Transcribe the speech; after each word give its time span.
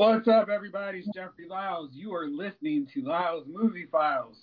What's 0.00 0.28
up, 0.28 0.48
everybody? 0.48 1.00
It's 1.00 1.08
Jeffrey 1.14 1.46
Lyles. 1.46 1.90
You 1.92 2.14
are 2.14 2.26
listening 2.26 2.88
to 2.94 3.02
Lyles 3.02 3.44
Movie 3.46 3.86
Files. 3.92 4.34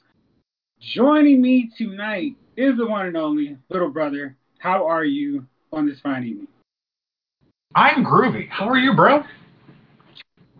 Joining 0.80 1.42
me 1.42 1.72
tonight 1.76 2.36
is 2.56 2.78
the 2.78 2.86
one 2.86 3.08
and 3.08 3.18
only 3.18 3.58
little 3.70 3.90
brother. 3.90 4.38
How 4.60 4.86
are 4.86 5.04
you 5.04 5.48
on 5.74 5.88
this 5.88 6.00
fine 6.02 6.26
evening? 6.26 6.48
I'm 7.74 8.06
groovy. 8.06 8.48
How 8.50 8.70
are 8.70 8.78
you, 8.78 8.94
bro? 8.94 9.24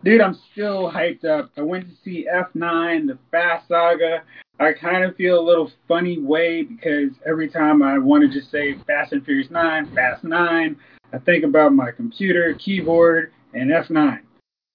Dude, 0.04 0.20
I'm 0.20 0.36
still 0.52 0.92
hyped 0.92 1.26
up. 1.26 1.52
I 1.56 1.62
went 1.62 1.88
to 1.88 1.96
see 2.04 2.28
F9, 2.34 3.06
the 3.06 3.20
Fast 3.30 3.68
Saga. 3.68 4.24
I 4.60 4.74
kind 4.74 5.04
of 5.04 5.16
feel 5.16 5.40
a 5.40 5.48
little 5.48 5.72
funny 5.88 6.18
way 6.18 6.64
because 6.64 7.12
every 7.24 7.50
time 7.50 7.84
I 7.84 8.00
want 8.00 8.24
to 8.24 8.40
just 8.40 8.50
say 8.50 8.74
Fast 8.88 9.14
and 9.14 9.24
Furious 9.24 9.52
9, 9.52 9.94
Fast 9.94 10.24
9, 10.24 10.76
I 11.14 11.18
think 11.20 11.44
about 11.44 11.72
my 11.72 11.92
computer, 11.92 12.56
keyboard, 12.56 13.32
and 13.54 13.70
F9. 13.70 14.22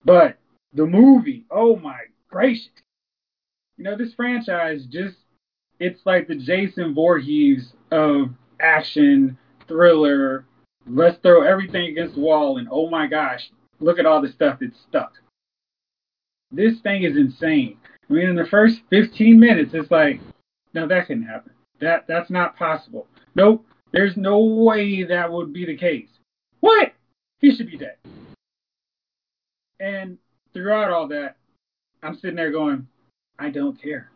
But 0.05 0.39
the 0.73 0.87
movie, 0.87 1.45
oh 1.51 1.77
my 1.77 2.01
gracious. 2.31 2.69
You 3.77 3.85
know, 3.85 3.97
this 3.97 4.15
franchise 4.15 4.85
just, 4.87 5.17
it's 5.79 6.01
like 6.05 6.29
the 6.29 6.35
Jason 6.35 6.95
Voorhees 6.95 7.73
of 7.91 8.31
action, 8.61 9.39
thriller, 9.67 10.45
let's 10.87 11.19
throw 11.19 11.43
everything 11.43 11.87
against 11.87 12.15
the 12.15 12.21
wall, 12.21 12.59
and 12.59 12.69
oh 12.71 12.89
my 12.89 13.07
gosh, 13.07 13.51
look 13.81 13.99
at 13.99 14.07
all 14.07 14.21
the 14.21 14.29
stuff 14.29 14.59
that's 14.61 14.79
stuck. 14.89 15.13
This 16.51 16.81
thing 16.81 17.05
is 17.05 17.17
insane. 17.17 17.79
I 18.09 18.13
mean, 18.13 18.29
in 18.29 18.37
the 18.37 18.47
first 18.47 18.83
15 18.91 19.39
minutes, 19.39 19.73
it's 19.75 19.91
like, 19.91 20.21
no, 20.75 20.87
that 20.87 21.07
couldn't 21.07 21.25
happen. 21.25 21.53
That 21.81 22.07
that's 22.07 22.31
not 22.31 22.57
possible. 22.57 23.07
Nope, 23.35 23.65
there's 23.93 24.17
no 24.17 24.39
way 24.39 25.05
that 25.05 25.33
would 25.33 25.53
be 25.53 25.65
the 25.65 25.77
case. 25.77 26.09
What? 26.61 26.93
He 27.41 27.55
should 27.55 27.71
be 27.71 27.79
dead. 27.79 27.97
And 29.83 30.17
throughout 30.55 30.93
all 30.93 31.09
that, 31.09 31.37
I'm 32.05 32.15
sitting 32.15 32.37
there 32.37 32.53
going, 32.53 32.87
I 33.41 33.51
don't 33.51 33.81
care. 33.83 34.13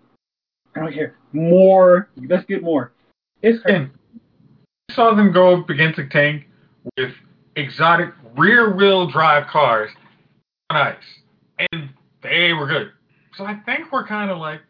I 0.77 0.81
don't 0.81 0.93
care. 0.93 1.17
More. 1.33 2.09
Let's 2.17 2.45
get 2.45 2.63
more. 2.63 2.93
It's 3.43 3.59
and 3.67 3.91
saw 4.93 5.13
them 5.15 5.33
go 5.33 5.61
up 5.61 5.69
against 5.69 5.99
a 5.99 6.07
tank 6.07 6.47
with 6.97 7.13
exotic 7.57 8.15
rear 8.37 8.77
wheel 8.77 9.11
drive 9.11 9.49
cars 9.49 9.91
on 10.71 10.77
ice. 10.77 10.95
And 11.73 11.91
they 12.23 12.53
were 12.53 12.69
good. 12.69 12.93
So 13.35 13.45
I 13.45 13.57
think 13.67 13.91
we're 13.91 14.07
kind 14.07 14.31
of 14.31 14.39
like, 14.39 14.61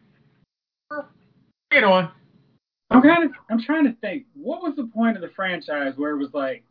get 1.69 1.83
on. 1.83 2.09
I'm 2.89 3.03
kind 3.03 3.23
of, 3.23 3.31
I'm 3.51 3.61
trying 3.61 3.83
to 3.83 3.93
think, 4.01 4.25
what 4.33 4.63
was 4.63 4.75
the 4.75 4.85
point 4.85 5.15
of 5.15 5.21
the 5.21 5.29
franchise 5.29 5.93
where 5.95 6.11
it 6.11 6.17
was 6.17 6.33
like, 6.33 6.63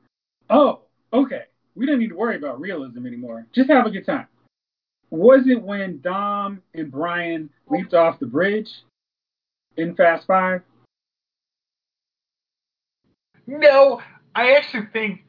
oh, 0.51 0.81
okay, 1.13 1.45
we 1.77 1.87
don't 1.87 1.99
need 1.99 2.09
to 2.09 2.17
worry 2.17 2.37
about 2.37 2.61
realism 2.61 3.07
anymore. 3.07 3.47
Just 3.55 3.71
have 3.71 3.87
a 3.87 3.91
good 3.91 4.07
time. 4.07 4.27
Was 5.11 5.43
it 5.47 5.63
when 5.63 6.01
Dom 6.01 6.63
and 6.75 6.91
Brian 6.91 7.51
leaped 7.69 7.95
off 7.95 8.19
the 8.19 8.27
bridge 8.27 8.69
in 9.77 9.95
Fast 9.95 10.27
Five? 10.27 10.63
No, 13.47 14.01
I 14.35 14.55
actually 14.55 14.89
think 14.93 15.21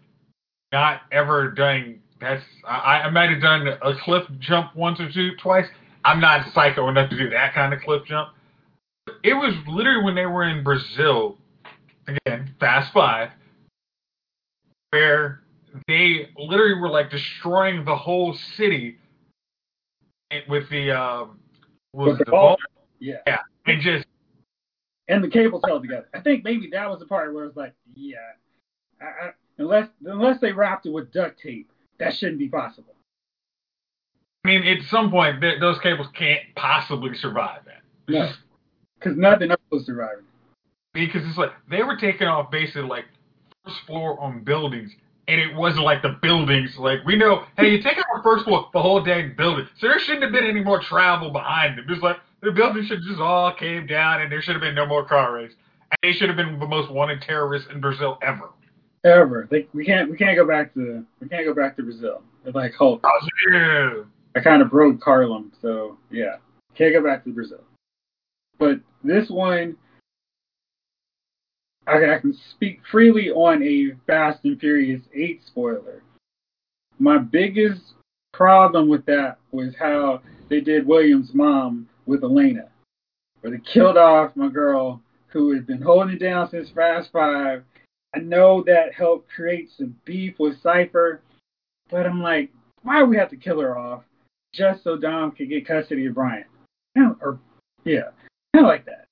not 0.71 1.01
ever 1.11 1.51
doing 1.51 2.01
that's 2.19 2.43
I, 2.67 3.01
I 3.01 3.09
might 3.11 3.29
have 3.29 3.41
done 3.41 3.67
a 3.67 3.93
cliff 4.03 4.23
jump 4.39 4.75
once 4.75 4.99
or 4.99 5.11
two 5.11 5.35
twice. 5.41 5.67
I'm 6.03 6.19
not 6.19 6.51
psycho 6.53 6.89
enough 6.89 7.09
to 7.11 7.17
do 7.17 7.29
that 7.29 7.53
kind 7.53 7.73
of 7.73 7.81
cliff 7.81 8.03
jump. 8.07 8.29
It 9.23 9.33
was 9.33 9.53
literally 9.67 10.03
when 10.03 10.15
they 10.15 10.25
were 10.25 10.43
in 10.43 10.63
Brazil, 10.63 11.37
again, 12.07 12.53
Fast 12.59 12.91
Five, 12.93 13.29
where 14.89 15.41
they 15.87 16.29
literally 16.37 16.79
were 16.79 16.89
like 16.89 17.09
destroying 17.09 17.85
the 17.85 17.95
whole 17.95 18.33
city 18.55 18.97
with 20.47 20.69
the 20.69 20.91
um, 20.91 21.39
was 21.93 22.17
the, 22.17 22.25
the 22.25 22.31
ball. 22.31 22.57
Yeah, 22.99 23.17
yeah, 23.27 23.39
and 23.65 23.81
just 23.81 24.05
and 25.07 25.23
the 25.23 25.29
cables 25.29 25.61
held 25.65 25.83
together. 25.83 26.07
I 26.13 26.19
think 26.19 26.43
maybe 26.43 26.69
that 26.71 26.89
was 26.89 26.99
the 26.99 27.05
part 27.05 27.33
where 27.33 27.43
it 27.43 27.47
was 27.47 27.55
like, 27.55 27.73
yeah, 27.95 28.17
I, 29.01 29.05
I, 29.05 29.31
unless 29.57 29.87
unless 30.05 30.39
they 30.39 30.51
wrapped 30.51 30.85
it 30.85 30.91
with 30.91 31.11
duct 31.11 31.39
tape, 31.39 31.71
that 31.99 32.15
shouldn't 32.15 32.39
be 32.39 32.49
possible. 32.49 32.95
I 34.45 34.49
mean, 34.49 34.63
at 34.63 34.83
some 34.89 35.11
point, 35.11 35.41
th- 35.41 35.59
those 35.59 35.79
cables 35.79 36.07
can't 36.13 36.41
possibly 36.55 37.15
survive 37.15 37.61
that. 37.65 37.81
No, 38.07 38.31
because 38.99 39.17
nothing 39.17 39.51
else 39.51 39.61
was 39.71 39.85
surviving. 39.85 40.23
Because 40.93 41.27
it's 41.27 41.37
like 41.37 41.51
they 41.69 41.83
were 41.83 41.97
taking 41.97 42.27
off 42.27 42.49
basically 42.49 42.83
like 42.83 43.05
first 43.65 43.77
floor 43.85 44.19
on 44.19 44.43
buildings 44.43 44.91
and 45.27 45.39
it 45.39 45.53
wasn't 45.55 45.83
like 45.83 46.01
the 46.01 46.17
buildings. 46.21 46.77
Like 46.77 46.99
we 47.05 47.15
know, 47.15 47.45
hey, 47.57 47.71
you 47.71 47.81
take 47.81 47.97
out 47.97 48.05
the 48.15 48.23
first 48.23 48.45
floor, 48.45 48.69
the 48.73 48.81
whole 48.81 49.03
dang 49.03 49.35
building. 49.37 49.67
So 49.79 49.87
there 49.87 49.99
shouldn't 49.99 50.23
have 50.23 50.31
been 50.31 50.45
any 50.45 50.61
more 50.61 50.81
travel 50.81 51.31
behind 51.31 51.77
them. 51.77 51.85
It's 51.89 52.01
like 52.01 52.17
the 52.41 52.51
building 52.51 52.85
should 52.85 53.01
just 53.07 53.19
all 53.19 53.53
came 53.53 53.87
down, 53.87 54.21
and 54.21 54.31
there 54.31 54.41
should 54.41 54.53
have 54.53 54.61
been 54.61 54.75
no 54.75 54.85
more 54.85 55.05
car 55.05 55.33
race. 55.33 55.53
And 55.91 55.97
they 56.03 56.17
should 56.17 56.29
have 56.29 56.37
been 56.37 56.59
the 56.59 56.67
most 56.67 56.91
wanted 56.91 57.21
terrorists 57.21 57.69
in 57.73 57.79
Brazil 57.79 58.17
ever. 58.21 58.49
Ever. 59.03 59.47
They, 59.49 59.67
we 59.73 59.85
can't. 59.85 60.09
We 60.09 60.17
can't 60.17 60.35
go 60.35 60.45
back 60.45 60.73
to. 60.73 61.05
We 61.21 61.29
can't 61.29 61.45
go 61.45 61.53
back 61.53 61.75
to 61.77 61.83
Brazil. 61.83 62.23
It's 62.45 62.55
like 62.55 62.73
Hulk. 62.73 63.01
Oh, 63.03 63.27
yeah. 63.51 64.03
I 64.37 64.39
kind 64.39 64.61
of 64.61 64.69
broke 64.69 65.01
Harlem, 65.03 65.51
so 65.61 65.97
yeah, 66.11 66.35
can't 66.75 66.93
go 66.93 67.03
back 67.03 67.23
to 67.23 67.31
Brazil. 67.31 67.63
But 68.59 68.79
this 69.03 69.29
one, 69.29 69.75
I, 71.87 72.15
I 72.15 72.19
can 72.19 72.37
speak 72.51 72.81
freely 72.91 73.31
on 73.31 73.63
a 73.63 73.91
Fast 74.05 74.43
and 74.43 74.59
Furious 74.59 75.01
8 75.13 75.41
spoiler. 75.45 76.03
My 76.99 77.17
biggest 77.17 77.81
problem 78.33 78.89
with 78.89 79.05
that 79.05 79.37
was 79.51 79.73
how 79.79 80.21
they 80.49 80.59
did 80.61 80.85
William's 80.85 81.33
mom 81.33 81.87
with 82.05 82.23
Elena, 82.23 82.69
where 83.41 83.51
they 83.51 83.59
killed 83.59 83.97
off 83.97 84.35
my 84.35 84.49
girl 84.49 85.01
who 85.27 85.53
had 85.53 85.65
been 85.65 85.81
holding 85.81 86.15
it 86.15 86.19
down 86.19 86.49
since 86.49 86.69
Fast 86.69 87.11
Five. 87.11 87.63
I 88.15 88.19
know 88.19 88.63
that 88.63 88.93
helped 88.93 89.29
create 89.29 89.69
some 89.77 89.95
beef 90.05 90.35
with 90.39 90.61
Cypher, 90.61 91.21
but 91.89 92.05
I'm 92.05 92.21
like, 92.21 92.51
why 92.83 92.99
do 92.99 93.05
we 93.05 93.17
have 93.17 93.29
to 93.29 93.37
kill 93.37 93.59
her 93.59 93.77
off 93.77 94.03
just 94.53 94.83
so 94.83 94.97
Dom 94.97 95.31
could 95.31 95.49
get 95.49 95.67
custody 95.67 96.05
of 96.07 96.15
Brian? 96.15 96.45
Or 96.95 97.39
yeah, 97.83 98.09
of 98.55 98.63
like 98.63 98.85
that. 98.85 99.06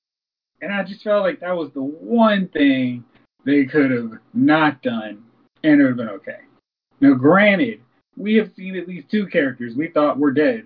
And 0.60 0.72
I 0.72 0.82
just 0.82 1.02
felt 1.02 1.22
like 1.22 1.40
that 1.40 1.56
was 1.56 1.70
the 1.72 1.82
one 1.82 2.48
thing 2.48 3.04
they 3.44 3.64
could 3.64 3.90
have 3.90 4.12
not 4.34 4.82
done, 4.82 5.22
and 5.62 5.80
it 5.80 5.84
would 5.84 5.88
have 5.88 5.96
been 5.96 6.08
okay. 6.08 6.40
Now, 7.00 7.14
granted, 7.14 7.80
we 8.16 8.34
have 8.36 8.50
seen 8.56 8.76
at 8.76 8.88
least 8.88 9.10
two 9.10 9.26
characters 9.26 9.74
we 9.76 9.88
thought 9.88 10.18
were 10.18 10.32
dead 10.32 10.64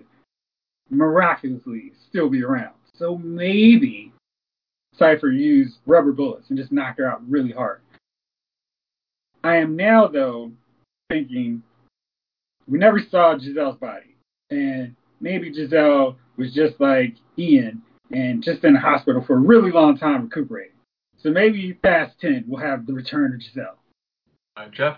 miraculously 0.89 1.93
still 2.09 2.29
be 2.29 2.43
around. 2.43 2.73
So 2.97 3.17
maybe 3.17 4.11
Cypher 4.95 5.31
used 5.31 5.77
rubber 5.85 6.11
bullets 6.11 6.49
and 6.49 6.57
just 6.57 6.71
knocked 6.71 6.99
her 6.99 7.09
out 7.09 7.27
really 7.29 7.51
hard. 7.51 7.81
I 9.43 9.55
am 9.55 9.75
now, 9.75 10.07
though, 10.07 10.51
thinking 11.09 11.63
we 12.67 12.77
never 12.77 12.99
saw 13.09 13.37
Giselle's 13.37 13.77
body. 13.77 14.15
And 14.51 14.95
maybe 15.19 15.51
Giselle 15.51 16.17
was 16.37 16.53
just 16.53 16.79
like 16.79 17.15
Ian 17.37 17.81
and 18.13 18.43
just 18.43 18.63
in 18.63 18.73
the 18.73 18.79
hospital 18.79 19.23
for 19.25 19.35
a 19.35 19.39
really 19.39 19.71
long 19.71 19.97
time 19.97 20.23
recuperating. 20.23 20.75
So 21.17 21.29
maybe 21.29 21.77
Fast 21.81 22.19
10 22.21 22.45
we'll 22.47 22.61
have 22.61 22.85
the 22.85 22.93
return 22.93 23.33
of 23.33 23.41
Giselle. 23.41 23.77
Uh, 24.57 24.67
Jeff, 24.71 24.97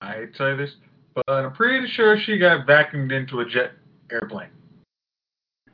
I 0.00 0.12
hate 0.12 0.32
to 0.34 0.38
say 0.38 0.56
this, 0.56 0.70
but 1.14 1.28
I'm 1.28 1.52
pretty 1.52 1.86
sure 1.88 2.18
she 2.18 2.38
got 2.38 2.66
vacuumed 2.66 3.12
into 3.12 3.40
a 3.40 3.44
jet 3.44 3.72
airplane. 4.10 4.50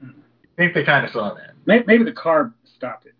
I 0.02 0.06
think 0.56 0.74
they 0.74 0.84
kind 0.84 1.04
of 1.04 1.12
saw 1.12 1.34
that. 1.34 1.54
Maybe, 1.66 1.84
maybe 1.86 2.04
the 2.04 2.12
car 2.12 2.52
stopped 2.76 3.06
it. 3.06 3.14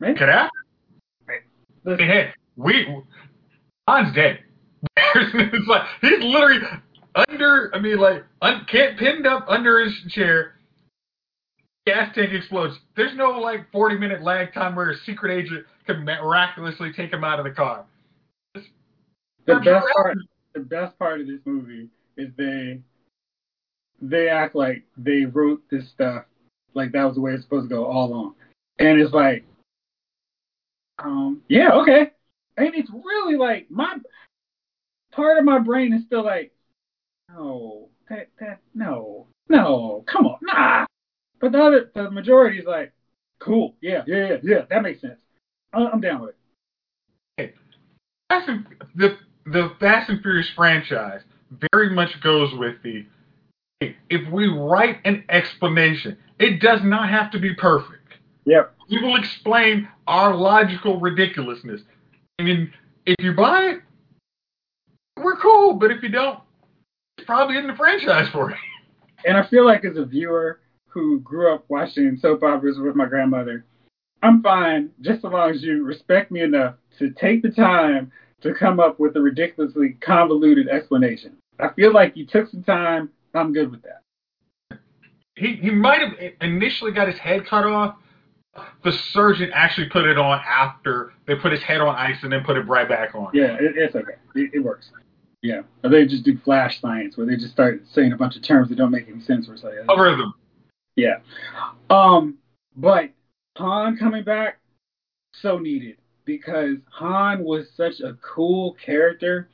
Maybe. 0.00 0.18
Could 0.18 0.28
happen. 0.28 0.50
Hey, 1.84 1.96
hey, 1.98 2.30
we, 2.56 2.86
Han's 3.86 4.14
dead. 4.14 4.40
it's 4.96 5.68
like, 5.68 5.82
he's 6.00 6.22
literally 6.22 6.60
under, 7.14 7.70
I 7.74 7.78
mean, 7.78 7.98
like, 7.98 8.24
un, 8.42 8.66
can't 8.70 8.98
pinned 8.98 9.26
up 9.26 9.46
under 9.48 9.80
his 9.80 9.94
chair. 10.08 10.54
Gas 11.86 12.14
tank 12.14 12.32
explodes. 12.32 12.76
There's 12.96 13.16
no 13.16 13.30
like 13.30 13.70
40 13.72 13.96
minute 13.96 14.22
lag 14.22 14.52
time 14.52 14.76
where 14.76 14.90
a 14.90 14.96
secret 15.06 15.32
agent 15.32 15.64
can 15.86 16.04
miraculously 16.04 16.92
take 16.92 17.12
him 17.12 17.24
out 17.24 17.38
of 17.38 17.44
the 17.46 17.52
car. 17.52 17.86
It's, 18.54 18.66
the 19.46 19.54
best 19.56 19.86
part, 19.94 20.18
the 20.54 20.60
best 20.60 20.98
part 20.98 21.20
of 21.20 21.26
this 21.26 21.40
movie 21.44 21.88
is 22.16 22.28
they 22.36 22.80
they 24.02 24.28
act 24.28 24.54
like 24.54 24.84
they 24.96 25.24
wrote 25.24 25.62
this 25.70 25.88
stuff 25.90 26.24
like 26.74 26.92
that 26.92 27.04
was 27.04 27.14
the 27.14 27.20
way 27.20 27.32
it's 27.32 27.42
supposed 27.44 27.68
to 27.68 27.74
go 27.74 27.86
all 27.86 28.12
along, 28.12 28.34
and 28.78 29.00
it's 29.00 29.12
like, 29.12 29.44
um, 30.98 31.42
yeah, 31.48 31.72
okay, 31.72 32.12
and 32.56 32.74
it's 32.74 32.90
really 32.90 33.36
like 33.36 33.70
my 33.70 33.96
part 35.12 35.38
of 35.38 35.44
my 35.44 35.58
brain 35.58 35.92
is 35.92 36.04
still 36.06 36.24
like, 36.24 36.52
no, 37.34 37.88
that 38.08 38.28
that 38.40 38.60
no, 38.74 39.26
no, 39.48 40.04
come 40.06 40.26
on, 40.26 40.38
nah. 40.42 40.86
But 41.40 41.52
the 41.52 41.62
other, 41.62 41.90
the 41.94 42.10
majority 42.10 42.58
is 42.58 42.66
like, 42.66 42.92
cool, 43.38 43.74
yeah, 43.80 44.02
yeah, 44.06 44.28
yeah, 44.28 44.36
yeah, 44.42 44.60
that 44.70 44.82
makes 44.82 45.00
sense. 45.00 45.20
I'm 45.72 46.00
down 46.00 46.22
with 46.22 46.30
it. 46.30 46.36
Hey, 47.36 47.54
the 48.96 49.16
the 49.46 49.72
Fast 49.80 50.10
and 50.10 50.20
Furious 50.20 50.50
franchise 50.54 51.22
very 51.72 51.90
much 51.90 52.20
goes 52.20 52.52
with 52.54 52.76
the 52.82 53.06
if 53.80 54.30
we 54.30 54.48
write 54.48 54.98
an 55.04 55.24
explanation, 55.30 56.18
it 56.38 56.60
does 56.60 56.80
not 56.82 57.08
have 57.08 57.30
to 57.32 57.38
be 57.38 57.54
perfect. 57.54 58.14
Yep. 58.44 58.74
We 58.90 59.02
will 59.02 59.16
explain 59.16 59.88
our 60.06 60.34
logical 60.34 61.00
ridiculousness. 61.00 61.80
I 62.38 62.42
mean, 62.42 62.72
if 63.06 63.16
you 63.20 63.32
buy 63.32 63.62
it, 63.62 63.80
we're 65.16 65.36
cool. 65.36 65.74
But 65.74 65.90
if 65.92 66.02
you 66.02 66.08
don't, 66.08 66.40
probably 67.24 67.56
in 67.56 67.66
the 67.66 67.74
franchise 67.74 68.28
for 68.32 68.50
you. 68.50 68.56
And 69.24 69.36
I 69.36 69.46
feel 69.48 69.64
like 69.64 69.84
as 69.84 69.96
a 69.96 70.04
viewer 70.04 70.60
who 70.88 71.20
grew 71.20 71.54
up 71.54 71.64
watching 71.68 72.18
soap 72.20 72.42
operas 72.42 72.78
with 72.78 72.96
my 72.96 73.06
grandmother, 73.06 73.64
I'm 74.22 74.42
fine 74.42 74.90
just 75.00 75.24
as 75.24 75.32
long 75.32 75.50
as 75.50 75.62
you 75.62 75.84
respect 75.84 76.30
me 76.30 76.42
enough 76.42 76.74
to 76.98 77.10
take 77.10 77.42
the 77.42 77.50
time 77.50 78.12
to 78.42 78.54
come 78.54 78.80
up 78.80 78.98
with 78.98 79.16
a 79.16 79.20
ridiculously 79.20 79.96
convoluted 80.00 80.68
explanation. 80.68 81.36
I 81.58 81.68
feel 81.74 81.92
like 81.92 82.16
you 82.16 82.26
took 82.26 82.48
some 82.48 82.62
time. 82.62 83.10
I'm 83.34 83.52
good 83.52 83.70
with 83.70 83.82
that. 83.82 84.02
He 85.36 85.54
he 85.56 85.70
might 85.70 86.00
have 86.00 86.32
initially 86.40 86.92
got 86.92 87.08
his 87.08 87.18
head 87.18 87.46
cut 87.46 87.64
off. 87.64 87.96
The 88.84 88.92
surgeon 89.12 89.50
actually 89.54 89.88
put 89.88 90.04
it 90.04 90.18
on 90.18 90.40
after 90.46 91.12
they 91.26 91.36
put 91.36 91.52
his 91.52 91.62
head 91.62 91.80
on 91.80 91.94
ice 91.94 92.16
and 92.22 92.32
then 92.32 92.42
put 92.44 92.56
it 92.56 92.62
right 92.62 92.88
back 92.88 93.14
on. 93.14 93.30
Yeah, 93.32 93.54
it, 93.54 93.76
it's 93.76 93.94
okay. 93.94 94.14
It, 94.34 94.50
it, 94.54 94.58
works. 94.58 94.90
Yeah, 95.42 95.62
or 95.82 95.90
they 95.90 96.04
just 96.04 96.24
do 96.24 96.36
flash 96.44 96.80
science 96.80 97.16
where 97.16 97.26
they 97.26 97.36
just 97.36 97.52
start 97.52 97.82
saying 97.92 98.12
a 98.12 98.16
bunch 98.16 98.36
of 98.36 98.42
terms 98.42 98.68
that 98.68 98.76
don't 98.76 98.90
make 98.90 99.08
any 99.08 99.22
sense. 99.22 99.48
Or 99.48 99.56
something. 99.56 99.78
Algorithm. 99.88 100.34
Yeah. 100.96 101.20
Um, 101.88 102.36
but 102.76 103.10
Han 103.56 103.96
coming 103.96 104.22
back, 104.22 104.58
so 105.32 105.58
needed 105.58 105.96
because 106.26 106.76
Han 106.92 107.42
was 107.42 107.66
such 107.76 108.00
a 108.00 108.18
cool 108.22 108.76
character. 108.84 109.48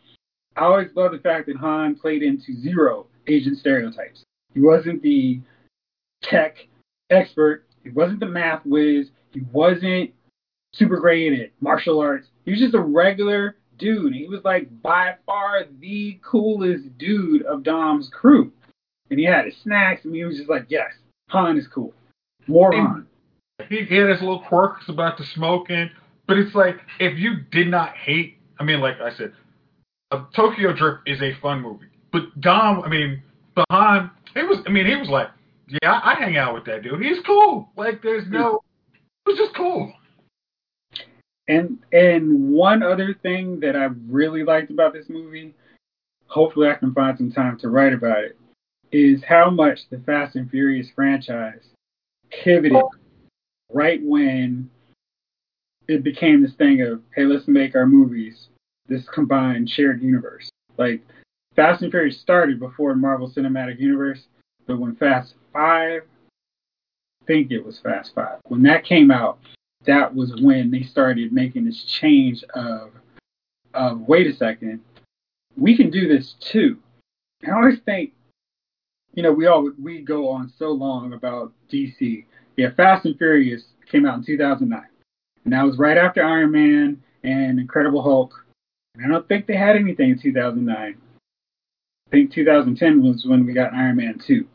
I 0.57 0.65
always 0.65 0.89
love 0.97 1.13
the 1.13 1.19
fact 1.19 1.47
that 1.47 1.57
Han 1.57 1.95
played 1.95 2.23
into 2.23 2.55
zero 2.61 3.07
Asian 3.27 3.55
stereotypes. 3.55 4.23
He 4.55 4.61
wasn't 4.61 5.03
the 5.03 5.41
tech 6.23 6.57
expert. 7.11 7.65
He 7.85 7.91
wasn't 7.91 8.21
the 8.21 8.27
math 8.27 8.65
whiz. 8.67 9.11
He 9.33 9.43
wasn't 9.53 10.11
super 10.73 10.99
great 10.99 11.39
at 11.39 11.51
martial 11.61 12.01
arts. 12.01 12.29
He 12.45 12.51
was 12.51 12.61
just 12.61 12.75
a 12.75 12.81
regular 12.81 13.57
dude. 13.79 14.15
He 14.15 14.27
was 14.27 14.41
like 14.45 14.69
by 14.83 15.15
far 15.25 15.65
the 15.81 16.19
coolest 16.23 16.97
dude 16.99 17.43
of 17.43 17.63
Dom's 17.63 18.09
crew. 18.09 18.53
And 19.11 19.19
he 19.19 19.25
had 19.25 19.45
his 19.45 19.57
snacks, 19.63 20.05
and 20.05 20.15
he 20.15 20.25
was 20.25 20.37
just 20.37 20.49
like, 20.49 20.67
yes, 20.69 20.93
Han 21.29 21.57
is 21.57 21.69
cool. 21.69 21.95
More 22.47 22.73
Han. 22.73 23.07
He 23.69 23.79
had 23.79 24.09
his 24.11 24.21
little 24.21 24.41
quirks 24.41 24.89
about 24.89 25.17
the 25.17 25.25
smoking, 25.25 25.91
but 26.27 26.37
it's 26.39 26.55
like 26.55 26.77
if 27.01 27.19
you 27.19 27.37
did 27.51 27.69
not 27.69 27.97
hate, 27.97 28.39
I 28.59 28.65
mean, 28.65 28.81
like 28.81 29.01
I 29.01 29.15
said, 29.15 29.33
a 30.11 30.25
Tokyo 30.35 30.73
Drift 30.73 31.01
is 31.07 31.23
a 31.23 31.35
fun 31.41 31.63
movie, 31.63 31.87
but 32.13 32.41
Dom, 32.41 32.83
I 32.83 32.89
mean, 32.89 33.23
Han, 33.71 34.11
he 34.35 34.43
was, 34.43 34.59
I 34.67 34.71
mean, 34.71 34.87
he 34.87 34.97
was 34.97 35.09
like, 35.09 35.29
yeah, 35.83 36.01
I 36.05 36.15
hang 36.15 36.37
out 36.37 36.55
with 36.55 36.65
that 36.67 36.83
dude. 36.83 37.03
He's 37.03 37.21
cool. 37.25 37.71
Like, 37.77 38.03
there's 38.03 38.27
no, 38.29 38.63
it 38.95 39.31
was 39.31 39.39
just 39.39 39.55
cool. 39.55 39.93
And 41.49 41.79
and 41.93 42.51
one 42.51 42.83
other 42.83 43.15
thing 43.23 43.61
that 43.61 43.77
I 43.77 43.91
really 44.09 44.43
liked 44.43 44.71
about 44.71 44.93
this 44.93 45.09
movie, 45.09 45.55
hopefully 46.27 46.69
I 46.69 46.75
can 46.75 46.93
find 46.93 47.17
some 47.17 47.31
time 47.31 47.57
to 47.59 47.69
write 47.69 47.93
about 47.93 48.25
it, 48.25 48.37
is 48.91 49.23
how 49.23 49.51
much 49.51 49.89
the 49.89 49.99
Fast 50.01 50.37
and 50.37 50.51
Furious 50.51 50.91
franchise 50.91 51.63
pivoted 52.31 52.83
right 53.73 54.01
when 54.03 54.69
it 55.89 56.03
became 56.03 56.43
this 56.43 56.55
thing 56.55 56.83
of, 56.83 57.01
hey, 57.15 57.25
let's 57.25 57.47
make 57.47 57.77
our 57.77 57.87
movies 57.87 58.49
this 58.89 59.09
combined 59.09 59.71
shared 59.71 60.03
universe. 60.03 60.49
Like 60.77 61.03
Fast 61.55 61.83
and 61.83 61.93
Furious 61.93 62.21
started 62.21 62.59
before 62.59 62.95
Marvel 62.97 63.31
Cinematic 63.31 63.79
Universe, 63.79 64.27
but 64.67 64.79
when 64.79 64.97
Fast 64.97 65.35
Five, 65.53 66.03
I 67.23 67.25
think 67.27 67.53
it 67.53 67.65
was 67.65 67.79
Fast 67.79 68.15
Five, 68.15 68.41
when 68.49 68.63
that 68.63 68.85
came 68.85 69.13
out, 69.13 69.39
that 69.87 70.15
was 70.15 70.35
when 70.41 70.71
they 70.71 70.83
started 70.83 71.33
making 71.33 71.65
this 71.65 71.83
change 71.85 72.45
of, 72.55 72.91
of 73.75 74.01
wait 74.01 74.27
a 74.27 74.35
second, 74.35 74.81
we 75.57 75.77
can 75.77 75.91
do 75.91 76.09
this 76.09 76.35
too. 76.41 76.79
I 77.47 77.53
always 77.53 77.79
think, 77.81 78.13
you 79.15 79.23
know, 79.23 79.33
we 79.33 79.47
all 79.47 79.71
we 79.83 80.03
go 80.03 80.29
on 80.29 80.53
so 80.59 80.71
long 80.71 81.13
about 81.13 81.53
DC. 81.71 82.25
Yeah, 82.57 82.71
Fast 82.77 83.07
and 83.07 83.17
Furious 83.17 83.65
came 83.91 84.07
out 84.07 84.19
in 84.19 84.25
2009. 84.25 84.83
And 85.45 85.53
that 85.53 85.65
was 85.65 85.79
right 85.79 85.97
after 85.97 86.23
Iron 86.23 86.53
Man 86.53 87.03
and 87.23 87.59
Incredible 87.59 88.03
Hulk. 88.03 88.35
And 88.95 89.05
I 89.05 89.09
don't 89.09 89.29
think 89.29 89.47
they 89.47 89.57
had 89.57 89.77
anything 89.77 90.11
in 90.11 90.19
2009. 90.19 90.97
I 92.07 92.11
think 92.11 92.33
2010 92.33 93.03
was 93.03 93.25
when 93.27 93.47
we 93.47 93.53
got 93.53 93.73
Iron 93.73 93.97
Man 93.97 94.19
2. 94.19 94.47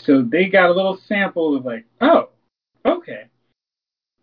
So 0.00 0.22
they 0.22 0.46
got 0.46 0.70
a 0.70 0.72
little 0.72 0.96
sample 0.96 1.56
of 1.56 1.64
like, 1.64 1.84
oh, 2.00 2.30
okay. 2.84 3.24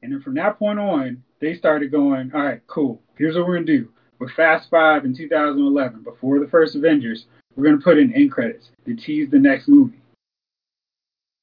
And 0.06 0.13
then 0.13 0.22
from 0.22 0.36
that 0.36 0.60
point 0.60 0.78
on, 0.78 1.24
they 1.42 1.56
started 1.56 1.92
going, 1.92 2.31
all 2.36 2.44
right, 2.44 2.62
cool. 2.68 3.02
Here's 3.18 3.36
what 3.36 3.48
we're 3.48 3.56
going 3.56 3.66
to 3.66 3.78
do. 3.80 3.90
With 4.19 4.30
Fast 4.34 4.69
5 4.69 5.04
in 5.04 5.18
2011, 5.18 6.04
before 6.04 6.40
the 6.40 6.48
first 6.48 6.75
Avengers, 6.75 7.25
we're 7.56 7.63
going 7.63 7.80
to 7.80 7.84
put 7.84 7.98
in 7.98 8.13
end 8.13 8.31
credits 8.31 8.69
to 8.86 8.96
tease 8.96 9.31
the 9.31 9.40
next 9.40 9.68
movie. 9.68 10.00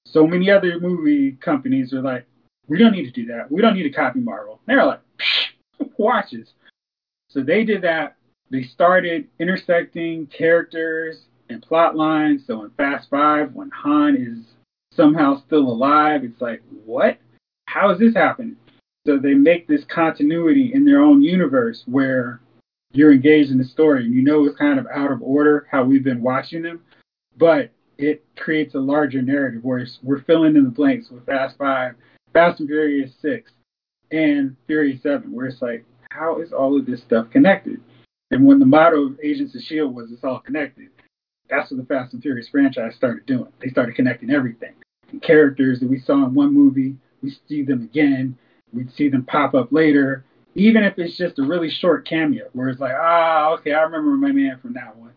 So 0.06 0.28
many 0.28 0.48
other 0.48 0.78
movie 0.78 1.32
companies 1.32 1.92
are 1.92 2.02
like, 2.02 2.24
we 2.68 2.78
don't 2.78 2.92
need 2.92 3.06
to 3.06 3.10
do 3.10 3.26
that. 3.26 3.50
We 3.50 3.60
don't 3.60 3.74
need 3.74 3.82
to 3.82 3.90
copy 3.90 4.20
Marvel. 4.20 4.60
And 4.68 4.78
They're 4.78 4.86
like, 4.86 5.00
watches. 5.98 6.52
So 7.30 7.42
they 7.42 7.64
did 7.64 7.82
that. 7.82 8.14
They 8.50 8.62
started 8.62 9.26
intersecting 9.40 10.28
characters 10.28 11.22
and 11.48 11.60
plot 11.62 11.96
lines. 11.96 12.42
So 12.46 12.62
in 12.62 12.70
Fast 12.70 13.10
Five, 13.10 13.54
when 13.54 13.70
Han 13.70 14.14
is 14.14 14.54
somehow 14.94 15.42
still 15.46 15.66
alive, 15.66 16.22
it's 16.22 16.40
like, 16.40 16.62
what? 16.84 17.18
How 17.72 17.90
is 17.90 17.98
this 17.98 18.14
happening? 18.14 18.56
So 19.06 19.16
they 19.16 19.32
make 19.32 19.66
this 19.66 19.82
continuity 19.84 20.72
in 20.74 20.84
their 20.84 21.00
own 21.00 21.22
universe 21.22 21.82
where 21.86 22.42
you're 22.92 23.14
engaged 23.14 23.50
in 23.50 23.56
the 23.56 23.64
story 23.64 24.04
and 24.04 24.14
you 24.14 24.22
know 24.22 24.44
it's 24.44 24.58
kind 24.58 24.78
of 24.78 24.86
out 24.94 25.10
of 25.10 25.22
order 25.22 25.66
how 25.70 25.82
we've 25.82 26.04
been 26.04 26.20
watching 26.20 26.60
them, 26.60 26.82
but 27.38 27.70
it 27.96 28.22
creates 28.36 28.74
a 28.74 28.78
larger 28.78 29.22
narrative 29.22 29.64
where 29.64 29.86
we're 30.02 30.22
filling 30.24 30.54
in 30.54 30.64
the 30.64 30.70
blanks 30.70 31.08
with 31.08 31.24
Fast 31.24 31.56
Five 31.56 31.94
Fast 32.34 32.60
and 32.60 32.68
Furious 32.68 33.10
6 33.22 33.50
and 34.10 34.54
Furious 34.66 35.02
7, 35.02 35.32
where 35.32 35.46
it's 35.46 35.62
like, 35.62 35.86
how 36.10 36.42
is 36.42 36.52
all 36.52 36.78
of 36.78 36.84
this 36.84 37.00
stuff 37.00 37.30
connected? 37.30 37.80
And 38.30 38.46
when 38.46 38.58
the 38.58 38.66
motto 38.66 39.06
of 39.06 39.20
Agents 39.22 39.54
of 39.54 39.60
S.H.I.E.L.D. 39.60 39.94
was 39.94 40.12
it's 40.12 40.24
all 40.24 40.40
connected, 40.40 40.88
that's 41.48 41.70
what 41.70 41.80
the 41.80 41.86
Fast 41.86 42.12
and 42.12 42.22
Furious 42.22 42.50
franchise 42.50 42.94
started 42.96 43.24
doing. 43.24 43.50
They 43.62 43.70
started 43.70 43.94
connecting 43.94 44.30
everything. 44.30 44.74
And 45.10 45.22
characters 45.22 45.80
that 45.80 45.88
we 45.88 46.00
saw 46.00 46.26
in 46.26 46.34
one 46.34 46.52
movie, 46.52 46.96
we 47.22 47.36
see 47.48 47.62
them 47.62 47.82
again. 47.84 48.36
We'd 48.72 48.92
see 48.94 49.08
them 49.08 49.24
pop 49.24 49.54
up 49.54 49.70
later, 49.70 50.24
even 50.54 50.82
if 50.82 50.98
it's 50.98 51.16
just 51.16 51.38
a 51.38 51.42
really 51.42 51.70
short 51.70 52.06
cameo, 52.06 52.48
where 52.52 52.68
it's 52.68 52.80
like, 52.80 52.94
ah, 52.94 53.50
okay, 53.54 53.72
I 53.72 53.82
remember 53.82 54.10
my 54.12 54.32
man 54.32 54.58
from 54.60 54.74
that 54.74 54.96
one. 54.96 55.12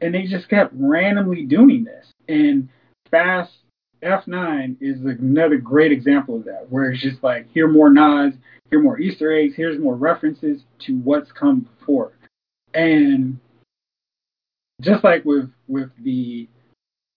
And 0.00 0.14
they 0.14 0.22
just 0.22 0.48
kept 0.48 0.72
randomly 0.76 1.44
doing 1.44 1.84
this. 1.84 2.12
And 2.28 2.68
Fast 3.10 3.52
F9 4.02 4.76
is 4.80 5.00
another 5.04 5.58
great 5.58 5.92
example 5.92 6.36
of 6.36 6.44
that, 6.44 6.66
where 6.70 6.90
it's 6.90 7.02
just 7.02 7.22
like, 7.22 7.48
here 7.52 7.68
more 7.68 7.90
nods, 7.90 8.36
here 8.70 8.80
more 8.80 8.98
Easter 8.98 9.32
eggs, 9.32 9.54
here's 9.54 9.78
more 9.78 9.94
references 9.94 10.62
to 10.80 10.96
what's 10.98 11.30
come 11.30 11.68
before. 11.78 12.12
And 12.74 13.38
just 14.80 15.04
like 15.04 15.24
with 15.24 15.50
with 15.68 15.90
the 16.02 16.48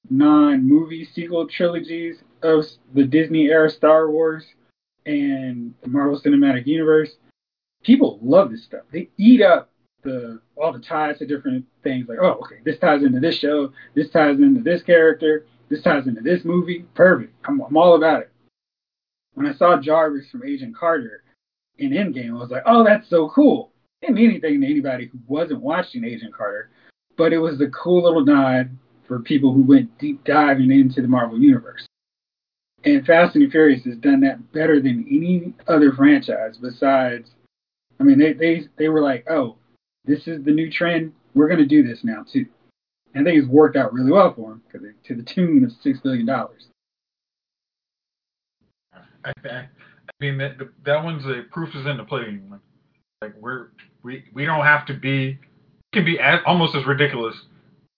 non-movie 0.09 1.09
sequel 1.15 1.47
trilogies 1.47 2.17
of 2.45 2.65
the 2.93 3.03
Disney 3.03 3.47
era 3.47 3.69
Star 3.69 4.09
Wars 4.09 4.45
and 5.05 5.73
the 5.81 5.89
Marvel 5.89 6.19
Cinematic 6.19 6.65
Universe, 6.65 7.11
people 7.83 8.19
love 8.21 8.51
this 8.51 8.63
stuff. 8.63 8.83
They 8.91 9.09
eat 9.17 9.41
up 9.41 9.69
the 10.03 10.39
all 10.55 10.71
the 10.71 10.79
ties 10.79 11.17
to 11.19 11.25
different 11.25 11.65
things. 11.83 12.07
Like, 12.07 12.19
oh, 12.21 12.39
okay, 12.43 12.57
this 12.63 12.79
ties 12.79 13.03
into 13.03 13.19
this 13.19 13.37
show, 13.37 13.73
this 13.93 14.09
ties 14.09 14.37
into 14.37 14.61
this 14.61 14.81
character, 14.83 15.45
this 15.69 15.81
ties 15.81 16.07
into 16.07 16.21
this 16.21 16.45
movie. 16.45 16.85
Perfect. 16.93 17.33
I'm, 17.45 17.59
I'm 17.61 17.75
all 17.75 17.95
about 17.95 18.21
it. 18.21 18.31
When 19.33 19.47
I 19.47 19.53
saw 19.53 19.77
Jarvis 19.77 20.29
from 20.29 20.45
Agent 20.45 20.75
Carter 20.75 21.23
in 21.77 21.91
Endgame, 21.91 22.31
I 22.31 22.39
was 22.39 22.51
like, 22.51 22.63
oh, 22.65 22.83
that's 22.85 23.09
so 23.09 23.29
cool. 23.29 23.71
Didn't 24.01 24.15
mean 24.15 24.29
anything 24.29 24.61
to 24.61 24.67
anybody 24.67 25.07
who 25.07 25.19
wasn't 25.27 25.61
watching 25.61 26.05
Agent 26.05 26.33
Carter, 26.33 26.69
but 27.17 27.33
it 27.33 27.39
was 27.39 27.59
a 27.59 27.67
cool 27.67 28.03
little 28.03 28.23
nod 28.23 28.69
for 29.07 29.19
people 29.19 29.53
who 29.53 29.63
went 29.63 29.97
deep 29.97 30.23
diving 30.23 30.71
into 30.71 31.01
the 31.01 31.07
Marvel 31.07 31.39
Universe. 31.39 31.85
And 32.85 33.05
Fast 33.05 33.35
and 33.35 33.51
Furious 33.51 33.83
has 33.85 33.97
done 33.97 34.21
that 34.21 34.51
better 34.51 34.79
than 34.79 35.05
any 35.09 35.53
other 35.67 35.91
franchise 35.91 36.57
besides. 36.57 37.31
I 37.99 38.03
mean, 38.03 38.19
they 38.19 38.33
they 38.33 38.61
they 38.77 38.89
were 38.89 39.01
like, 39.01 39.25
oh, 39.29 39.57
this 40.05 40.27
is 40.27 40.43
the 40.45 40.51
new 40.51 40.71
trend. 40.71 41.11
We're 41.33 41.47
going 41.47 41.59
to 41.59 41.65
do 41.65 41.85
this 41.85 42.01
now 42.03 42.23
too. 42.31 42.45
And 43.13 43.27
I 43.27 43.31
think 43.31 43.41
it's 43.41 43.51
worked 43.51 43.75
out 43.75 43.93
really 43.93 44.11
well 44.11 44.33
for 44.33 44.49
them 44.49 44.61
because 44.71 44.87
to 45.05 45.15
the 45.15 45.23
tune 45.23 45.63
of 45.63 45.71
six 45.81 45.99
billion 45.99 46.25
dollars. 46.25 46.67
I, 48.93 49.31
I, 49.49 49.67
mean 50.19 50.37
that 50.37 50.57
that 50.85 51.03
one's 51.03 51.25
a 51.25 51.43
proof 51.51 51.73
is 51.75 51.87
in 51.87 51.97
the 51.97 52.03
pudding. 52.03 52.59
Like 53.21 53.33
we're 53.39 53.69
we 54.03 54.25
we 54.33 54.45
don't 54.45 54.63
have 54.63 54.85
to 54.87 54.93
be 54.93 55.39
can 55.93 56.05
be 56.05 56.19
as, 56.19 56.41
almost 56.45 56.75
as 56.75 56.85
ridiculous 56.85 57.35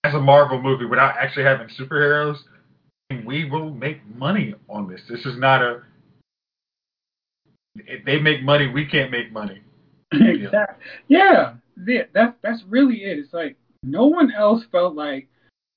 as 0.04 0.14
a 0.14 0.20
Marvel 0.20 0.62
movie 0.62 0.86
without 0.86 1.16
actually 1.18 1.44
having 1.44 1.68
superheroes, 1.68 2.38
we 3.24 3.44
will 3.44 3.70
make 3.70 4.00
money 4.16 4.54
on 4.68 4.88
this. 4.88 5.00
This 5.08 5.24
is 5.24 5.38
not 5.38 5.62
a. 5.62 5.82
If 7.76 8.04
they 8.04 8.18
make 8.18 8.42
money, 8.42 8.68
we 8.68 8.86
can't 8.86 9.10
make 9.10 9.32
money. 9.32 9.62
exactly. 10.12 10.84
Yeah, 11.08 11.54
that's 11.76 12.36
that's 12.42 12.62
really 12.68 13.04
it. 13.04 13.18
It's 13.18 13.32
like 13.32 13.56
no 13.82 14.06
one 14.06 14.32
else 14.32 14.64
felt 14.70 14.94
like, 14.94 15.28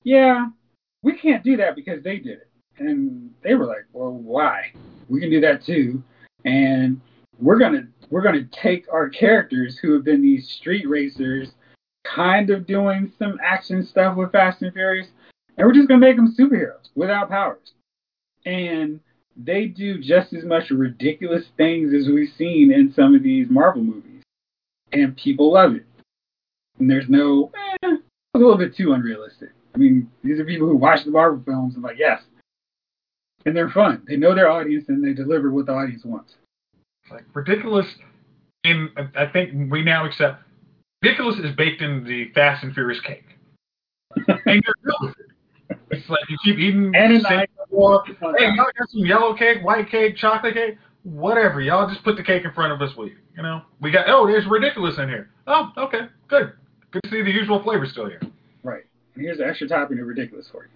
yeah, 0.02 0.48
we 1.02 1.16
can't 1.16 1.44
do 1.44 1.56
that 1.58 1.76
because 1.76 2.02
they 2.02 2.18
did 2.18 2.38
it, 2.38 2.50
and 2.78 3.30
they 3.42 3.54
were 3.54 3.66
like, 3.66 3.86
well, 3.92 4.12
why? 4.12 4.72
We 5.08 5.20
can 5.20 5.30
do 5.30 5.40
that 5.40 5.64
too, 5.64 6.02
and 6.44 7.00
we're 7.38 7.58
gonna 7.58 7.86
we're 8.10 8.22
gonna 8.22 8.44
take 8.52 8.92
our 8.92 9.08
characters 9.08 9.78
who 9.78 9.94
have 9.94 10.04
been 10.04 10.20
these 10.20 10.50
street 10.50 10.88
racers, 10.88 11.52
kind 12.04 12.50
of 12.50 12.66
doing 12.66 13.10
some 13.18 13.38
action 13.42 13.86
stuff 13.86 14.16
with 14.16 14.32
Fast 14.32 14.62
and 14.62 14.72
Furious, 14.72 15.08
and 15.56 15.66
we're 15.66 15.74
just 15.74 15.88
gonna 15.88 16.00
make 16.00 16.16
them 16.16 16.34
superheroes 16.38 16.88
without 16.94 17.28
powers, 17.28 17.72
and 18.46 19.00
they 19.36 19.66
do 19.66 19.98
just 19.98 20.32
as 20.32 20.44
much 20.44 20.70
ridiculous 20.70 21.44
things 21.56 21.92
as 21.94 22.12
we've 22.12 22.32
seen 22.36 22.72
in 22.72 22.92
some 22.92 23.14
of 23.14 23.22
these 23.22 23.48
Marvel 23.48 23.82
movies, 23.82 24.22
and 24.92 25.16
people 25.16 25.52
love 25.52 25.74
it. 25.74 25.86
And 26.78 26.90
there's 26.90 27.08
no, 27.08 27.50
eh, 27.54 27.76
it's 27.82 28.02
a 28.34 28.38
little 28.38 28.58
bit 28.58 28.76
too 28.76 28.92
unrealistic. 28.92 29.50
I 29.74 29.78
mean, 29.78 30.10
these 30.22 30.38
are 30.38 30.44
people 30.44 30.68
who 30.68 30.76
watch 30.76 31.04
the 31.04 31.10
Marvel 31.10 31.42
films 31.44 31.74
and 31.74 31.82
like, 31.82 31.98
yes, 31.98 32.22
and 33.44 33.56
they're 33.56 33.70
fun. 33.70 34.02
They 34.06 34.16
know 34.16 34.34
their 34.34 34.50
audience 34.50 34.84
and 34.88 35.04
they 35.04 35.12
deliver 35.12 35.50
what 35.50 35.66
the 35.66 35.72
audience 35.72 36.04
wants. 36.04 36.34
Like 37.10 37.24
ridiculous. 37.34 37.86
In 38.64 38.90
I 39.16 39.26
think 39.26 39.72
we 39.72 39.82
now 39.82 40.06
accept 40.06 40.42
ridiculous 41.02 41.36
is 41.40 41.54
baked 41.56 41.82
in 41.82 42.04
the 42.04 42.30
Fast 42.32 42.62
and 42.62 42.72
Furious 42.72 43.00
cake. 43.00 43.24
and 44.28 44.62
you're 44.62 45.02
It's 45.92 46.08
like 46.08 46.20
you 46.28 46.38
keep 46.42 46.58
eating 46.58 46.92
and 46.96 47.20
the 47.20 47.46
more. 47.70 48.02
Hey, 48.06 48.46
y'all 48.54 48.66
got 48.78 48.88
some 48.88 49.04
yellow 49.04 49.34
cake, 49.34 49.62
white 49.62 49.90
cake, 49.90 50.16
chocolate 50.16 50.54
cake, 50.54 50.78
whatever. 51.02 51.60
Y'all 51.60 51.88
just 51.88 52.02
put 52.02 52.16
the 52.16 52.22
cake 52.22 52.44
in 52.44 52.52
front 52.52 52.72
of 52.72 52.80
us. 52.80 52.96
We, 52.96 53.14
you 53.36 53.42
know, 53.42 53.62
we 53.80 53.90
got. 53.90 54.08
Oh, 54.08 54.26
there's 54.26 54.46
ridiculous 54.46 54.98
in 54.98 55.08
here. 55.08 55.30
Oh, 55.46 55.70
okay, 55.76 56.08
good. 56.28 56.54
Good 56.90 57.02
to 57.04 57.10
see 57.10 57.22
the 57.22 57.30
usual 57.30 57.62
flavor 57.62 57.86
still 57.86 58.06
here. 58.06 58.20
Right. 58.62 58.84
And 59.14 59.24
here's 59.24 59.38
an 59.38 59.48
extra 59.48 59.68
topping 59.68 59.98
of 59.98 60.06
ridiculous 60.06 60.48
for 60.50 60.64
you. 60.64 60.70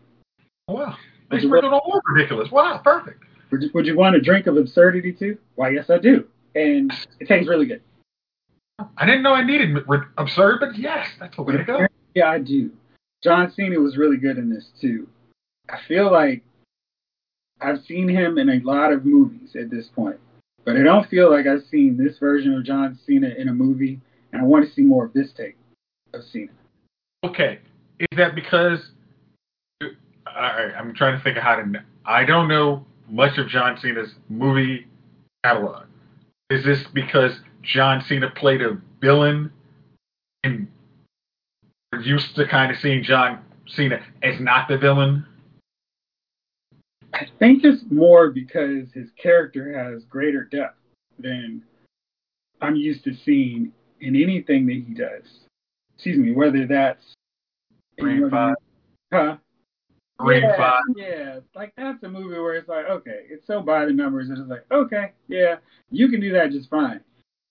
Wow. 0.69 0.97
They 1.31 1.41
sprinkled 1.41 1.73
all 1.73 1.93
over 1.93 2.03
ridiculous. 2.15 2.51
Wow, 2.51 2.81
perfect. 2.85 3.25
Would 3.51 3.63
you, 3.63 3.71
would 3.75 3.87
you 3.87 3.97
want 3.97 4.17
a 4.17 4.21
drink 4.21 4.47
of 4.47 4.57
absurdity 4.57 5.13
too? 5.13 5.39
Why, 5.55 5.71
yes, 5.71 5.91
I 5.91 5.99
do. 5.99 6.27
And 6.55 6.93
it 7.21 7.29
tastes 7.29 7.49
really 7.49 7.67
good. 7.67 7.83
I 8.97 9.07
didn't 9.07 9.23
know 9.23 9.33
I 9.33 9.43
needed 9.43 9.77
absurd, 10.19 10.61
but 10.61 10.77
yes, 10.77 11.09
that's 11.19 11.37
the 11.37 11.43
way 11.43 11.57
to 11.57 11.65
go. 11.65 11.87
Yeah, 12.15 12.31
I 12.31 12.39
do. 12.39 12.71
John 13.23 13.53
Cena 13.53 13.79
was 13.81 13.97
really 13.97 14.17
good 14.19 14.39
in 14.39 14.51
this 14.51 14.71
too. 14.81 15.09
I 15.69 15.79
feel 15.89 16.13
like 16.13 16.43
I've 17.61 17.83
seen 17.85 18.09
him 18.09 18.39
in 18.39 18.49
a 18.49 18.61
lot 18.61 18.93
of 18.93 19.05
movies 19.05 19.57
at 19.57 19.71
this 19.71 19.89
point, 19.89 20.19
but 20.65 20.77
I 20.77 20.83
don't 20.83 21.09
feel 21.09 21.31
like 21.31 21.47
I've 21.47 21.65
seen 21.71 21.97
this 21.97 22.19
version 22.19 22.55
of 22.55 22.65
John 22.65 22.99
Cena 23.07 23.29
in 23.29 23.49
a 23.49 23.55
movie, 23.55 24.01
and 24.33 24.43
I 24.43 24.45
want 24.45 24.67
to 24.67 24.73
see 24.73 24.83
more 24.83 25.07
of 25.07 25.13
this 25.13 25.33
take 25.33 25.57
of 26.13 26.23
Cena. 26.25 26.53
Okay, 27.25 27.59
is 27.99 28.17
that 28.17 28.35
because? 28.35 28.91
I'm 30.27 30.95
trying 30.95 31.17
to 31.17 31.23
think 31.23 31.37
of 31.37 31.43
how 31.43 31.57
to. 31.57 31.85
I 32.05 32.25
don't 32.25 32.49
know 32.49 32.85
much 33.09 33.39
of 33.39 33.49
John 33.49 33.79
Cena's 33.81 34.15
movie 34.29 34.87
catalog. 35.45 35.87
Is 36.51 36.65
this 36.65 36.85
because 36.93 37.41
John 37.63 38.05
Cena 38.07 38.31
played 38.31 38.63
a 38.63 38.81
villain 39.01 39.51
and 40.45 40.69
we're 41.97 42.03
used 42.03 42.35
to 42.37 42.47
kind 42.47 42.71
of 42.71 42.79
seeing 42.79 43.03
John 43.03 43.45
Cena 43.67 44.01
as 44.23 44.41
not 44.41 44.69
the 44.69 44.79
villain? 44.79 45.25
I 47.13 47.27
think 47.39 47.65
it's 47.65 47.83
more 47.91 48.31
because 48.31 48.93
his 48.93 49.09
character 49.21 49.77
has 49.79 50.05
greater 50.05 50.45
depth 50.45 50.79
than 51.19 51.63
I'm 52.61 52.77
used 52.77 53.05
to 53.05 53.15
seeing 53.25 53.73
in 54.01 54.17
anything 54.17 54.67
that 54.67 54.83
he 54.87 54.95
does. 54.95 55.25
Excuse 55.95 56.19
me, 56.19 56.33
whether 56.33 56.67
that's 56.67 57.03
Green 57.99 58.29
Five. 58.29 58.57
Huh? 59.13 59.37
Green 60.19 60.43
yeah, 60.43 60.57
Five. 60.57 60.83
Yeah, 60.95 61.39
like 61.55 61.73
that's 61.77 62.03
a 62.03 62.09
movie 62.09 62.39
where 62.39 62.55
it's 62.55 62.69
like, 62.69 62.87
okay, 62.87 63.21
it's 63.31 63.47
so 63.47 63.63
by 63.63 63.87
the 63.87 63.93
numbers, 63.93 64.29
it's 64.31 64.41
like, 64.49 64.67
okay, 64.71 65.13
yeah, 65.29 65.57
you 65.91 66.09
can 66.09 66.21
do 66.21 66.33
that 66.33 66.51
just 66.51 66.69
fine. 66.69 67.01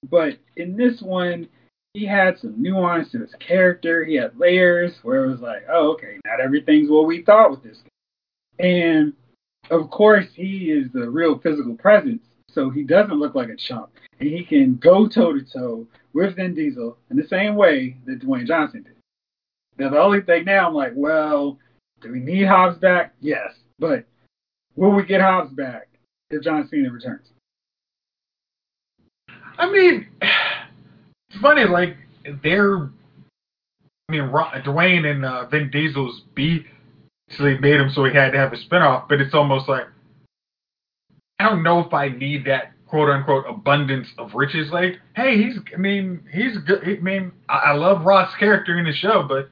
But 0.09 0.37
in 0.57 0.77
this 0.77 1.01
one, 1.01 1.47
he 1.95 2.05
had 2.05 2.37
some 2.37 2.61
nuance 2.61 3.11
to 3.11 3.19
his 3.19 3.33
character. 3.39 4.03
He 4.03 4.15
had 4.15 4.37
layers 4.37 4.95
where 5.01 5.23
it 5.23 5.31
was 5.31 5.39
like, 5.39 5.65
oh, 5.69 5.93
okay, 5.93 6.17
not 6.25 6.41
everything's 6.41 6.89
what 6.89 7.05
we 7.05 7.21
thought 7.21 7.51
with 7.51 7.63
this. 7.63 7.77
Guy. 8.59 8.65
And 8.67 9.13
of 9.71 9.89
course, 9.89 10.27
he 10.33 10.71
is 10.71 10.91
the 10.93 11.09
real 11.09 11.39
physical 11.39 11.75
presence, 11.75 12.21
so 12.51 12.69
he 12.69 12.83
doesn't 12.83 13.17
look 13.17 13.33
like 13.33 13.49
a 13.49 13.55
chump. 13.55 13.91
And 14.19 14.29
he 14.29 14.43
can 14.43 14.75
go 14.75 15.07
toe 15.07 15.33
to 15.33 15.41
toe 15.41 15.87
with 16.13 16.35
Vin 16.35 16.53
Diesel 16.53 16.97
in 17.09 17.17
the 17.17 17.27
same 17.27 17.55
way 17.55 17.95
that 18.05 18.19
Dwayne 18.19 18.45
Johnson 18.45 18.83
did. 18.83 18.95
Now, 19.77 19.89
the 19.89 19.99
only 19.99 20.21
thing 20.21 20.45
now, 20.45 20.67
I'm 20.67 20.73
like, 20.73 20.93
well, 20.95 21.57
do 22.01 22.11
we 22.11 22.19
need 22.19 22.45
Hobbs 22.45 22.77
back? 22.77 23.13
Yes. 23.21 23.53
But 23.79 24.05
will 24.75 24.91
we 24.91 25.05
get 25.05 25.21
Hobbs 25.21 25.53
back 25.53 25.87
if 26.29 26.43
John 26.43 26.67
Cena 26.67 26.91
returns? 26.91 27.29
I 29.57 29.71
mean, 29.71 30.07
it's 31.35 31.41
funny, 31.41 31.65
like, 31.65 31.97
they're, 32.43 32.77
I 32.77 34.11
mean, 34.11 34.21
Dwayne 34.21 35.05
and 35.05 35.25
uh, 35.25 35.45
Vin 35.47 35.69
Diesel's 35.69 36.21
beef 36.33 36.65
actually 37.29 37.57
made 37.57 37.79
him 37.79 37.89
so 37.89 38.05
he 38.05 38.13
had 38.13 38.31
to 38.31 38.37
have 38.37 38.53
a 38.53 38.57
spinoff, 38.57 39.09
but 39.09 39.19
it's 39.19 39.33
almost 39.33 39.67
like, 39.67 39.85
I 41.39 41.49
don't 41.49 41.63
know 41.63 41.79
if 41.79 41.93
I 41.93 42.09
need 42.09 42.45
that 42.45 42.71
quote 42.87 43.09
unquote 43.09 43.45
abundance 43.49 44.07
of 44.17 44.33
riches. 44.33 44.71
Like, 44.71 44.99
hey, 45.15 45.37
he's, 45.43 45.59
I 45.73 45.77
mean, 45.77 46.23
he's 46.31 46.57
good. 46.59 46.81
I 46.87 47.01
mean, 47.01 47.31
I, 47.49 47.57
I 47.57 47.71
love 47.73 48.05
Ross' 48.05 48.33
character 48.35 48.77
in 48.79 48.85
the 48.85 48.93
show, 48.93 49.23
but 49.23 49.49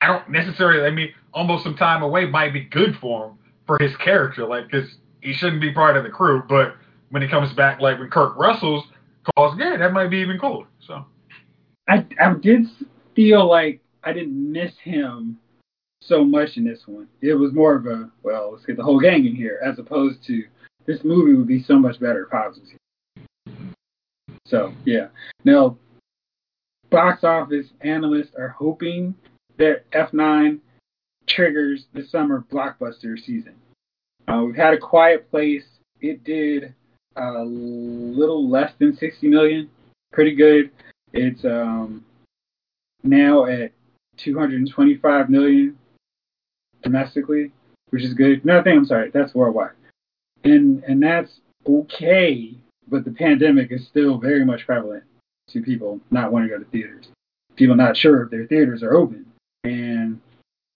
I 0.00 0.08
don't 0.08 0.28
necessarily, 0.30 0.84
I 0.86 0.90
mean, 0.90 1.12
almost 1.32 1.62
some 1.62 1.76
time 1.76 2.02
away 2.02 2.26
might 2.26 2.52
be 2.52 2.64
good 2.64 2.96
for 3.00 3.28
him 3.28 3.38
for 3.66 3.78
his 3.78 3.96
character, 3.98 4.46
like, 4.46 4.68
because 4.68 4.90
he 5.20 5.32
shouldn't 5.32 5.60
be 5.60 5.72
part 5.72 5.96
of 5.96 6.02
the 6.02 6.10
crew, 6.10 6.42
but 6.48 6.74
when 7.10 7.22
he 7.22 7.28
comes 7.28 7.52
back, 7.52 7.80
like 7.80 7.98
when 7.98 8.10
Kurt 8.10 8.36
Russell's 8.36 8.84
calls, 9.36 9.54
yeah, 9.58 9.76
that 9.76 9.92
might 9.92 10.08
be 10.08 10.18
even 10.18 10.38
cooler. 10.38 10.66
So, 10.80 11.04
I 11.90 12.06
I 12.20 12.34
did 12.40 12.66
feel 13.16 13.48
like 13.48 13.80
I 14.04 14.12
didn't 14.12 14.52
miss 14.52 14.72
him 14.82 15.38
so 16.00 16.24
much 16.24 16.56
in 16.56 16.64
this 16.64 16.82
one. 16.86 17.08
It 17.20 17.34
was 17.34 17.52
more 17.52 17.74
of 17.74 17.86
a 17.86 18.10
well, 18.22 18.52
let's 18.52 18.64
get 18.64 18.76
the 18.76 18.84
whole 18.84 19.00
gang 19.00 19.26
in 19.26 19.34
here, 19.34 19.58
as 19.62 19.78
opposed 19.78 20.24
to 20.28 20.44
this 20.86 21.00
movie 21.04 21.34
would 21.34 21.48
be 21.48 21.62
so 21.62 21.78
much 21.78 21.98
better 21.98 22.24
if 22.24 22.30
Hobbs 22.30 22.58
was 22.58 22.70
here. 22.70 23.56
So 24.46 24.72
yeah, 24.84 25.08
now 25.44 25.76
box 26.90 27.24
office 27.24 27.66
analysts 27.80 28.34
are 28.38 28.48
hoping 28.48 29.14
that 29.58 29.90
F9 29.90 30.60
triggers 31.26 31.86
the 31.92 32.04
summer 32.06 32.44
blockbuster 32.52 33.18
season. 33.18 33.54
Uh, 34.28 34.42
we've 34.46 34.56
had 34.56 34.74
a 34.74 34.78
quiet 34.78 35.30
place. 35.30 35.64
It 36.00 36.24
did 36.24 36.74
a 37.16 37.42
little 37.44 38.48
less 38.48 38.72
than 38.78 38.96
60 38.96 39.28
million. 39.28 39.68
Pretty 40.12 40.34
good. 40.34 40.70
It's 41.12 41.44
um, 41.44 42.04
now 43.02 43.46
at 43.46 43.72
225 44.18 45.30
million 45.30 45.78
domestically, 46.82 47.50
which 47.90 48.02
is 48.02 48.14
good. 48.14 48.44
No, 48.44 48.60
I 48.60 48.62
think 48.62 48.78
I'm 48.78 48.84
sorry, 48.84 49.10
that's 49.10 49.34
worldwide, 49.34 49.72
and 50.44 50.82
and 50.84 51.02
that's 51.02 51.40
okay. 51.66 52.54
But 52.88 53.04
the 53.04 53.12
pandemic 53.12 53.70
is 53.70 53.86
still 53.86 54.18
very 54.18 54.44
much 54.44 54.66
prevalent 54.66 55.04
to 55.48 55.62
people 55.62 56.00
not 56.10 56.32
wanting 56.32 56.48
to 56.48 56.58
go 56.58 56.64
to 56.64 56.70
theaters, 56.70 57.08
people 57.56 57.76
not 57.76 57.96
sure 57.96 58.22
if 58.22 58.30
their 58.30 58.46
theaters 58.46 58.82
are 58.82 58.94
open, 58.94 59.26
and 59.64 60.20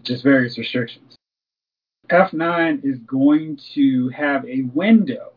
just 0.03 0.23
various 0.23 0.59
restrictions. 0.59 1.17
F9 2.11 2.85
is 2.85 2.99
going 3.01 3.59
to 3.75 4.11
have 4.11 4.47
a 4.47 4.63
window, 4.75 5.33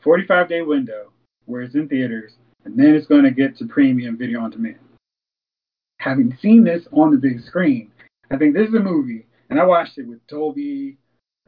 45 0.00 0.48
day 0.48 0.62
window, 0.62 1.12
where 1.46 1.62
it's 1.62 1.74
in 1.74 1.88
theaters, 1.88 2.32
and 2.64 2.76
then 2.76 2.94
it's 2.94 3.06
going 3.06 3.24
to 3.24 3.30
get 3.30 3.56
to 3.58 3.66
premium 3.66 4.16
video 4.16 4.40
on 4.40 4.50
demand. 4.50 4.78
Having 5.98 6.36
seen 6.40 6.64
this 6.64 6.86
on 6.92 7.10
the 7.10 7.16
big 7.16 7.40
screen, 7.42 7.90
I 8.30 8.36
think 8.36 8.54
this 8.54 8.68
is 8.68 8.74
a 8.74 8.80
movie, 8.80 9.26
and 9.50 9.60
I 9.60 9.64
watched 9.64 9.98
it 9.98 10.06
with 10.06 10.26
Dolby, 10.26 10.96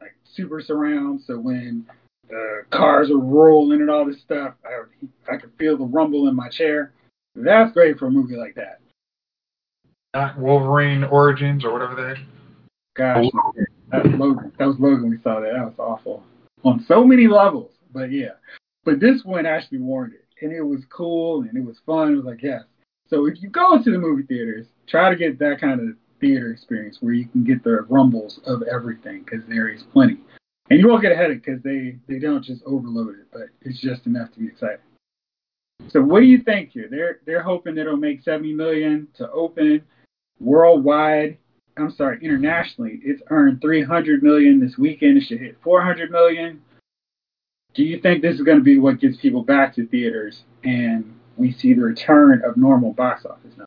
like 0.00 0.14
super 0.34 0.60
surround, 0.60 1.22
so 1.26 1.38
when 1.38 1.86
the 2.28 2.62
cars 2.70 3.10
are 3.10 3.18
rolling 3.18 3.80
and 3.80 3.90
all 3.90 4.04
this 4.04 4.20
stuff, 4.20 4.54
I, 4.64 5.32
I 5.32 5.36
could 5.36 5.52
feel 5.58 5.76
the 5.76 5.84
rumble 5.84 6.28
in 6.28 6.36
my 6.36 6.48
chair. 6.48 6.92
That's 7.34 7.72
great 7.72 7.98
for 7.98 8.06
a 8.06 8.10
movie 8.10 8.36
like 8.36 8.54
that. 8.54 8.80
Not 10.14 10.38
Wolverine 10.38 11.04
Origins 11.04 11.64
or 11.64 11.72
whatever 11.72 11.94
that. 11.96 12.16
Gosh, 12.94 13.26
that 13.90 14.04
was 14.04 14.14
Logan. 14.14 14.52
That 14.58 14.66
was 14.66 14.76
Logan. 14.78 15.10
We 15.10 15.18
saw 15.18 15.40
that. 15.40 15.52
That 15.52 15.64
was 15.64 15.74
awful 15.78 16.22
on 16.62 16.84
so 16.86 17.04
many 17.04 17.26
levels. 17.26 17.72
But 17.92 18.12
yeah, 18.12 18.34
but 18.84 19.00
this 19.00 19.24
one 19.24 19.46
actually 19.46 19.78
warned 19.78 20.14
it, 20.14 20.23
and 20.44 20.52
it 20.52 20.62
was 20.62 20.82
cool 20.90 21.42
and 21.42 21.56
it 21.56 21.64
was 21.64 21.80
fun. 21.84 22.12
It 22.12 22.16
was 22.16 22.24
like 22.24 22.42
yes. 22.42 22.62
So 23.08 23.26
if 23.26 23.42
you 23.42 23.48
go 23.48 23.82
to 23.82 23.90
the 23.90 23.98
movie 23.98 24.22
theaters, 24.22 24.66
try 24.86 25.10
to 25.10 25.16
get 25.16 25.38
that 25.38 25.60
kind 25.60 25.80
of 25.80 25.96
theater 26.20 26.50
experience 26.52 26.98
where 27.00 27.12
you 27.12 27.26
can 27.26 27.44
get 27.44 27.64
the 27.64 27.82
rumbles 27.88 28.40
of 28.46 28.62
everything 28.62 29.24
because 29.24 29.46
there 29.48 29.68
is 29.68 29.82
plenty. 29.92 30.18
And 30.70 30.80
you 30.80 30.88
won't 30.88 31.02
get 31.02 31.12
a 31.12 31.16
headache 31.16 31.44
because 31.44 31.62
they, 31.62 31.96
they 32.08 32.18
don't 32.18 32.42
just 32.42 32.62
overload 32.64 33.16
it, 33.16 33.26
but 33.32 33.48
it's 33.62 33.80
just 33.80 34.06
enough 34.06 34.32
to 34.32 34.38
be 34.38 34.46
exciting. 34.46 34.78
So 35.88 36.00
what 36.00 36.20
do 36.20 36.26
you 36.26 36.42
think 36.42 36.70
here? 36.70 36.88
They're 36.90 37.20
they're 37.26 37.42
hoping 37.42 37.76
it'll 37.76 37.96
make 37.96 38.22
70 38.22 38.54
million 38.54 39.08
to 39.16 39.30
open 39.30 39.82
worldwide. 40.40 41.36
I'm 41.76 41.90
sorry, 41.90 42.18
internationally. 42.22 43.00
It's 43.02 43.20
earned 43.30 43.60
300 43.60 44.22
million 44.22 44.60
this 44.60 44.78
weekend. 44.78 45.18
It 45.18 45.24
should 45.24 45.40
hit 45.40 45.58
400 45.62 46.10
million. 46.10 46.62
Do 47.74 47.82
you 47.82 48.00
think 48.00 48.22
this 48.22 48.36
is 48.36 48.42
going 48.42 48.58
to 48.58 48.64
be 48.64 48.78
what 48.78 49.00
gets 49.00 49.16
people 49.16 49.42
back 49.42 49.74
to 49.74 49.86
theaters 49.86 50.42
and 50.62 51.18
we 51.36 51.52
see 51.52 51.74
the 51.74 51.82
return 51.82 52.42
of 52.44 52.56
normal 52.56 52.92
box 52.92 53.24
office 53.24 53.50
numbers? 53.50 53.66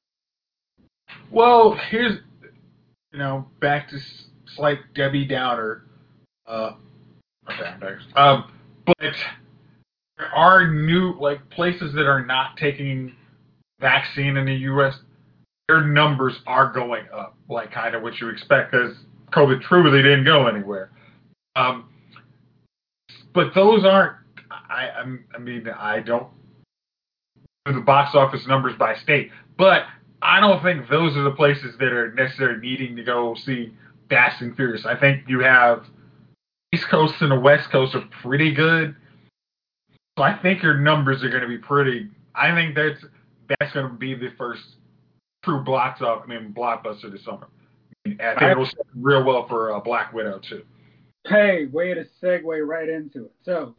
Well, 1.30 1.78
here's 1.90 2.20
you 3.12 3.20
know 3.20 3.48
back 3.60 3.90
to 3.90 4.00
slight 4.56 4.80
Debbie 4.96 5.26
Downer. 5.26 5.84
Uh, 6.46 6.74
um, 8.16 8.52
but 8.86 9.16
there 10.18 10.34
are 10.34 10.72
new 10.72 11.14
like 11.20 11.50
places 11.50 11.94
that 11.94 12.06
are 12.06 12.26
not 12.26 12.58
taking 12.58 13.14
vaccine 13.80 14.38
in 14.38 14.46
the 14.46 14.56
U.S. 14.56 15.00
Their 15.68 15.86
numbers 15.86 16.40
are 16.48 16.72
going 16.72 17.06
up, 17.14 17.36
like 17.50 17.72
kind 17.72 17.94
of 17.96 18.02
what 18.02 18.20
you 18.20 18.30
expect, 18.30 18.72
because 18.72 18.96
COVID 19.34 19.62
truly 19.62 20.02
didn't 20.02 20.24
go 20.24 20.48
anywhere. 20.48 20.92
Um, 21.58 21.90
but 23.38 23.54
those 23.54 23.86
aren't. 23.86 24.16
I, 24.50 24.90
I 25.36 25.38
mean, 25.38 25.68
I 25.70 26.00
don't 26.00 26.28
do 27.68 27.74
the 27.74 27.82
box 27.82 28.16
office 28.16 28.48
numbers 28.48 28.74
by 28.80 28.96
state, 28.96 29.30
but 29.60 29.84
I 30.24 30.40
don't 30.40 30.64
think 30.64 30.90
those 30.90 31.16
are 31.16 31.22
the 31.22 31.36
places 31.36 31.76
that 31.78 31.94
are 31.94 32.12
necessarily 32.16 32.60
needing 32.60 32.96
to 32.96 33.04
go 33.04 33.36
see 33.36 33.74
Fast 34.10 34.42
and 34.42 34.56
Furious. 34.56 34.88
I 34.88 35.00
think 35.00 35.26
you 35.28 35.42
have 35.42 35.84
East 36.74 36.86
Coast 36.90 37.14
and 37.22 37.32
the 37.32 37.40
West 37.40 37.70
Coast 37.72 37.94
are 37.94 38.10
pretty 38.24 38.56
good. 38.56 38.96
So 40.18 40.24
I 40.24 40.36
think 40.42 40.64
your 40.64 40.80
numbers 40.80 41.24
are 41.24 41.30
going 41.30 41.44
to 41.44 41.48
be 41.48 41.60
pretty. 41.60 42.10
I 42.34 42.56
think 42.56 42.74
that's 42.74 43.06
that's 43.60 43.72
going 43.72 43.88
to 43.88 43.94
be 43.94 44.16
the 44.16 44.30
first 44.36 44.64
true 45.46 45.64
blocks 45.64 46.02
off. 46.02 46.24
I 46.24 46.28
mean, 46.28 46.56
blockbuster 46.58 47.12
this 47.12 47.24
summer. 47.24 47.50
I, 48.08 48.32
I 48.32 48.40
think 48.40 48.52
it'll 48.52 48.68
real 48.96 49.24
well 49.24 49.48
for 49.48 49.76
uh, 49.76 49.80
Black 49.80 50.12
Widow 50.12 50.40
too. 50.40 50.64
Hey, 51.28 51.66
way 51.66 51.94
to 51.94 52.06
segue 52.24 52.66
right 52.66 52.88
into 52.88 53.26
it. 53.26 53.34
So, 53.44 53.76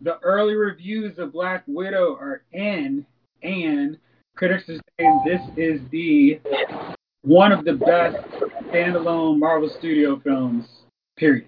the 0.00 0.18
early 0.20 0.54
reviews 0.54 1.18
of 1.18 1.32
Black 1.32 1.62
Widow 1.68 2.16
are 2.16 2.42
in, 2.52 3.06
and 3.42 3.96
critics 4.34 4.68
are 4.68 4.80
saying 4.98 5.22
this 5.24 5.40
is 5.56 5.80
the 5.90 6.40
one 7.22 7.52
of 7.52 7.64
the 7.64 7.74
best 7.74 8.16
standalone 8.66 9.38
Marvel 9.38 9.68
Studio 9.68 10.20
films. 10.24 10.66
Period. 11.16 11.46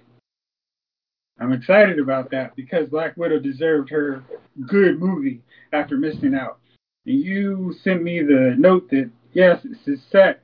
I'm 1.40 1.52
excited 1.52 1.98
about 1.98 2.30
that 2.30 2.54
because 2.54 2.88
Black 2.88 3.16
Widow 3.16 3.40
deserved 3.40 3.90
her 3.90 4.22
good 4.68 5.00
movie 5.00 5.42
after 5.72 5.96
missing 5.96 6.34
out. 6.34 6.58
And 7.06 7.18
you 7.18 7.74
sent 7.82 8.04
me 8.04 8.22
the 8.22 8.54
note 8.56 8.88
that 8.90 9.10
yes, 9.32 9.64
is 9.64 10.00
set 10.12 10.42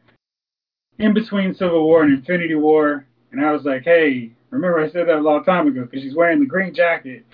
in 0.98 1.14
between 1.14 1.54
Civil 1.54 1.85
War 1.85 2.02
and 2.02 2.12
Infinity 2.12 2.57
War, 2.57 3.07
and 3.30 3.44
I 3.44 3.52
was 3.52 3.64
like, 3.64 3.83
hey, 3.85 4.33
remember 4.50 4.80
I 4.80 4.90
said 4.90 5.09
that 5.09 5.16
a 5.16 5.20
long 5.20 5.44
time 5.44 5.68
ago 5.68 5.82
because 5.82 6.02
she's 6.02 6.14
wearing 6.14 6.40
the 6.40 6.46
green 6.46 6.74
jacket 6.74 7.24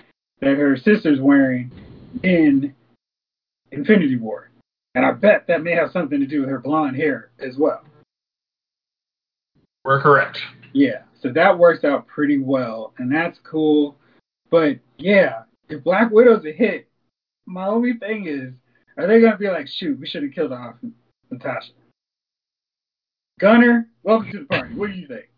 that 0.41 0.57
her 0.57 0.75
sister's 0.77 1.19
wearing 1.19 1.71
in 2.23 2.73
Infinity 3.71 4.17
War, 4.17 4.49
and 4.95 5.05
I 5.05 5.11
bet 5.11 5.47
that 5.47 5.63
may 5.63 5.73
have 5.73 5.91
something 5.91 6.19
to 6.19 6.27
do 6.27 6.41
with 6.41 6.49
her 6.49 6.59
blonde 6.59 6.95
hair 6.95 7.31
as 7.39 7.57
well. 7.57 7.81
We're 9.83 10.01
correct. 10.01 10.39
Yeah. 10.73 11.03
So 11.21 11.31
that 11.31 11.57
works 11.57 11.83
out 11.83 12.07
pretty 12.07 12.37
well, 12.37 12.93
and 12.97 13.11
that's 13.11 13.39
cool. 13.43 13.97
But 14.49 14.79
yeah, 14.97 15.43
if 15.69 15.83
Black 15.83 16.11
Widow's 16.11 16.45
a 16.45 16.51
hit, 16.51 16.87
my 17.45 17.65
only 17.67 17.93
thing 17.93 18.27
is, 18.27 18.53
are 18.97 19.07
they 19.07 19.21
gonna 19.21 19.37
be 19.37 19.49
like, 19.49 19.67
shoot, 19.67 19.99
we 19.99 20.05
should 20.05 20.23
have 20.23 20.33
killed 20.33 20.51
off 20.51 20.75
Natasha? 21.31 21.71
Gunner, 23.39 23.89
welcome 24.03 24.31
to 24.31 24.39
the 24.39 24.45
party. 24.45 24.75
What 24.75 24.91
do 24.91 24.93
you 24.93 25.07
think? 25.07 25.29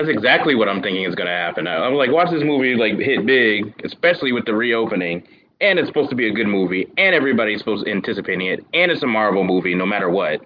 That's 0.00 0.16
exactly 0.16 0.54
what 0.54 0.66
I'm 0.66 0.80
thinking 0.80 1.04
is 1.04 1.14
gonna 1.14 1.28
happen. 1.28 1.66
I'm 1.66 1.92
like, 1.92 2.10
watch 2.10 2.30
this 2.30 2.42
movie 2.42 2.74
like 2.74 2.98
hit 2.98 3.26
big, 3.26 3.74
especially 3.84 4.32
with 4.32 4.46
the 4.46 4.54
reopening, 4.54 5.28
and 5.60 5.78
it's 5.78 5.88
supposed 5.88 6.08
to 6.08 6.16
be 6.16 6.26
a 6.26 6.32
good 6.32 6.46
movie, 6.46 6.86
and 6.96 7.14
everybody's 7.14 7.58
supposed 7.58 7.84
to 7.84 7.90
anticipating 7.90 8.46
it, 8.46 8.64
and 8.72 8.90
it's 8.90 9.02
a 9.02 9.06
Marvel 9.06 9.44
movie, 9.44 9.74
no 9.74 9.84
matter 9.84 10.08
what. 10.08 10.40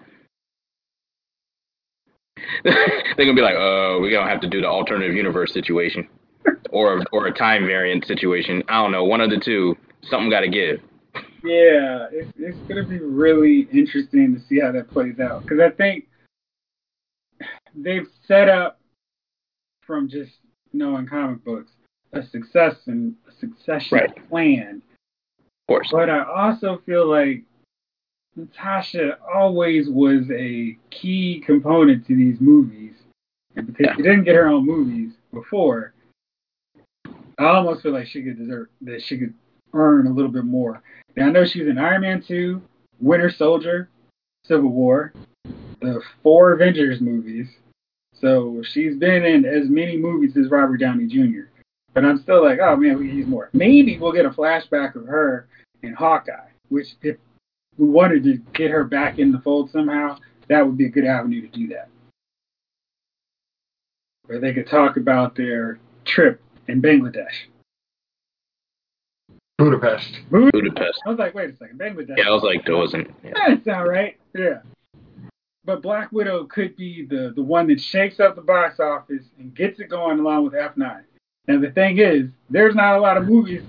they're 2.65 3.15
gonna 3.17 3.35
be 3.35 3.43
like, 3.43 3.55
"Oh, 3.57 4.01
we're 4.01 4.11
gonna 4.11 4.29
have 4.29 4.41
to 4.41 4.49
do 4.49 4.61
the 4.61 4.67
alternative 4.67 5.15
universe 5.15 5.53
situation, 5.53 6.09
or 6.71 7.05
or 7.13 7.29
a 7.29 7.33
time 7.33 7.65
variant 7.65 8.07
situation. 8.07 8.65
I 8.67 8.83
don't 8.83 8.91
know, 8.91 9.05
one 9.05 9.21
of 9.21 9.31
the 9.31 9.39
two. 9.39 9.77
Something 10.03 10.31
got 10.31 10.41
to 10.41 10.49
give." 10.49 10.81
Yeah, 11.45 12.09
it's 12.11 12.33
it's 12.37 12.59
gonna 12.69 12.89
be 12.89 12.99
really 12.99 13.69
interesting 13.73 14.35
to 14.35 14.41
see 14.49 14.59
how 14.59 14.73
that 14.73 14.93
plays 14.93 15.21
out 15.21 15.43
because 15.43 15.61
I 15.61 15.71
think 15.71 16.09
they've 17.77 18.09
set 18.27 18.49
up 18.49 18.81
from 19.87 20.09
just 20.09 20.33
knowing 20.73 21.07
comic 21.07 21.45
books 21.45 21.71
a 22.15 22.23
success 22.27 22.77
and 22.87 23.15
a 23.29 23.33
succession 23.41 23.99
right. 23.99 24.29
plan. 24.29 24.83
Of 25.39 25.67
course. 25.69 25.89
But 25.91 26.11
I 26.11 26.23
also 26.23 26.81
feel 26.87 27.09
like 27.09 27.43
Natasha 28.37 29.19
always 29.33 29.89
was 29.89 30.31
a 30.31 30.77
key 30.91 31.43
component 31.45 32.07
to 32.07 32.17
these 32.17 32.41
movies. 32.41 32.95
And 33.57 33.67
because 33.67 33.87
yeah. 33.87 33.97
she 33.97 34.03
didn't 34.03 34.25
get 34.25 34.35
her 34.35 34.49
own 34.49 34.67
movies 34.67 35.13
before, 35.33 35.95
I 37.39 37.45
almost 37.45 37.83
feel 37.83 37.93
like 37.93 38.07
she 38.07 38.23
could 38.23 38.39
deserve 38.39 38.69
that 38.83 39.03
she 39.03 39.19
could 39.19 39.35
earn 39.73 40.07
a 40.07 40.13
little 40.13 40.31
bit 40.31 40.45
more. 40.45 40.83
Now 41.17 41.27
I 41.27 41.31
know 41.31 41.45
she's 41.45 41.67
in 41.67 41.79
Iron 41.79 42.03
Man 42.03 42.23
2, 42.23 42.61
Winter 43.01 43.31
Soldier, 43.31 43.89
Civil 44.45 44.71
War, 44.71 45.13
the 45.81 46.01
four 46.23 46.53
Avengers 46.53 47.01
movies. 47.01 47.49
So 48.21 48.63
she's 48.63 48.97
been 48.97 49.25
in 49.25 49.45
as 49.45 49.69
many 49.69 49.97
movies 49.97 50.37
as 50.37 50.51
Robert 50.51 50.79
Downey 50.79 51.07
Jr. 51.07 51.49
But 51.93 52.05
I'm 52.05 52.19
still 52.19 52.43
like, 52.43 52.59
oh 52.61 52.77
man, 52.77 52.99
we 52.99 53.13
need 53.13 53.29
more. 53.29 53.51
Maybe 53.53 53.99
we'll 53.99 54.13
get 54.13 54.27
a 54.27 54.31
flashback 54.31 54.95
of 54.97 55.07
her 55.07 55.47
in 55.83 55.95
Hawkeye, 55.95 56.49
which 56.69 56.95
if 57.03 57.17
we 57.79 57.89
wanted 57.89 58.25
to 58.25 58.39
get 58.53 58.71
her 58.71 58.85
back 58.85 59.19
in 59.19 59.33
the 59.33 59.39
fold 59.41 59.71
somehow, 59.71 60.19
that 60.49 60.67
would 60.67 60.77
be 60.77 60.87
a 60.87 60.91
good 60.91 61.05
avenue 61.05 61.43
to 61.43 61.49
do 61.49 61.69
that. 61.69 61.89
Where 64.27 64.41
they 64.41 64.53
could 64.55 64.69
talk 64.69 64.97
about 64.97 65.37
their 65.37 65.79
trip 66.05 66.41
in 66.69 66.81
Bangladesh. 66.81 67.47
Budapest. 69.59 70.19
Budapest. 70.31 71.01
I 71.07 71.11
was 71.11 71.19
like, 71.19 71.35
wait 71.35 71.51
a 71.51 71.57
second, 71.57 71.79
Bangladesh. 71.79 72.17
Yeah, 72.17 72.29
I 72.29 72.31
was 72.31 72.43
like, 72.43 72.65
that 72.65 72.77
wasn't. 72.77 73.15
Yeah. 73.23 73.33
That's 73.49 73.69
all 73.69 73.87
right. 73.87 74.17
Yeah. 74.35 74.61
But 75.65 75.83
Black 75.83 76.13
Widow 76.13 76.45
could 76.45 76.77
be 76.77 77.07
the, 77.07 77.33
the 77.35 77.43
one 77.43 77.67
that 77.69 77.81
shakes 77.81 78.21
up 78.21 78.37
the 78.37 78.43
box 78.43 78.81
office 78.81 79.25
and 79.39 79.55
gets 79.55 79.81
it 79.81 79.89
going 79.89 80.19
along 80.19 80.45
with 80.45 80.53
F9. 80.53 81.03
And 81.49 81.63
the 81.63 81.71
thing 81.71 81.99
is, 81.99 82.29
there's 82.51 82.75
not 82.75 82.97
a 82.97 83.01
lot 83.01 83.17
of 83.17 83.27
movies 83.27 83.63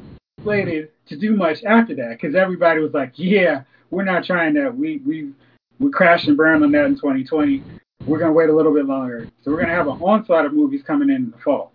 slated 0.44 0.92
to 1.08 1.18
do 1.18 1.36
much 1.36 1.64
after 1.64 1.96
that 1.96 2.18
because 2.20 2.36
everybody 2.36 2.80
was 2.80 2.94
like, 2.94 3.14
yeah, 3.16 3.64
we're 3.92 4.04
not 4.04 4.26
trying 4.26 4.54
that. 4.56 4.76
We 4.76 4.98
we 5.06 5.32
we 5.80 5.92
crashed 5.92 6.28
and 6.28 6.38
burned 6.38 6.64
on 6.64 6.72
that 6.72 6.86
in 6.86 6.96
2020. 6.96 7.64
We're 8.06 8.20
gonna 8.20 8.34
wait 8.34 8.50
a 8.50 8.56
little 8.56 8.74
bit 8.74 8.86
longer. 8.86 9.28
So 9.42 9.52
we're 9.52 9.62
gonna 9.62 9.74
have 9.74 9.88
an 9.88 10.02
onslaught 10.02 10.46
of 10.46 10.54
movies 10.54 10.84
coming 10.86 11.10
in, 11.10 11.16
in 11.16 11.32
the 11.32 11.38
fall, 11.38 11.74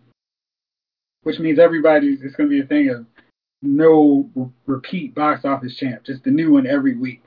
which 1.22 1.38
means 1.38 1.58
everybody's 1.58 2.22
it's 2.22 2.34
gonna 2.34 2.48
be 2.48 2.60
a 2.60 2.66
thing 2.66 2.90
of 2.90 3.06
no 3.62 4.30
repeat 4.66 5.14
box 5.14 5.44
office 5.44 5.76
champ, 5.76 6.04
just 6.04 6.24
the 6.24 6.30
new 6.30 6.52
one 6.52 6.66
every 6.66 6.96
week. 6.96 7.22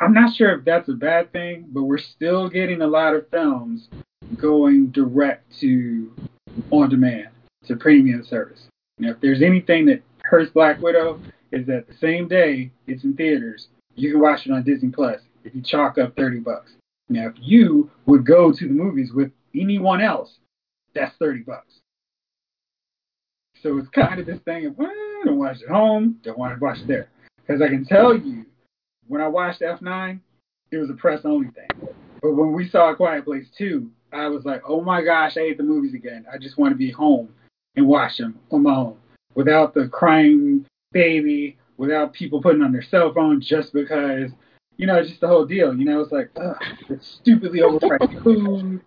I'm 0.00 0.14
not 0.14 0.34
sure 0.34 0.58
if 0.58 0.64
that's 0.64 0.88
a 0.88 0.94
bad 0.94 1.30
thing, 1.32 1.66
but 1.68 1.82
we're 1.82 1.98
still 1.98 2.48
getting 2.48 2.80
a 2.80 2.86
lot 2.86 3.14
of 3.14 3.28
films 3.28 3.88
going 4.36 4.88
direct 4.88 5.44
to 5.60 6.10
on 6.70 6.88
demand 6.88 7.28
to 7.66 7.76
premium 7.76 8.24
service. 8.24 8.66
Now, 8.98 9.10
if 9.10 9.20
there's 9.20 9.42
anything 9.42 9.86
that 9.86 10.02
hurts 10.22 10.50
Black 10.50 10.80
Widow, 10.80 11.20
is 11.52 11.66
that 11.66 11.86
the 11.86 11.96
same 12.00 12.28
day 12.28 12.70
it's 12.86 13.04
in 13.04 13.14
theaters, 13.14 13.68
you 13.94 14.12
can 14.12 14.20
watch 14.20 14.46
it 14.46 14.52
on 14.52 14.62
Disney 14.62 14.88
Plus 14.88 15.20
if 15.44 15.54
you 15.54 15.60
chalk 15.62 15.98
up 15.98 16.16
thirty 16.16 16.38
bucks. 16.38 16.72
Now, 17.10 17.28
if 17.28 17.34
you 17.38 17.90
would 18.06 18.24
go 18.24 18.52
to 18.52 18.68
the 18.68 18.72
movies 18.72 19.12
with 19.12 19.30
anyone 19.54 20.00
else, 20.00 20.38
that's 20.94 21.14
thirty 21.18 21.40
bucks. 21.40 21.80
So 23.62 23.76
it's 23.76 23.88
kind 23.88 24.18
of 24.18 24.26
this 24.26 24.40
thing 24.46 24.64
of 24.64 24.78
well, 24.78 24.90
don't 25.24 25.38
watch 25.38 25.60
it 25.60 25.68
home, 25.68 26.18
don't 26.22 26.38
want 26.38 26.58
to 26.58 26.64
watch 26.64 26.78
it 26.78 26.86
there. 26.86 27.08
Because 27.36 27.60
I 27.60 27.68
can 27.68 27.84
tell 27.84 28.16
you, 28.16 28.46
when 29.10 29.20
I 29.20 29.26
watched 29.26 29.60
F9, 29.60 30.20
it 30.70 30.76
was 30.76 30.88
a 30.88 30.94
press 30.94 31.22
only 31.24 31.48
thing. 31.48 31.66
But 32.22 32.34
when 32.34 32.52
we 32.52 32.68
saw 32.68 32.92
A 32.92 32.96
Quiet 32.96 33.24
Place 33.24 33.48
2, 33.58 33.90
I 34.12 34.28
was 34.28 34.44
like, 34.44 34.62
oh 34.64 34.80
my 34.80 35.02
gosh, 35.02 35.36
I 35.36 35.40
hate 35.40 35.56
the 35.56 35.64
movies 35.64 35.94
again. 35.94 36.24
I 36.32 36.38
just 36.38 36.58
want 36.58 36.72
to 36.72 36.78
be 36.78 36.92
home 36.92 37.28
and 37.74 37.88
watch 37.88 38.18
them 38.18 38.38
on 38.52 38.62
my 38.62 38.74
own 38.74 38.96
without 39.34 39.74
the 39.74 39.88
crying 39.88 40.64
baby 40.92 41.56
without 41.76 42.12
people 42.12 42.40
putting 42.40 42.62
on 42.62 42.72
their 42.72 42.82
cell 42.82 43.12
phone 43.12 43.40
just 43.40 43.72
because 43.72 44.30
you 44.76 44.86
know, 44.86 45.02
just 45.02 45.20
the 45.20 45.26
whole 45.26 45.44
deal. 45.44 45.74
You 45.74 45.84
know, 45.84 46.00
it's 46.00 46.12
like 46.12 46.30
ugh, 46.36 46.56
it's 46.88 47.18
stupidly 47.20 47.60
overpriced 47.60 48.22
food, 48.24 48.80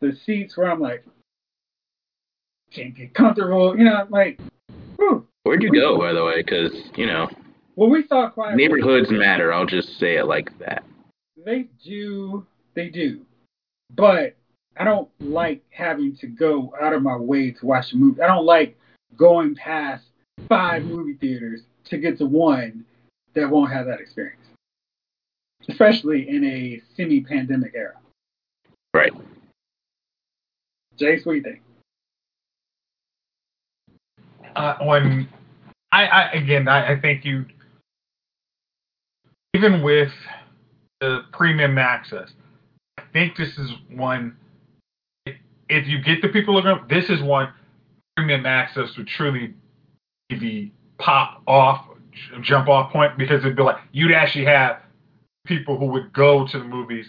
the 0.00 0.12
seats 0.24 0.56
where 0.56 0.70
I'm 0.70 0.80
like 0.80 1.04
can't 2.70 2.94
get 2.94 3.14
comfortable. 3.14 3.76
You 3.76 3.84
know, 3.84 4.06
like. 4.10 4.38
Whew. 4.96 5.26
Where'd 5.42 5.62
you 5.62 5.72
go, 5.72 5.98
by 5.98 6.12
the 6.12 6.24
way? 6.24 6.42
Because 6.42 6.72
you 6.96 7.06
know. 7.06 7.28
Well, 7.76 7.90
we 7.90 8.06
saw 8.06 8.30
Quiet 8.30 8.56
Neighborhoods 8.56 9.10
matter. 9.10 9.52
I'll 9.52 9.66
just 9.66 9.98
say 9.98 10.16
it 10.16 10.26
like 10.26 10.56
that. 10.60 10.84
They 11.44 11.68
do. 11.84 12.46
They 12.74 12.88
do. 12.88 13.22
But 13.90 14.36
I 14.76 14.84
don't 14.84 15.08
like 15.20 15.62
having 15.70 16.16
to 16.18 16.26
go 16.26 16.74
out 16.80 16.92
of 16.92 17.02
my 17.02 17.16
way 17.16 17.50
to 17.50 17.66
watch 17.66 17.92
a 17.92 17.96
movie. 17.96 18.22
I 18.22 18.26
don't 18.26 18.46
like 18.46 18.76
going 19.16 19.54
past 19.54 20.04
five 20.48 20.84
movie 20.84 21.14
theaters 21.14 21.62
to 21.86 21.98
get 21.98 22.18
to 22.18 22.26
one 22.26 22.84
that 23.34 23.48
won't 23.48 23.72
have 23.72 23.86
that 23.86 24.00
experience. 24.00 24.40
Especially 25.68 26.28
in 26.28 26.44
a 26.44 26.82
semi 26.96 27.22
pandemic 27.22 27.72
era. 27.74 27.94
Right. 28.92 29.12
Jace, 30.98 31.26
what 31.26 31.32
do 31.32 31.38
you 31.38 31.42
think? 31.42 31.62
Uh, 34.54 34.76
when 34.82 35.28
I, 35.90 36.06
I 36.06 36.30
again, 36.32 36.68
I, 36.68 36.92
I 36.92 37.00
think 37.00 37.24
you 37.24 37.44
even 39.54 39.82
with 39.82 40.12
the 41.00 41.22
premium 41.32 41.78
access, 41.78 42.30
I 42.98 43.02
think 43.12 43.36
this 43.36 43.56
is 43.56 43.70
one. 43.88 44.36
If 45.68 45.86
you 45.86 46.02
get 46.02 46.20
the 46.20 46.28
people 46.28 46.54
looking, 46.54 46.78
this 46.88 47.08
is 47.08 47.22
one 47.22 47.52
premium 48.16 48.44
access 48.44 48.96
would 48.96 49.06
truly 49.06 49.54
be 50.28 50.38
the 50.38 50.70
pop 51.02 51.42
off, 51.46 51.86
jump 52.42 52.68
off 52.68 52.92
point 52.92 53.16
because 53.16 53.40
it'd 53.40 53.56
be 53.56 53.62
like 53.62 53.78
you'd 53.92 54.12
actually 54.12 54.44
have 54.44 54.80
people 55.46 55.78
who 55.78 55.86
would 55.86 56.12
go 56.12 56.46
to 56.46 56.58
the 56.58 56.64
movies 56.64 57.06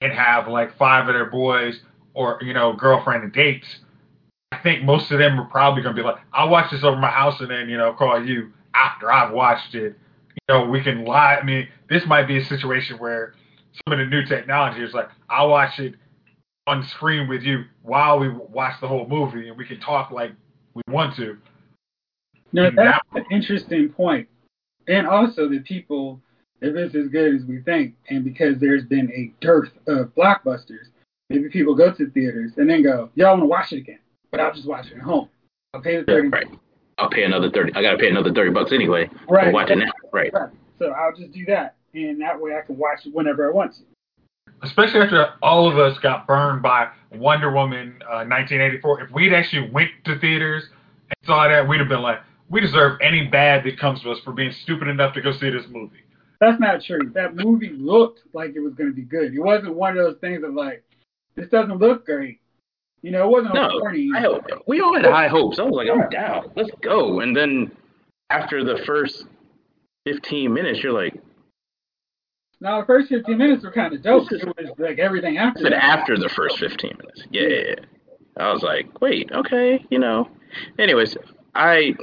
and 0.00 0.12
have 0.12 0.48
like 0.48 0.76
five 0.76 1.08
of 1.08 1.14
their 1.14 1.26
boys 1.26 1.80
or 2.14 2.38
you 2.42 2.52
know 2.52 2.72
girlfriend 2.74 3.24
and 3.24 3.32
dates. 3.32 3.80
I 4.52 4.58
think 4.58 4.84
most 4.84 5.10
of 5.10 5.18
them 5.18 5.40
are 5.40 5.46
probably 5.46 5.82
gonna 5.82 5.94
be 5.94 6.02
like, 6.02 6.18
I'll 6.32 6.48
watch 6.48 6.70
this 6.70 6.84
over 6.84 6.96
my 6.96 7.10
house 7.10 7.40
and 7.40 7.50
then 7.50 7.68
you 7.68 7.76
know 7.76 7.92
call 7.92 8.24
you 8.24 8.52
after 8.74 9.10
I've 9.10 9.32
watched 9.32 9.74
it 9.74 9.96
you 10.34 10.54
know, 10.54 10.64
we 10.66 10.82
can 10.82 11.04
lie. 11.04 11.36
I 11.36 11.44
mean, 11.44 11.68
this 11.88 12.06
might 12.06 12.26
be 12.26 12.38
a 12.38 12.44
situation 12.44 12.98
where 12.98 13.34
some 13.72 13.92
of 13.92 13.98
the 13.98 14.06
new 14.06 14.24
technology 14.24 14.82
is 14.82 14.94
like, 14.94 15.08
I'll 15.28 15.50
watch 15.50 15.78
it 15.78 15.94
on 16.66 16.84
screen 16.84 17.28
with 17.28 17.42
you 17.42 17.64
while 17.82 18.18
we 18.18 18.28
watch 18.28 18.80
the 18.80 18.88
whole 18.88 19.06
movie, 19.06 19.48
and 19.48 19.56
we 19.56 19.64
can 19.64 19.80
talk 19.80 20.10
like 20.10 20.32
we 20.74 20.82
want 20.88 21.16
to. 21.16 21.36
No, 22.52 22.64
that's 22.64 22.76
that, 22.76 23.02
an 23.14 23.24
interesting 23.30 23.88
point. 23.88 24.28
And 24.88 25.06
also 25.06 25.48
the 25.48 25.60
people, 25.60 26.20
if 26.60 26.74
it's 26.74 26.94
as 26.94 27.08
good 27.08 27.34
as 27.34 27.44
we 27.44 27.60
think, 27.60 27.94
and 28.08 28.24
because 28.24 28.58
there's 28.58 28.84
been 28.84 29.10
a 29.12 29.32
dearth 29.40 29.70
of 29.86 30.14
blockbusters, 30.14 30.88
maybe 31.28 31.48
people 31.48 31.74
go 31.74 31.92
to 31.92 32.10
theaters 32.10 32.52
and 32.56 32.68
then 32.68 32.82
go, 32.82 33.10
y'all 33.14 33.30
want 33.30 33.42
to 33.42 33.46
watch 33.46 33.72
it 33.72 33.78
again, 33.78 34.00
but 34.30 34.40
I'll 34.40 34.52
just 34.52 34.66
watch 34.66 34.86
it 34.88 34.96
at 34.96 35.02
home. 35.02 35.28
I'll 35.74 35.80
pay 35.80 35.96
the 35.98 36.04
30 36.04 36.28
yeah, 36.28 36.36
right. 36.36 36.48
I'll 37.00 37.10
pay 37.10 37.24
another 37.24 37.50
thirty. 37.50 37.72
I 37.74 37.82
gotta 37.82 37.98
pay 37.98 38.08
another 38.08 38.32
thirty 38.32 38.50
bucks 38.50 38.72
anyway. 38.72 39.08
Right. 39.28 39.52
watch 39.52 39.70
it 39.70 39.76
now. 39.76 39.90
Right. 40.12 40.32
right. 40.32 40.50
So 40.78 40.90
I'll 40.90 41.14
just 41.14 41.32
do 41.32 41.44
that, 41.46 41.76
and 41.94 42.20
that 42.20 42.40
way 42.40 42.56
I 42.56 42.60
can 42.60 42.76
watch 42.76 43.06
it 43.06 43.14
whenever 43.14 43.48
I 43.48 43.52
want 43.52 43.74
to. 43.76 43.82
Especially 44.62 45.00
after 45.00 45.34
all 45.42 45.70
of 45.70 45.78
us 45.78 45.98
got 45.98 46.26
burned 46.26 46.62
by 46.62 46.88
Wonder 47.12 47.50
Woman 47.50 47.98
uh, 48.02 48.24
1984. 48.28 49.02
If 49.04 49.10
we'd 49.10 49.32
actually 49.32 49.70
went 49.70 49.90
to 50.04 50.18
theaters 50.18 50.64
and 51.04 51.26
saw 51.26 51.48
that, 51.48 51.66
we'd 51.66 51.80
have 51.80 51.88
been 51.88 52.02
like, 52.02 52.18
we 52.50 52.60
deserve 52.60 52.98
any 53.00 53.26
bad 53.26 53.64
that 53.64 53.78
comes 53.78 54.02
to 54.02 54.10
us 54.10 54.18
for 54.20 54.32
being 54.32 54.52
stupid 54.52 54.88
enough 54.88 55.14
to 55.14 55.22
go 55.22 55.32
see 55.32 55.48
this 55.48 55.64
movie. 55.70 56.02
That's 56.40 56.60
not 56.60 56.82
true. 56.82 57.10
That 57.14 57.36
movie 57.36 57.70
looked 57.70 58.20
like 58.34 58.52
it 58.54 58.60
was 58.60 58.74
going 58.74 58.90
to 58.90 58.96
be 58.96 59.02
good. 59.02 59.34
It 59.34 59.40
wasn't 59.40 59.74
one 59.74 59.96
of 59.96 60.04
those 60.04 60.18
things 60.20 60.42
of 60.44 60.52
like, 60.52 60.84
this 61.36 61.48
doesn't 61.48 61.78
look 61.78 62.04
great, 62.04 62.39
you 63.02 63.10
know, 63.10 63.24
it 63.24 63.30
wasn't 63.30 63.54
no, 63.54 63.68
corny. 63.80 64.10
I 64.14 64.20
hope, 64.20 64.44
we 64.66 64.80
all 64.80 64.94
had 64.94 65.06
high 65.06 65.28
hopes. 65.28 65.58
I 65.58 65.62
was 65.62 65.74
like, 65.74 65.88
I'm 65.88 66.08
down. 66.10 66.50
Let's 66.54 66.70
go. 66.82 67.20
And 67.20 67.34
then 67.36 67.72
after 68.28 68.62
the 68.62 68.82
first 68.84 69.24
15 70.06 70.52
minutes, 70.52 70.82
you're 70.82 70.92
like, 70.92 71.14
now 72.60 72.80
the 72.80 72.86
first 72.86 73.08
15 73.08 73.38
minutes 73.38 73.64
were 73.64 73.72
kind 73.72 73.94
of 73.94 74.02
dope. 74.02 74.30
It 74.30 74.46
was 74.46 74.78
like 74.78 74.98
everything 74.98 75.38
after. 75.38 75.62
But 75.62 75.72
after 75.72 76.18
the 76.18 76.28
first 76.28 76.58
15 76.58 76.92
minutes, 76.98 77.22
yeah, 77.30 77.48
yeah, 77.48 77.62
yeah. 77.68 77.74
I 78.36 78.52
was 78.52 78.62
like, 78.62 79.00
wait, 79.00 79.30
okay, 79.32 79.84
you 79.90 79.98
know. 79.98 80.28
Anyways, 80.78 81.16
I, 81.54 81.94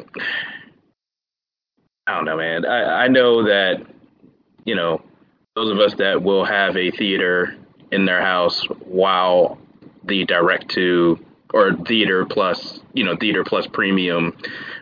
I 2.08 2.16
don't 2.16 2.26
know, 2.26 2.38
man. 2.38 2.66
I 2.66 3.06
I 3.06 3.08
know 3.08 3.44
that, 3.44 3.86
you 4.66 4.76
know, 4.76 5.02
those 5.56 5.72
of 5.72 5.80
us 5.80 5.94
that 5.96 6.24
will 6.24 6.44
have 6.46 6.76
a 6.76 6.90
theater 6.92 7.56
in 7.92 8.06
their 8.06 8.22
house 8.22 8.64
while 8.86 9.60
the 10.08 10.26
direct 10.26 10.70
to 10.70 11.20
or 11.54 11.74
theater 11.86 12.26
plus 12.26 12.80
you 12.94 13.04
know 13.04 13.16
theater 13.16 13.44
plus 13.44 13.68
premium 13.68 14.36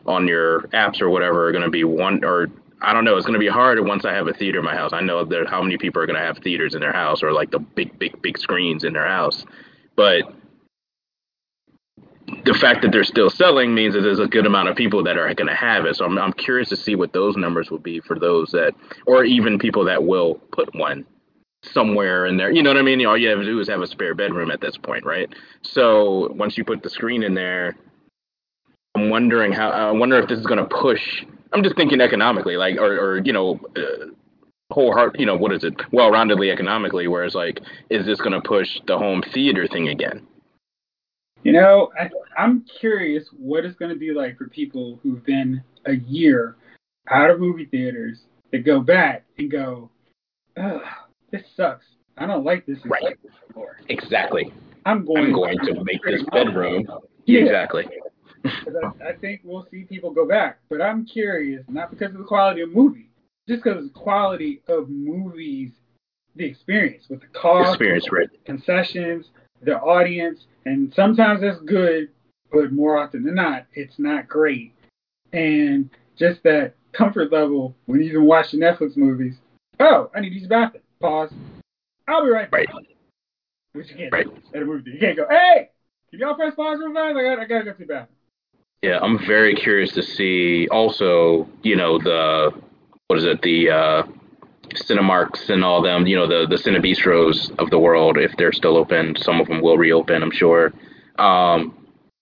on 0.06 0.28
your 0.28 0.62
apps 0.74 1.02
or 1.02 1.10
whatever 1.10 1.48
are 1.48 1.52
going 1.52 1.64
to 1.64 1.70
be 1.70 1.84
one 1.84 2.24
or 2.24 2.48
I 2.82 2.94
don't 2.94 3.06
know. 3.06 3.18
It's 3.18 3.26
going 3.26 3.40
to 3.40 3.44
be 3.44 3.48
hard 3.48 3.84
once 3.84 4.06
I 4.06 4.14
have 4.14 4.28
a 4.28 4.34
theater 4.34 4.60
in 4.60 4.66
my 4.66 4.76
house. 4.76 4.92
I 4.94 5.02
know 5.02 5.24
that 5.24 5.48
how 5.50 5.62
many 5.62 5.78
people 5.78 6.02
are 6.02 6.06
going 6.06 6.20
to 6.20 6.26
have 6.26 6.38
theaters 6.40 6.76
in 6.76 6.82
their 6.82 6.94
house 6.94 7.24
or 7.24 7.32
like 7.32 7.50
the 7.50 7.58
big, 7.58 7.98
big, 7.98 8.22
big 8.22 8.38
screens 8.38 8.84
in 8.84 8.94
their 8.94 9.08
house. 9.08 9.44
But 9.96 10.24
the 12.44 12.54
fact 12.54 12.82
that 12.82 12.92
they're 12.92 13.04
still 13.04 13.30
selling 13.30 13.74
means 13.74 13.96
that 13.96 14.02
there's 14.02 14.20
a 14.20 14.28
good 14.28 14.46
amount 14.46 14.70
of 14.70 14.76
people 14.76 15.04
that 15.04 15.18
are 15.18 15.34
going 15.34 15.48
to 15.48 15.56
have 15.56 15.86
it. 15.86 15.96
So 15.96 16.06
I'm, 16.06 16.18
I'm 16.18 16.34
curious 16.34 16.70
to 16.70 16.76
see 16.76 16.96
what 16.96 17.14
those 17.14 17.36
numbers 17.38 17.72
will 17.72 17.80
be 17.80 18.02
for 18.02 18.20
those 18.20 18.52
that, 18.52 18.74
or 19.08 19.24
even 19.24 19.58
people 19.58 19.86
that 19.86 20.04
will 20.04 20.36
put 20.52 20.76
one 20.76 21.06
somewhere 21.74 22.26
in 22.26 22.38
there. 22.38 22.52
You 22.52 22.64
know 22.64 22.70
what 22.70 22.78
I 22.78 22.82
mean? 22.82 23.06
All 23.06 23.18
you 23.18 23.30
have 23.30 23.40
to 23.40 23.46
do 23.46 23.60
is 23.60 23.68
have 23.70 23.82
a 23.82 23.88
spare 23.88 24.16
bedroom 24.16 24.52
at 24.52 24.62
this 24.62 24.78
point, 24.78 25.06
right? 25.06 25.30
So 25.62 26.32
once 26.34 26.58
you 26.58 26.64
put 26.64 26.84
the 26.84 26.90
screen 26.90 27.24
in 27.24 27.34
there, 27.34 27.76
I'm 28.96 29.10
wondering 29.10 29.52
how. 29.52 29.70
I 29.70 29.92
wonder 29.92 30.18
if 30.18 30.30
this 30.30 30.40
is 30.40 30.46
going 30.46 30.60
to 30.60 30.66
push. 30.66 31.24
I'm 31.54 31.64
just 31.64 31.76
thinking 31.76 32.02
economically, 32.02 32.58
like, 32.58 32.78
or, 32.78 32.98
or 32.98 33.22
you 33.24 33.34
know, 33.34 33.60
uh, 33.76 34.08
whole 34.72 34.94
heart. 34.94 35.20
You 35.20 35.26
know, 35.26 35.36
what 35.36 35.52
is 35.52 35.64
it? 35.64 35.74
Well-roundedly 35.92 36.52
economically. 36.52 37.08
Whereas, 37.08 37.36
like, 37.36 37.60
is 37.90 38.06
this 38.06 38.20
going 38.20 38.32
to 38.32 38.42
push 38.42 38.68
the 38.88 38.98
home 38.98 39.24
theater 39.34 39.68
thing 39.68 39.90
again? 39.90 40.26
You 41.44 41.52
know, 41.52 41.92
I, 42.00 42.10
I'm 42.38 42.66
curious 42.80 43.30
what 43.38 43.66
it's 43.66 43.78
going 43.78 43.92
to 43.92 43.98
be 43.98 44.12
like 44.12 44.38
for 44.38 44.50
people 44.50 45.00
who've 45.04 45.24
been 45.26 45.64
a 45.86 45.94
year 45.94 46.56
out 47.10 47.30
of 47.30 47.40
movie 47.40 47.66
theaters 47.66 48.22
that 48.52 48.66
go 48.66 48.80
back 48.80 49.26
and 49.38 49.52
go, 49.52 49.92
this 51.36 51.46
sucks. 51.56 51.86
I 52.18 52.26
don't 52.26 52.46
like 52.46 52.66
this 52.66 52.80
right. 52.86 53.18
anymore. 53.50 53.78
Exactly. 53.90 54.54
I'm 54.86 55.06
going, 55.06 55.26
I'm 55.26 55.34
going 55.34 55.58
to, 55.60 55.74
to 55.74 55.84
make 55.84 56.04
this 56.04 56.24
bedroom. 56.32 56.88
Yeah. 57.26 57.42
Exactly. 57.42 57.86
I, 58.46 59.10
I, 59.10 59.14
think 59.20 59.42
we'll 59.44 59.66
see 59.72 59.84
people 59.84 60.12
go 60.12 60.28
back, 60.28 60.60
but 60.70 60.80
I'm 60.80 61.06
curious, 61.06 61.64
not 61.68 61.90
because 61.90 62.12
of 62.12 62.20
the 62.20 62.26
quality 62.26 62.62
of 62.62 62.70
movie, 62.72 63.10
just 63.50 63.64
because 63.64 63.80
of 63.80 63.86
the 63.86 64.00
quality 64.00 64.62
of 64.68 64.88
movies, 64.88 65.72
the 66.36 66.46
experience 66.46 67.06
with 67.10 67.22
the 67.22 67.28
cost, 67.28 67.70
experience, 67.70 68.06
right. 68.12 68.30
concessions, 68.46 69.26
the 69.64 69.80
audience, 69.80 70.46
and 70.66 70.94
sometimes 70.96 71.42
that's 71.42 71.60
good, 71.62 72.10
but 72.52 72.72
more 72.72 73.04
often 73.04 73.24
than 73.24 73.34
not, 73.34 73.66
it's 73.74 73.96
not 73.98 74.28
great. 74.28 74.74
And 75.34 75.90
just 76.16 76.44
that 76.44 76.76
comfort 76.94 77.32
level 77.32 77.76
when 77.88 78.00
you 78.00 78.10
even 78.10 78.26
watch 78.26 78.52
the 78.52 78.58
Netflix 78.60 78.96
movies. 78.96 79.34
Oh, 79.80 80.12
I 80.16 80.20
need 80.20 80.30
to 80.30 80.36
use 80.36 80.44
the 80.44 80.50
bathroom. 80.50 80.84
Pause. 81.06 81.34
I'll 82.08 82.24
be 82.24 82.32
right 82.32 82.50
back. 82.50 82.74
Right. 82.74 82.88
Which 83.74 83.90
you 83.92 83.96
can't 83.96 84.12
right. 84.12 84.26
do 84.26 84.58
at 84.58 84.62
a 84.64 84.66
movie. 84.66 84.92
You 84.92 85.00
can't 85.00 85.16
go, 85.16 85.28
hey, 85.30 85.70
can 86.10 86.20
y'all 86.20 86.34
press 86.34 86.56
pause 86.56 86.80
real 86.80 86.94
fast? 86.94 87.16
I 87.16 87.24
got, 87.24 87.40
I 87.40 87.46
gotta 87.46 87.66
go 87.66 87.74
to 87.74 87.78
the 87.78 87.86
bathroom. 87.86 88.08
Yeah, 88.82 89.00
I'm 89.02 89.20
very 89.26 89.56
curious 89.56 89.92
to 89.94 90.04
see 90.04 90.68
also, 90.70 91.48
you 91.62 91.76
know, 91.76 92.00
the 92.00 92.52
what 93.08 93.20
is 93.20 93.26
it, 93.26 93.42
the 93.44 93.70
uh 93.70 94.04
Cinemarks 94.74 95.50
and 95.50 95.64
all 95.64 95.82
them, 95.82 96.08
you 96.08 96.16
know, 96.16 96.28
the 96.28 96.48
the 96.48 96.56
Cinebistros 96.56 97.52
of 97.60 97.70
the 97.70 97.78
world, 97.78 98.18
if 98.18 98.36
they're 98.38 98.52
still 98.52 98.78
open. 98.78 99.16
Some 99.16 99.40
of 99.40 99.48
them 99.48 99.62
will 99.62 99.78
reopen, 99.78 100.24
I'm 100.24 100.32
sure. 100.32 100.74
Um, 101.20 101.78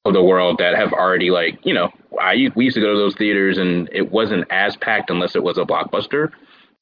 of 0.05 0.13
the 0.13 0.23
world 0.23 0.57
that 0.57 0.75
have 0.75 0.91
already 0.91 1.31
like, 1.31 1.65
you 1.65 1.73
know, 1.73 1.89
I 2.19 2.51
we 2.55 2.65
used 2.65 2.75
to 2.75 2.81
go 2.81 2.91
to 2.91 2.99
those 2.99 3.15
theaters 3.15 3.57
and 3.57 3.89
it 3.93 4.11
wasn't 4.11 4.45
as 4.49 4.75
packed 4.75 5.09
unless 5.09 5.35
it 5.35 5.43
was 5.43 5.57
a 5.57 5.61
blockbuster. 5.61 6.31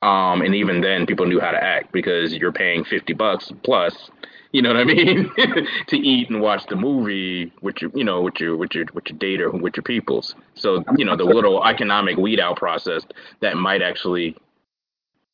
Um, 0.02 0.42
and 0.42 0.56
even 0.56 0.82
then, 0.82 1.06
people 1.06 1.26
knew 1.26 1.40
how 1.40 1.52
to 1.52 1.64
act 1.64 1.92
because 1.92 2.34
you're 2.34 2.52
paying 2.52 2.84
fifty 2.84 3.14
bucks 3.14 3.52
plus, 3.64 4.10
you 4.52 4.62
know 4.62 4.70
what 4.70 4.80
I 4.80 4.84
mean, 4.84 5.32
to 5.88 5.98
eat 5.98 6.30
and 6.30 6.42
watch 6.42 6.66
the 6.68 6.76
movie 6.76 7.54
with 7.62 7.82
your, 7.82 7.92
you 7.94 8.04
know, 8.04 8.22
with 8.22 8.40
your 8.40 8.58
with 8.58 8.74
your 8.74 8.86
with 8.94 9.08
your 9.10 9.18
date 9.20 9.42
or 9.42 9.52
with 9.52 9.78
your 9.78 9.84
peoples. 9.84 10.34
So 10.56 10.84
you 10.98 11.06
know 11.06 11.16
the 11.16 11.24
little 11.24 11.64
economic 11.64 12.18
weed 12.18 12.40
out 12.40 12.58
process 12.58 13.06
that 13.42 13.58
might 13.58 13.84
actually, 13.84 14.36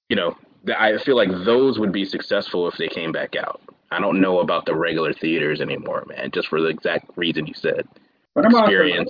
you 0.09 0.17
know, 0.17 0.35
I 0.77 0.97
feel 0.97 1.15
like 1.15 1.29
those 1.29 1.79
would 1.79 1.93
be 1.93 2.03
successful 2.05 2.67
if 2.67 2.75
they 2.77 2.89
came 2.89 3.13
back 3.13 3.35
out. 3.35 3.61
I 3.91 3.99
don't 3.99 4.19
know 4.19 4.39
about 4.39 4.65
the 4.65 4.75
regular 4.75 5.13
theaters 5.13 5.61
anymore, 5.61 6.05
man. 6.07 6.31
Just 6.31 6.49
for 6.49 6.59
the 6.59 6.67
exact 6.67 7.09
reason 7.15 7.47
you 7.47 7.53
said. 7.53 7.87
But 8.35 8.45
I'm 8.45 8.55
experience. 8.55 9.09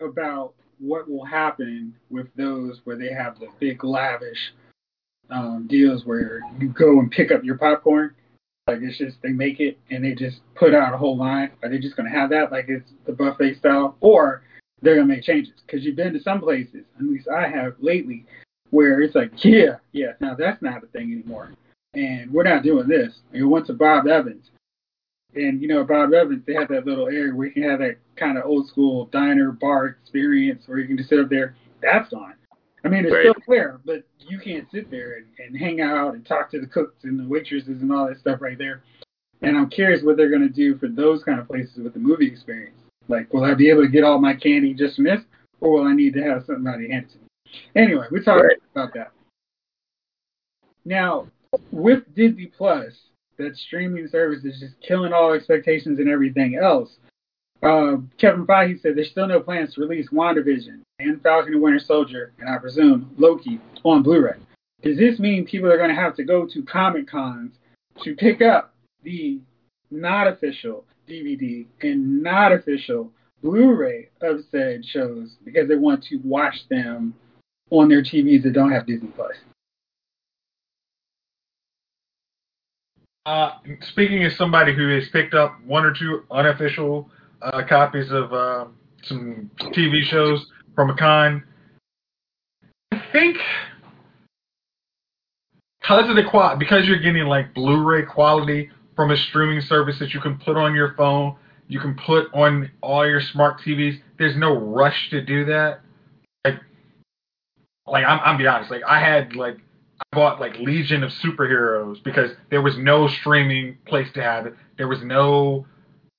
about 0.00 0.54
what 0.78 1.10
will 1.10 1.24
happen 1.24 1.94
with 2.08 2.28
those 2.36 2.80
where 2.84 2.96
they 2.96 3.12
have 3.12 3.38
the 3.40 3.48
big 3.58 3.82
lavish 3.82 4.52
um, 5.30 5.66
deals 5.68 6.04
where 6.04 6.40
you 6.58 6.68
go 6.68 6.98
and 7.00 7.10
pick 7.10 7.30
up 7.30 7.44
your 7.44 7.58
popcorn. 7.58 8.14
Like 8.66 8.80
it's 8.82 8.98
just 8.98 9.16
they 9.22 9.30
make 9.30 9.60
it 9.60 9.78
and 9.90 10.04
they 10.04 10.14
just 10.14 10.40
put 10.54 10.74
out 10.74 10.92
a 10.92 10.98
whole 10.98 11.16
line. 11.16 11.50
Are 11.62 11.68
they 11.68 11.78
just 11.78 11.96
gonna 11.96 12.10
have 12.10 12.30
that 12.30 12.52
like 12.52 12.66
it's 12.68 12.90
the 13.06 13.12
buffet 13.12 13.58
style, 13.58 13.96
or 14.00 14.42
they're 14.82 14.96
gonna 14.96 15.06
make 15.06 15.22
changes? 15.22 15.54
Because 15.66 15.84
you've 15.84 15.96
been 15.96 16.12
to 16.12 16.20
some 16.20 16.40
places, 16.40 16.84
at 16.98 17.02
least 17.02 17.28
I 17.28 17.48
have 17.48 17.74
lately, 17.80 18.26
where 18.70 19.00
it's 19.00 19.14
like, 19.14 19.32
yeah, 19.42 19.76
yeah, 19.92 20.12
now 20.20 20.34
that's 20.34 20.60
not 20.60 20.84
a 20.84 20.86
thing 20.88 21.12
anymore, 21.12 21.52
and 21.94 22.30
we're 22.30 22.42
not 22.42 22.62
doing 22.62 22.88
this. 22.88 23.20
We 23.32 23.42
went 23.44 23.66
to 23.68 23.72
Bob 23.72 24.06
Evans, 24.06 24.50
and 25.34 25.62
you 25.62 25.68
know 25.68 25.82
Bob 25.82 26.12
Evans, 26.12 26.42
they 26.46 26.52
have 26.52 26.68
that 26.68 26.84
little 26.84 27.08
area 27.08 27.34
where 27.34 27.46
you 27.46 27.54
can 27.54 27.62
have 27.62 27.78
that 27.78 27.96
kind 28.16 28.36
of 28.36 28.44
old 28.44 28.68
school 28.68 29.06
diner 29.06 29.50
bar 29.50 29.86
experience 29.86 30.64
where 30.66 30.78
you 30.78 30.86
can 30.86 30.98
just 30.98 31.08
sit 31.08 31.20
up 31.20 31.30
there. 31.30 31.56
That's 31.80 32.10
gone. 32.10 32.34
I 32.84 32.88
mean, 32.88 33.04
it's 33.04 33.12
right. 33.12 33.22
still 33.22 33.34
there, 33.48 33.80
but 33.84 34.04
you 34.20 34.38
can't 34.38 34.70
sit 34.70 34.90
there 34.90 35.16
and, 35.16 35.26
and 35.38 35.58
hang 35.58 35.80
out 35.80 36.14
and 36.14 36.24
talk 36.24 36.50
to 36.52 36.60
the 36.60 36.66
cooks 36.66 37.04
and 37.04 37.18
the 37.18 37.26
waitresses 37.26 37.82
and 37.82 37.92
all 37.92 38.06
that 38.06 38.20
stuff 38.20 38.40
right 38.40 38.58
there. 38.58 38.82
And 39.42 39.56
I'm 39.56 39.68
curious 39.68 40.02
what 40.02 40.16
they're 40.16 40.30
going 40.30 40.46
to 40.46 40.48
do 40.48 40.76
for 40.78 40.88
those 40.88 41.22
kind 41.24 41.40
of 41.40 41.46
places 41.46 41.78
with 41.78 41.94
the 41.94 42.00
movie 42.00 42.26
experience. 42.26 42.76
Like, 43.08 43.32
will 43.32 43.44
I 43.44 43.54
be 43.54 43.70
able 43.70 43.82
to 43.82 43.88
get 43.88 44.04
all 44.04 44.18
my 44.18 44.34
candy 44.34 44.74
just 44.74 44.96
from 44.96 45.04
this, 45.04 45.20
or 45.60 45.72
will 45.72 45.86
I 45.86 45.94
need 45.94 46.14
to 46.14 46.22
have 46.22 46.44
somebody 46.46 46.90
hand 46.90 47.06
it 47.06 47.12
to 47.12 47.18
me? 47.18 47.24
Anyway, 47.74 48.06
we're 48.10 48.22
talking 48.22 48.44
right. 48.44 48.58
about 48.74 48.94
that. 48.94 49.12
Now, 50.84 51.28
with 51.70 52.02
Disney 52.14 52.46
Plus, 52.46 52.92
that 53.38 53.56
streaming 53.56 54.08
service 54.08 54.44
is 54.44 54.60
just 54.60 54.74
killing 54.80 55.12
all 55.12 55.32
expectations 55.32 55.98
and 55.98 56.08
everything 56.08 56.56
else. 56.56 56.98
Uh, 57.62 57.96
Kevin 58.18 58.46
Feige 58.46 58.80
said 58.80 58.94
there's 58.94 59.10
still 59.10 59.26
no 59.26 59.40
plans 59.40 59.74
to 59.74 59.80
release 59.80 60.08
WandaVision 60.10 60.80
and 61.00 61.22
Falcon 61.22 61.54
and 61.54 61.62
Winter 61.62 61.80
Soldier, 61.80 62.32
and 62.38 62.48
I 62.48 62.58
presume 62.58 63.14
Loki 63.18 63.60
on 63.84 64.02
Blu-ray. 64.02 64.36
Does 64.82 64.96
this 64.96 65.18
mean 65.18 65.44
people 65.44 65.70
are 65.70 65.76
going 65.76 65.94
to 65.94 66.00
have 66.00 66.14
to 66.16 66.24
go 66.24 66.46
to 66.46 66.62
Comic 66.62 67.10
Cons 67.10 67.52
to 68.04 68.14
pick 68.14 68.40
up 68.40 68.74
the 69.02 69.40
not 69.90 70.28
official 70.28 70.84
DVD 71.08 71.66
and 71.82 72.22
not 72.22 72.52
official 72.52 73.10
Blu-ray 73.42 74.08
of 74.20 74.40
said 74.50 74.84
shows 74.84 75.36
because 75.44 75.68
they 75.68 75.76
want 75.76 76.04
to 76.04 76.16
watch 76.24 76.54
them 76.68 77.14
on 77.70 77.88
their 77.88 78.02
TVs 78.02 78.42
that 78.44 78.52
don't 78.52 78.70
have 78.70 78.86
Disney 78.86 79.08
Plus? 79.08 79.34
Uh, 83.26 83.52
speaking 83.82 84.24
as 84.24 84.36
somebody 84.36 84.74
who 84.74 84.88
has 84.94 85.08
picked 85.10 85.34
up 85.34 85.60
one 85.66 85.84
or 85.84 85.92
two 85.92 86.22
unofficial 86.30 87.10
uh, 87.42 87.62
copies 87.68 88.10
of 88.10 88.32
uh, 88.32 88.66
some 89.04 89.50
TV 89.60 90.02
shows 90.02 90.46
from 90.74 90.90
a 90.90 90.96
con, 90.96 91.44
I 92.92 93.02
think 93.12 93.36
because 95.80 96.10
of 96.10 96.16
the 96.16 96.24
quality, 96.24 96.58
because 96.58 96.86
you're 96.86 96.98
getting 96.98 97.24
like 97.24 97.54
Blu-ray 97.54 98.02
quality 98.02 98.70
from 98.94 99.10
a 99.10 99.16
streaming 99.16 99.60
service 99.62 99.98
that 100.00 100.12
you 100.12 100.20
can 100.20 100.36
put 100.38 100.56
on 100.56 100.74
your 100.74 100.94
phone, 100.96 101.36
you 101.68 101.80
can 101.80 101.94
put 101.94 102.26
on 102.34 102.70
all 102.82 103.06
your 103.06 103.20
smart 103.20 103.60
TVs. 103.60 103.98
There's 104.18 104.36
no 104.36 104.54
rush 104.54 105.10
to 105.10 105.24
do 105.24 105.44
that. 105.46 105.80
Like, 106.44 106.56
like 107.86 108.04
I'm, 108.04 108.20
I'm 108.24 108.36
be 108.36 108.46
honest. 108.46 108.70
Like 108.70 108.82
I 108.86 109.00
had 109.00 109.34
like 109.34 109.56
I 110.00 110.16
bought 110.16 110.40
like 110.40 110.56
Legion 110.58 111.02
of 111.02 111.10
Superheroes 111.24 112.02
because 112.04 112.32
there 112.50 112.62
was 112.62 112.76
no 112.76 113.08
streaming 113.08 113.78
place 113.86 114.08
to 114.14 114.22
have 114.22 114.46
it. 114.46 114.54
There 114.76 114.88
was 114.88 115.02
no, 115.02 115.66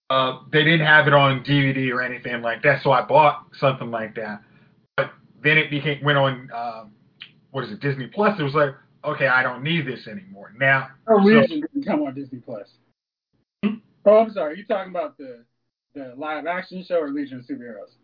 uh, 0.09 0.39
they 0.51 0.63
didn't 0.63 0.85
have 0.85 1.07
it 1.07 1.13
on 1.13 1.43
DVD 1.43 1.91
or 1.91 2.01
anything 2.01 2.41
like 2.41 2.63
that. 2.63 2.81
So 2.83 2.91
I 2.91 3.01
bought 3.03 3.47
something 3.59 3.91
like 3.91 4.15
that. 4.15 4.41
But 4.97 5.11
then 5.43 5.57
it 5.57 5.69
became 5.69 6.03
went 6.03 6.17
on, 6.17 6.49
um, 6.55 6.91
what 7.51 7.63
is 7.63 7.71
it, 7.71 7.79
Disney 7.79 8.07
Plus? 8.07 8.39
It 8.39 8.43
was 8.43 8.53
like, 8.53 8.73
okay, 9.05 9.27
I 9.27 9.43
don't 9.43 9.63
need 9.63 9.85
this 9.85 10.07
anymore. 10.07 10.53
Now, 10.57 10.89
oh, 11.07 11.17
Legion 11.17 11.61
so, 11.61 11.67
didn't 11.73 11.85
come 11.85 12.01
on 12.01 12.15
Disney 12.15 12.39
Plus. 12.39 12.67
Hmm? 13.63 13.75
Oh, 14.05 14.17
I'm 14.17 14.31
sorry. 14.31 14.57
You're 14.57 14.65
talking 14.65 14.91
about 14.91 15.17
the 15.17 15.43
the 15.95 16.13
live 16.17 16.45
action 16.45 16.83
show 16.87 16.99
or 16.99 17.09
Legion 17.09 17.39
of 17.39 17.45
Superheroes? 17.45 17.95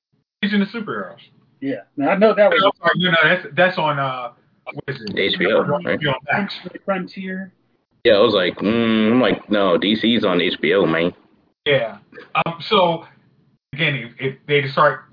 Legion 0.41 0.61
of 0.61 0.67
Superheroes. 0.69 1.19
Yeah. 1.61 1.81
Now 1.97 2.09
I 2.09 2.17
know 2.17 2.33
that 2.33 2.49
was. 2.49 2.71
You 2.95 3.11
know, 3.11 3.17
that's 3.23 3.45
that's 3.55 3.77
on 3.77 3.99
uh 3.99 4.33
what 4.73 4.83
is 4.87 5.01
it? 5.01 5.39
HBO. 5.39 5.67
Right? 5.67 6.51
Frontier. 6.83 7.53
Yeah, 8.03 8.13
I 8.13 8.19
was 8.19 8.33
like, 8.33 8.55
mm, 8.57 9.11
I'm 9.11 9.21
like, 9.21 9.49
no, 9.49 9.79
DC's 9.79 10.23
on 10.23 10.37
HBO, 10.37 10.89
man. 10.89 11.11
Yeah. 11.65 11.97
Um. 12.45 12.61
So 12.61 13.05
again, 13.73 13.95
if, 13.95 14.11
if 14.19 14.35
they 14.47 14.67
start 14.69 15.05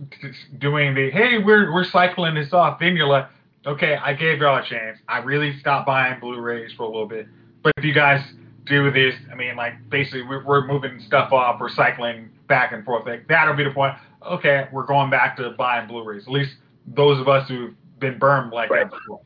doing 0.58 0.94
the 0.94 1.10
hey, 1.10 1.38
we're 1.38 1.72
we're 1.72 1.84
cycling 1.84 2.34
this 2.34 2.52
off, 2.52 2.78
then 2.78 2.96
you're 2.96 3.08
like, 3.08 3.26
okay, 3.66 3.96
I 3.96 4.12
gave 4.14 4.38
y'all 4.40 4.62
a 4.62 4.64
chance. 4.64 4.98
I 5.08 5.18
really 5.18 5.58
stopped 5.58 5.86
buying 5.86 6.20
Blu-rays 6.20 6.72
for 6.76 6.84
a 6.84 6.86
little 6.86 7.08
bit, 7.08 7.26
but 7.62 7.72
if 7.76 7.84
you 7.84 7.92
guys 7.92 8.20
do 8.66 8.90
this, 8.90 9.14
I 9.30 9.34
mean, 9.34 9.56
like 9.56 9.74
basically 9.88 10.22
we're, 10.22 10.44
we're 10.44 10.66
moving 10.66 11.00
stuff 11.00 11.32
off, 11.32 11.60
we're 11.60 11.68
cycling 11.68 12.30
back 12.48 12.72
and 12.72 12.84
forth. 12.84 13.06
Like 13.06 13.26
that'll 13.28 13.54
be 13.54 13.64
the 13.64 13.70
point. 13.70 13.94
Okay, 14.24 14.68
we're 14.72 14.86
going 14.86 15.10
back 15.10 15.36
to 15.38 15.50
buying 15.50 15.88
Blu-rays. 15.88 16.24
At 16.26 16.32
least 16.32 16.54
those 16.86 17.18
of 17.18 17.28
us 17.28 17.48
who've 17.48 17.74
been 17.98 18.18
burned 18.18 18.52
like 18.52 18.70
right. 18.70 18.88
that 18.88 18.96
before. 18.96 19.20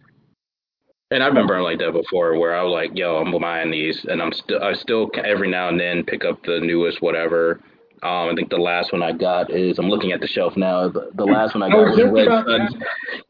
And 1.11 1.23
I've 1.23 1.35
been 1.35 1.47
burned 1.47 1.63
like 1.63 1.79
that 1.79 1.93
before, 1.93 2.37
where 2.37 2.55
I 2.57 2.63
was 2.65 2.73
like, 2.73 2.97
"Yo, 2.99 3.17
I'm 3.17 3.39
buying 3.41 3.71
these," 3.71 4.05
and 4.07 4.21
I'm 4.21 4.33
still, 4.33 4.63
I 4.63 4.75
still 4.75 5.09
every 5.23 5.49
now 5.49 5.69
and 5.69 5.79
then 5.79 6.05
pick 6.05 6.25
up 6.25 6.43
the 6.43 6.59
newest 6.59 7.01
whatever. 7.01 7.61
Um, 8.03 8.29
I 8.29 8.35
think 8.35 8.51
the 8.51 8.59
last 8.59 8.93
one 8.93 9.03
I 9.03 9.13
got 9.13 9.51
is 9.51 9.79
I'm 9.79 9.89
looking 9.89 10.13
at 10.13 10.21
the 10.21 10.27
shelf 10.27 10.57
now. 10.57 10.89
The, 10.89 11.11
the 11.15 11.25
last 11.25 11.55
one 11.55 11.63
I 11.63 11.71
got 11.71 11.91
was 11.91 11.99
Red 12.13 12.29
Son. 12.45 12.83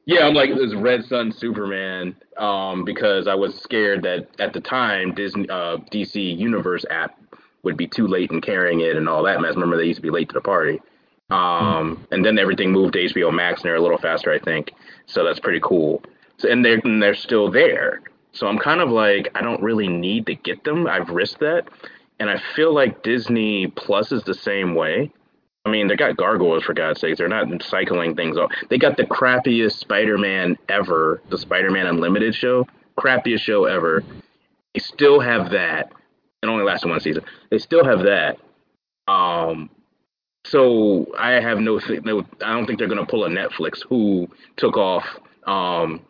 Yeah, 0.06 0.26
I'm 0.26 0.34
like 0.34 0.50
this 0.54 0.74
Red 0.74 1.04
Son 1.04 1.30
Superman. 1.30 2.16
Um, 2.38 2.84
because 2.84 3.28
I 3.28 3.34
was 3.34 3.54
scared 3.60 4.02
that 4.02 4.28
at 4.38 4.52
the 4.52 4.60
time 4.60 5.14
Disney 5.14 5.48
uh, 5.48 5.78
DC 5.92 6.36
Universe 6.36 6.84
app 6.90 7.18
would 7.62 7.76
be 7.76 7.86
too 7.86 8.06
late 8.06 8.30
in 8.30 8.40
carrying 8.40 8.80
it 8.80 8.96
and 8.96 9.08
all 9.08 9.22
that 9.24 9.40
mess. 9.40 9.54
Remember 9.54 9.76
they 9.76 9.84
used 9.84 9.98
to 9.98 10.02
be 10.02 10.10
late 10.10 10.28
to 10.30 10.34
the 10.34 10.40
party. 10.40 10.80
Um, 11.30 12.06
and 12.10 12.24
then 12.24 12.38
everything 12.38 12.70
moved 12.72 12.92
to 12.94 13.00
HBO 13.00 13.34
Max 13.34 13.60
and 13.60 13.68
they're 13.68 13.76
a 13.76 13.82
little 13.82 13.98
faster, 13.98 14.32
I 14.32 14.38
think. 14.38 14.72
So 15.06 15.24
that's 15.24 15.40
pretty 15.40 15.60
cool. 15.62 16.02
And 16.42 16.64
they're 16.64 16.81
and 16.85 17.03
they're 17.03 17.14
still 17.14 17.51
there. 17.51 18.03
So 18.33 18.46
I'm 18.46 18.59
kind 18.59 18.81
of 18.81 18.90
like 18.90 19.31
I 19.35 19.42
don't 19.42 19.62
really 19.62 19.88
need 19.88 20.27
to 20.27 20.35
get 20.35 20.64
them. 20.64 20.87
I've 20.87 21.09
risked 21.09 21.40
that, 21.40 21.68
and 22.20 22.29
I 22.29 22.40
feel 22.55 22.75
like 22.75 23.03
Disney 23.03 23.68
Plus 23.68 24.12
is 24.12 24.22
the 24.25 24.35
same 24.35 24.75
way. 24.75 25.11
I 25.64 25.70
mean, 25.70 25.88
they 25.88 25.96
got 25.96 26.16
gargoyles 26.16 26.62
for 26.62 26.75
God's 26.75 27.01
sakes. 27.01 27.18
They're 27.18 27.29
not 27.29 27.49
cycling 27.61 28.14
things 28.14 28.37
off. 28.37 28.53
They 28.70 28.79
got 28.79 28.96
the 28.96 29.03
crappiest 29.03 29.72
Spider-Man 29.72 30.57
ever, 30.68 31.20
the 31.29 31.38
Spider-Man 31.38 31.87
Unlimited 31.87 32.37
show, 32.37 32.68
crappiest 32.96 33.40
show 33.40 33.64
ever. 33.64 34.05
They 34.75 34.81
still 34.81 35.18
have 35.18 35.51
that. 35.51 35.90
It 36.42 36.46
only 36.46 36.62
lasted 36.62 36.88
one 36.88 37.01
season. 37.01 37.25
They 37.51 37.59
still 37.59 37.85
have 37.85 38.05
that. 38.05 38.38
Um, 39.09 39.70
so 40.44 41.07
I 41.18 41.33
have 41.33 41.59
no, 41.59 41.81
no 42.05 42.25
I 42.44 42.53
don't 42.53 42.66
think 42.66 42.79
they're 42.79 42.87
gonna 42.87 43.07
pull 43.07 43.25
a 43.25 43.29
Netflix 43.29 43.83
who 43.88 44.29
took 44.57 44.77
off 44.77 45.05
um, 45.46 46.03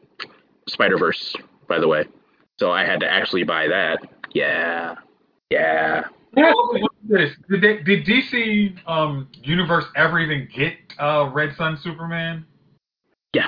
Spider 0.69 0.99
Verse, 0.99 1.35
by 1.69 1.79
the 1.79 1.89
way. 1.89 2.05
So 2.59 2.71
I 2.71 2.85
had 2.85 3.01
to 3.01 3.11
actually 3.11 3.45
buy 3.45 3.69
that. 3.69 3.99
Yeah, 4.33 4.97
yeah. 5.51 6.05
Did, 6.37 7.31
they, 7.49 7.83
did 7.83 8.05
DC 8.05 8.77
um, 8.87 9.29
Universe 9.43 9.87
ever 9.97 10.19
even 10.21 10.49
get 10.55 10.75
uh, 10.99 11.31
Red 11.33 11.55
Son 11.57 11.79
Superman? 11.83 12.45
Yeah. 13.35 13.47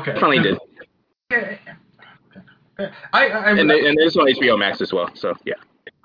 Okay. 0.00 0.14
Finally 0.14 0.40
did. 0.40 0.58
Yeah. 1.30 1.56
I, 3.12 3.28
I, 3.28 3.50
and, 3.50 3.68
they, 3.68 3.86
and 3.86 3.98
it's 3.98 4.16
on 4.16 4.26
HBO 4.26 4.58
Max 4.58 4.80
as 4.80 4.92
well. 4.92 5.10
So 5.14 5.34
yeah. 5.44 5.54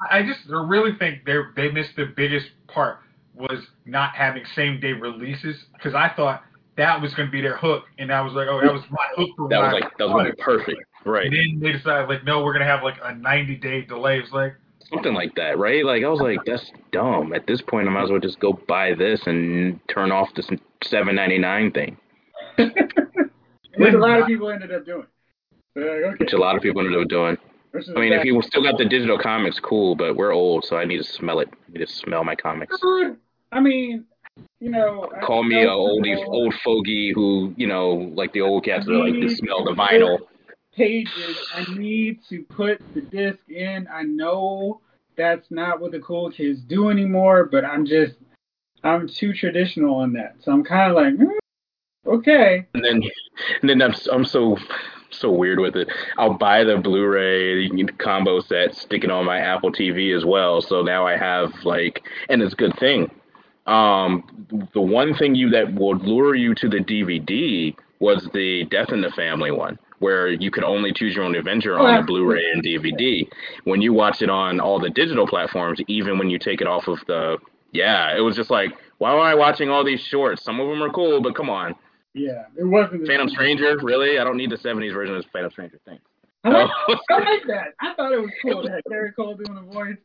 I 0.10 0.24
just 0.24 0.40
really 0.48 0.96
think 0.98 1.26
they 1.26 1.38
they 1.56 1.70
missed 1.70 1.96
the 1.96 2.06
biggest 2.16 2.48
part 2.68 3.00
was 3.36 3.68
not 3.86 4.16
having 4.16 4.44
same 4.56 4.80
day 4.80 4.94
releases 4.94 5.66
because 5.74 5.94
I 5.94 6.10
thought 6.16 6.44
that 6.78 7.02
was 7.02 7.14
going 7.14 7.28
to 7.28 7.32
be 7.32 7.42
their 7.42 7.58
hook, 7.58 7.84
and 7.98 8.12
I 8.12 8.22
was 8.22 8.34
like, 8.34 8.48
oh, 8.50 8.60
that 8.62 8.74
was 8.74 8.84
my 8.90 9.06
hook 9.16 9.30
for 9.38 9.50
that 9.50 9.60
was 9.60 9.74
like 9.74 9.98
that 9.98 10.06
was 10.06 10.14
going 10.14 10.26
to 10.26 10.34
be 10.34 10.42
perfect, 10.42 10.82
right? 11.06 11.28
And 11.28 11.36
then 11.36 11.60
they 11.60 11.72
decided 11.78 12.10
like, 12.10 12.24
no, 12.24 12.44
we're 12.44 12.54
going 12.54 12.66
to 12.66 12.72
have 12.72 12.84
like 12.84 12.98
a 13.04 13.14
90 13.14 13.56
day 13.58 13.82
delay. 13.82 14.20
It's 14.20 14.32
like 14.32 14.56
something 14.90 15.14
like 15.14 15.36
that, 15.36 15.58
right? 15.58 15.86
Like 15.86 16.04
I 16.04 16.08
was 16.08 16.20
like, 16.20 16.40
that's 16.46 16.72
dumb. 16.92 17.34
At 17.34 17.48
this 17.48 17.62
point, 17.62 17.88
I 17.88 17.92
might 17.92 18.04
as 18.04 18.10
well 18.10 18.20
just 18.20 18.40
go 18.40 18.54
buy 18.68 18.94
this 18.94 19.22
and 19.26 19.80
turn 19.88 20.12
off 20.12 20.30
this 20.36 20.48
7.99 20.84 21.74
thing. 21.74 21.98
Which 23.78 23.94
a 23.94 23.98
lot 23.98 24.20
of 24.20 24.28
people 24.28 24.50
ended 24.50 24.72
up 24.72 24.86
doing. 24.86 25.08
Like, 25.76 25.86
okay. 25.86 26.16
Which 26.20 26.34
a 26.34 26.38
lot 26.38 26.56
of 26.56 26.62
people 26.62 26.82
ended 26.82 27.02
up 27.02 27.08
doing. 27.08 27.38
I 27.96 28.00
mean, 28.00 28.14
if 28.14 28.24
you 28.24 28.40
still 28.44 28.62
got 28.62 28.78
the 28.78 28.86
digital 28.86 29.18
comics, 29.18 29.60
cool. 29.60 29.96
But 29.96 30.16
we're 30.16 30.32
old, 30.32 30.64
so 30.66 30.78
I 30.78 30.86
need 30.86 30.98
to 30.98 31.04
smell 31.04 31.40
it. 31.40 31.50
I 31.52 31.72
need 31.72 31.86
to 31.86 31.92
smell 31.92 32.24
my 32.24 32.36
comics. 32.36 32.78
I 33.52 33.60
mean, 33.60 34.06
you 34.64 34.70
know. 34.70 35.12
Call 35.22 35.44
me 35.44 35.64
a 35.64 35.70
old 35.70 36.08
old 36.28 36.54
fogey 36.64 37.12
who 37.14 37.54
you 37.58 37.68
know 37.68 38.12
like 38.16 38.32
the 38.32 38.42
old 38.42 38.64
cats 38.64 38.86
that 38.86 38.94
like 38.94 39.14
to 39.14 39.30
smell 39.30 39.66
the 39.66 39.72
vinyl. 39.72 40.20
Pages. 40.74 41.38
I 41.54 41.66
need 41.76 42.20
to 42.30 42.44
put 42.44 42.82
the 42.94 43.02
disc 43.02 43.40
in. 43.50 43.88
I 43.92 44.04
know 44.04 44.80
that's 45.18 45.52
not 45.52 45.82
what 45.82 45.92
the 45.92 46.00
cool 46.00 46.32
kids 46.32 46.62
do 46.62 46.90
anymore, 46.90 47.46
but 47.46 47.66
I'm 47.66 47.86
just 47.86 48.16
I'm 48.84 49.08
too 49.08 49.34
traditional 49.34 49.96
on 49.96 50.14
that. 50.14 50.38
So 50.40 50.52
I'm 50.54 50.64
kind 50.64 50.92
of 50.92 50.96
like, 50.96 51.14
mm, 51.16 51.38
okay. 52.08 52.66
And 52.74 52.84
then, 52.84 53.04
and 53.62 53.70
then 53.70 53.82
I'm 53.82 53.94
I'm 54.12 54.26
so 54.26 54.58
so 55.10 55.30
weird 55.30 55.60
with 55.60 55.76
it. 55.76 55.90
I'll 56.18 56.34
buy 56.34 56.64
the 56.64 56.78
Blu-ray 56.78 57.70
combo 58.00 58.40
set, 58.40 58.76
stick 58.76 59.04
it 59.04 59.12
on 59.12 59.26
my 59.26 59.40
Apple 59.40 59.72
TV 59.72 60.16
as 60.16 60.26
well. 60.26 60.62
So 60.62 60.82
now 60.82 61.06
I 61.06 61.18
have 61.18 61.54
like, 61.66 62.04
and 62.30 62.42
it's 62.42 62.54
a 62.54 62.58
good 62.58 62.76
thing. 62.80 63.12
Um, 63.66 64.68
the 64.74 64.82
one 64.82 65.16
thing 65.16 65.36
you 65.36 65.50
that 65.52 65.74
would 65.74 66.02
lure 66.02 66.36
you 66.36 66.54
to 66.56 66.70
the 66.70 66.80
DVD 66.80 67.76
was 68.00 68.28
the 68.34 68.66
Death 68.66 68.90
in 68.92 69.02
the 69.02 69.10
Family 69.12 69.52
one, 69.52 69.80
where 70.00 70.28
you 70.28 70.52
could 70.52 70.66
only 70.66 70.92
choose 70.92 71.16
your 71.16 71.24
own 71.24 71.36
adventure 71.36 71.80
on 71.80 71.96
the 71.96 72.06
Blu-ray 72.06 72.52
and 72.52 72.62
DVD. 72.62 73.26
When 73.64 73.82
you 73.82 73.94
watch 73.94 74.22
it 74.22 74.30
on 74.30 74.60
all 74.60 74.80
the 74.80 74.90
digital 74.90 75.26
platforms, 75.26 75.80
even 75.88 76.18
when 76.18 76.30
you 76.30 76.38
take 76.38 76.60
it 76.60 76.68
off 76.68 76.88
of 76.88 77.00
the, 77.08 77.38
yeah, 77.72 78.16
it 78.16 78.20
was 78.20 78.36
just 78.36 78.50
like, 78.50 78.72
why 78.98 79.14
am 79.14 79.22
I 79.22 79.34
watching 79.36 79.70
all 79.70 79.86
these 79.86 80.02
shorts? 80.02 80.44
Some 80.44 80.60
of 80.60 80.68
them 80.68 80.84
are 80.84 80.90
cool, 80.90 81.22
but 81.22 81.36
come 81.36 81.50
on. 81.50 81.76
Yeah, 82.14 82.46
it 82.58 82.66
wasn't. 82.66 83.08
Phantom 83.08 83.30
Stranger, 83.30 83.78
really? 83.82 84.20
I 84.20 84.24
don't 84.24 84.38
need 84.38 84.52
the 84.52 84.58
'70s 84.58 84.94
version 84.94 85.16
of 85.16 85.26
Phantom 85.34 85.52
Stranger. 85.52 85.80
Thanks. 85.86 86.04
I 86.44 86.50
like, 86.50 86.70
I 87.10 87.20
like 87.20 87.48
that. 87.48 87.68
I 87.82 87.94
thought 87.96 88.12
it 88.12 88.20
was 88.20 88.30
cool 88.44 88.62
that 88.64 88.84
Gary 88.90 89.12
Cole 89.14 89.36
doing 89.36 89.56
the 89.56 89.74
voice. 89.74 89.98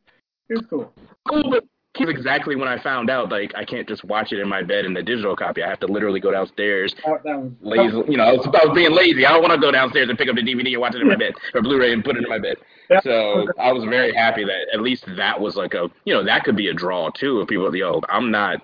It 0.49 0.55
was 0.55 0.67
cool. 0.71 0.93
Cool, 1.29 1.51
but 1.51 1.65
exactly 1.97 2.55
when 2.55 2.69
I 2.69 2.81
found 2.81 3.11
out, 3.11 3.31
like 3.31 3.53
I 3.57 3.65
can't 3.65 3.89
just 3.89 4.05
watch 4.05 4.33
it 4.33 4.39
in 4.39 4.49
my 4.49 4.63
bed 4.63 4.85
in 4.85 4.95
the 4.95 5.03
digital 5.03 5.35
copy. 5.35 5.63
I 5.63 5.69
have 5.69 5.81
to 5.81 5.87
literally 5.87 6.21
go 6.21 6.31
downstairs. 6.31 6.95
That, 7.05 7.23
that 7.25 7.41
was 7.41 7.53
lazy, 7.61 8.11
you 8.11 8.17
know, 8.17 8.25
I 8.25 8.33
was, 8.33 8.47
I 8.47 8.67
was 8.67 8.75
being 8.75 8.93
lazy. 8.93 9.27
I 9.27 9.33
don't 9.33 9.43
want 9.43 9.55
to 9.55 9.61
go 9.61 9.73
downstairs 9.73 10.09
and 10.09 10.19
pick 10.19 10.29
up 10.29 10.37
the 10.37 10.43
DVD 10.43 10.73
and 10.73 10.81
watch 10.81 10.95
it 10.95 11.01
in 11.01 11.09
my 11.09 11.17
bed 11.17 11.33
or 11.55 11.63
Blu-ray 11.63 11.93
and 11.93 12.05
put 12.05 12.17
it 12.17 12.23
in 12.23 12.29
my 12.29 12.39
bed. 12.39 12.57
So 13.03 13.47
I 13.59 13.73
was 13.73 13.85
very 13.85 14.15
happy 14.15 14.45
that 14.45 14.69
at 14.73 14.81
least 14.81 15.05
that 15.17 15.41
was 15.41 15.57
like 15.57 15.75
a, 15.75 15.89
you 16.05 16.15
know, 16.15 16.25
that 16.25 16.45
could 16.45 16.57
be 16.57 16.69
a 16.69 16.75
draw 16.75 17.11
too. 17.11 17.41
If 17.41 17.49
people, 17.49 17.75
yo, 17.75 18.01
I'm 18.09 18.31
not, 18.31 18.61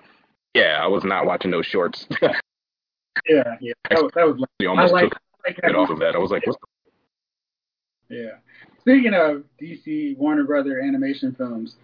yeah, 0.53 0.79
I 0.81 0.87
was 0.87 1.03
not 1.03 1.25
watching 1.25 1.51
those 1.51 1.65
shorts. 1.65 2.07
yeah, 2.21 3.55
yeah, 3.59 3.73
that 3.89 4.01
was, 4.01 4.11
that 4.15 4.27
was 4.27 4.39
like, 4.39 4.69
almost 4.69 4.93
like, 4.93 5.11
took 5.11 5.19
like 5.45 5.59
it 5.63 5.75
off 5.75 5.89
of 5.89 5.99
that. 5.99 6.15
I 6.15 6.17
was 6.17 6.31
like, 6.31 6.45
what's 6.47 6.57
the... 8.09 8.15
yeah. 8.15 8.29
Speaking 8.79 9.13
of 9.15 9.43
DC 9.59 10.17
Warner 10.17 10.43
Brother 10.43 10.79
animation 10.79 11.33
films, 11.35 11.75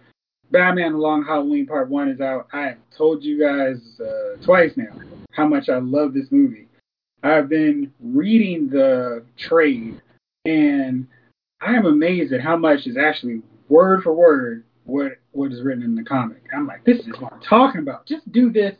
Batman 0.52 0.98
Long 0.98 1.24
Halloween 1.24 1.66
Part 1.66 1.88
1 1.88 2.08
is 2.10 2.20
out. 2.20 2.46
I 2.52 2.60
have 2.60 2.78
told 2.96 3.24
you 3.24 3.40
guys 3.40 3.78
uh, 3.98 4.36
twice 4.44 4.72
now 4.76 5.00
how 5.32 5.48
much 5.48 5.70
I 5.70 5.78
love 5.78 6.12
this 6.12 6.26
movie. 6.30 6.68
I've 7.22 7.48
been 7.48 7.90
reading 8.00 8.68
the 8.68 9.24
trade, 9.38 10.00
and 10.44 11.06
I 11.62 11.74
am 11.74 11.86
amazed 11.86 12.34
at 12.34 12.42
how 12.42 12.56
much 12.56 12.86
is 12.86 12.98
actually 12.98 13.40
word 13.68 14.02
for 14.02 14.12
word 14.12 14.64
what 14.84 15.12
what 15.30 15.52
is 15.52 15.62
written 15.62 15.82
in 15.84 15.94
the 15.94 16.04
comic. 16.04 16.42
I'm 16.54 16.66
like, 16.66 16.84
this 16.84 16.98
is 16.98 17.14
what 17.18 17.32
I'm 17.32 17.40
talking 17.40 17.80
about. 17.80 18.06
Just 18.06 18.30
do 18.30 18.52
this 18.52 18.74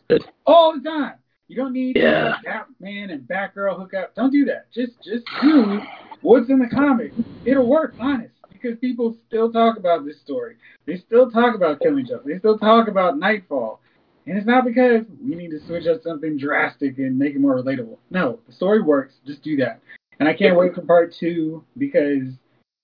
all 0.45 0.77
the 0.77 0.87
time. 0.87 1.15
You 1.47 1.55
don't 1.55 1.73
need 1.73 1.95
yeah. 1.95 2.35
Batman 2.43 3.09
and 3.09 3.27
Batgirl 3.27 3.77
hook 3.77 3.93
up. 3.95 4.13
Don't 4.13 4.31
do 4.31 4.45
that. 4.45 4.71
Just 4.71 4.91
just 5.03 5.25
do 5.41 5.79
what's 6.21 6.49
in 6.49 6.59
the 6.59 6.69
comic. 6.69 7.13
It'll 7.45 7.67
work, 7.67 7.95
honest 7.99 8.32
because 8.63 8.79
people 8.79 9.15
still 9.27 9.51
talk 9.51 9.77
about 9.77 10.05
this 10.05 10.19
story. 10.21 10.55
They 10.85 10.97
still 10.97 11.29
talk 11.29 11.55
about 11.55 11.81
Killing 11.81 12.05
Joke. 12.05 12.23
They 12.25 12.39
still 12.39 12.57
talk 12.57 12.87
about 12.87 13.17
Nightfall. 13.17 13.81
And 14.25 14.37
it's 14.37 14.47
not 14.47 14.63
because 14.63 15.03
we 15.21 15.35
need 15.35 15.51
to 15.51 15.59
switch 15.67 15.85
up 15.85 16.01
something 16.01 16.37
drastic 16.37 16.97
and 16.97 17.19
make 17.19 17.35
it 17.35 17.39
more 17.39 17.61
relatable. 17.61 17.97
No, 18.09 18.39
the 18.47 18.53
story 18.53 18.81
works. 18.81 19.15
Just 19.27 19.43
do 19.43 19.57
that. 19.57 19.81
And 20.19 20.29
I 20.29 20.33
can't 20.33 20.57
wait 20.57 20.73
for 20.73 20.81
part 20.81 21.13
two 21.13 21.63
because 21.77 22.23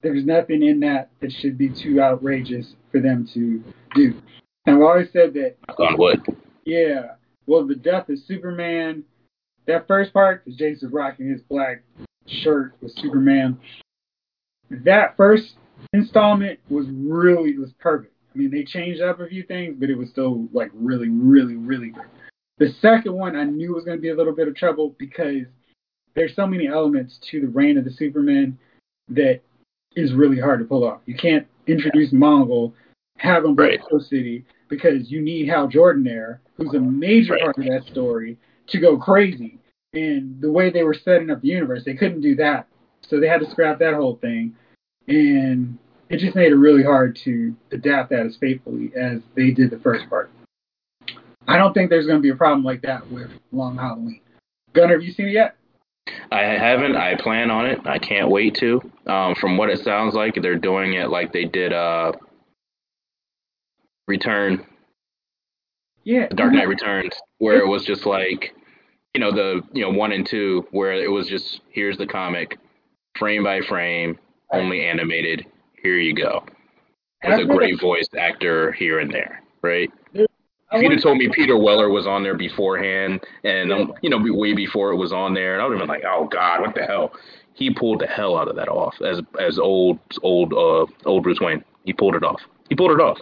there's 0.01 0.25
nothing 0.25 0.63
in 0.63 0.81
that 0.81 1.09
that 1.21 1.31
should 1.31 1.57
be 1.57 1.69
too 1.69 2.01
outrageous 2.01 2.75
for 2.91 2.99
them 2.99 3.27
to 3.33 3.63
do. 3.95 4.21
And 4.65 4.75
I've 4.75 4.81
always 4.81 5.11
said 5.13 5.33
that. 5.35 5.55
On 5.77 5.95
what? 5.95 6.19
Yeah. 6.65 7.13
Well, 7.45 7.65
the 7.65 7.75
death 7.75 8.09
of 8.09 8.19
Superman. 8.19 9.03
That 9.65 9.87
first 9.87 10.11
part, 10.13 10.43
because 10.43 10.57
Jason's 10.57 10.91
rocking 10.91 11.29
his 11.29 11.41
black 11.41 11.83
shirt 12.27 12.73
with 12.81 12.91
Superman. 12.93 13.59
That 14.71 15.15
first 15.15 15.53
installment 15.93 16.59
was 16.69 16.85
really 16.89 17.57
was 17.57 17.71
perfect. 17.79 18.13
I 18.33 18.37
mean, 18.37 18.51
they 18.51 18.63
changed 18.63 19.01
up 19.01 19.19
a 19.19 19.27
few 19.27 19.43
things, 19.43 19.75
but 19.79 19.89
it 19.89 19.97
was 19.97 20.09
still 20.09 20.47
like 20.53 20.71
really, 20.73 21.09
really, 21.09 21.55
really 21.55 21.89
good. 21.89 22.05
The 22.57 22.73
second 22.81 23.13
one, 23.13 23.35
I 23.35 23.45
knew 23.45 23.73
was 23.73 23.85
going 23.85 23.97
to 23.97 24.01
be 24.01 24.09
a 24.09 24.15
little 24.15 24.35
bit 24.35 24.47
of 24.47 24.55
trouble 24.55 24.95
because 24.99 25.45
there's 26.15 26.35
so 26.35 26.45
many 26.45 26.67
elements 26.67 27.17
to 27.31 27.41
the 27.41 27.47
reign 27.47 27.77
of 27.77 27.85
the 27.85 27.91
Superman 27.91 28.57
that 29.09 29.41
is 29.95 30.13
really 30.13 30.39
hard 30.39 30.59
to 30.59 30.65
pull 30.65 30.83
off. 30.83 31.01
You 31.05 31.15
can't 31.15 31.47
introduce 31.67 32.11
Mongul, 32.11 32.73
have 33.17 33.45
him 33.45 33.55
break 33.55 33.79
right. 33.91 34.01
City 34.01 34.45
because 34.67 35.09
you 35.09 35.21
need 35.21 35.47
Hal 35.47 35.67
Jordan 35.67 36.03
there, 36.03 36.41
who's 36.57 36.73
a 36.73 36.79
major 36.79 37.33
right. 37.33 37.43
part 37.43 37.57
of 37.57 37.65
that 37.65 37.91
story, 37.91 38.37
to 38.67 38.79
go 38.79 38.97
crazy. 38.97 39.57
And 39.93 40.39
the 40.39 40.51
way 40.51 40.69
they 40.69 40.83
were 40.83 40.93
setting 40.93 41.31
up 41.31 41.41
the 41.41 41.47
universe, 41.47 41.83
they 41.85 41.95
couldn't 41.95 42.21
do 42.21 42.35
that. 42.35 42.67
So 43.01 43.19
they 43.19 43.27
had 43.27 43.39
to 43.39 43.49
scrap 43.49 43.79
that 43.79 43.95
whole 43.95 44.17
thing 44.17 44.55
and 45.09 45.77
it 46.09 46.17
just 46.17 46.35
made 46.35 46.51
it 46.51 46.55
really 46.55 46.83
hard 46.83 47.15
to 47.17 47.55
adapt 47.71 48.11
that 48.11 48.25
as 48.25 48.37
faithfully 48.37 48.91
as 48.95 49.21
they 49.35 49.51
did 49.51 49.71
the 49.71 49.79
first 49.79 50.09
part. 50.09 50.29
I 51.47 51.57
don't 51.57 51.73
think 51.73 51.89
there's 51.89 52.05
going 52.05 52.19
to 52.19 52.23
be 52.23 52.29
a 52.29 52.35
problem 52.35 52.63
like 52.63 52.81
that 52.83 53.09
with 53.11 53.31
Long 53.51 53.77
Halloween. 53.77 54.21
Gunner, 54.73 54.93
have 54.93 55.03
you 55.03 55.11
seen 55.11 55.27
it 55.27 55.33
yet? 55.33 55.55
I 56.31 56.41
haven't. 56.41 56.95
I 56.95 57.15
plan 57.15 57.49
on 57.49 57.65
it. 57.65 57.79
I 57.85 57.97
can't 57.97 58.29
wait 58.29 58.55
to. 58.55 58.81
Um, 59.07 59.35
from 59.35 59.57
what 59.57 59.69
it 59.69 59.79
sounds 59.79 60.13
like, 60.13 60.35
they're 60.41 60.57
doing 60.57 60.93
it 60.93 61.09
like 61.09 61.33
they 61.33 61.45
did 61.45 61.73
uh, 61.73 62.11
Return. 64.07 64.65
Yeah. 66.03 66.27
Dark 66.29 66.53
Knight 66.53 66.67
Returns, 66.67 67.13
where 67.37 67.59
it 67.59 67.67
was 67.67 67.85
just 67.85 68.05
like, 68.05 68.55
you 69.13 69.21
know, 69.21 69.31
the 69.31 69.61
you 69.71 69.83
know 69.83 69.91
one 69.91 70.11
and 70.11 70.25
two, 70.25 70.67
where 70.71 70.93
it 70.93 71.09
was 71.09 71.27
just 71.27 71.61
here's 71.69 71.97
the 71.97 72.07
comic, 72.07 72.57
frame 73.17 73.43
by 73.43 73.61
frame, 73.61 74.17
only 74.51 74.85
animated. 74.85 75.45
Here 75.81 75.97
you 75.97 76.15
go. 76.15 76.43
With 77.23 77.39
a 77.39 77.45
great 77.45 77.79
voice 77.79 78.07
actor 78.17 78.71
here 78.71 78.99
and 78.99 79.11
there, 79.13 79.43
right? 79.61 79.91
If 80.71 80.83
you'd 80.83 80.91
have 80.91 81.01
told 81.01 81.17
me 81.17 81.29
Peter 81.33 81.57
Weller 81.57 81.89
was 81.89 82.05
on 82.05 82.23
there 82.23 82.37
beforehand, 82.37 83.21
and 83.43 83.73
um, 83.73 83.93
you 84.01 84.09
know, 84.09 84.19
way 84.21 84.53
before 84.53 84.91
it 84.91 84.97
was 84.97 85.11
on 85.11 85.33
there, 85.33 85.53
and 85.53 85.61
I 85.61 85.65
would 85.65 85.73
have 85.73 85.81
been 85.81 85.89
like, 85.89 86.03
"Oh 86.05 86.27
God, 86.31 86.61
what 86.61 86.75
the 86.75 86.83
hell?" 86.83 87.11
He 87.53 87.73
pulled 87.73 87.99
the 87.99 88.07
hell 88.07 88.37
out 88.37 88.47
of 88.47 88.55
that 88.55 88.69
off 88.69 88.93
as 89.01 89.19
as 89.39 89.57
old 89.57 89.99
old 90.21 90.53
uh 90.53 90.85
old 91.05 91.23
Bruce 91.23 91.39
Wayne. 91.41 91.63
He 91.85 91.93
pulled 91.93 92.15
it 92.15 92.23
off. 92.23 92.39
He 92.69 92.75
pulled 92.75 92.91
it 92.91 93.01
off. 93.01 93.17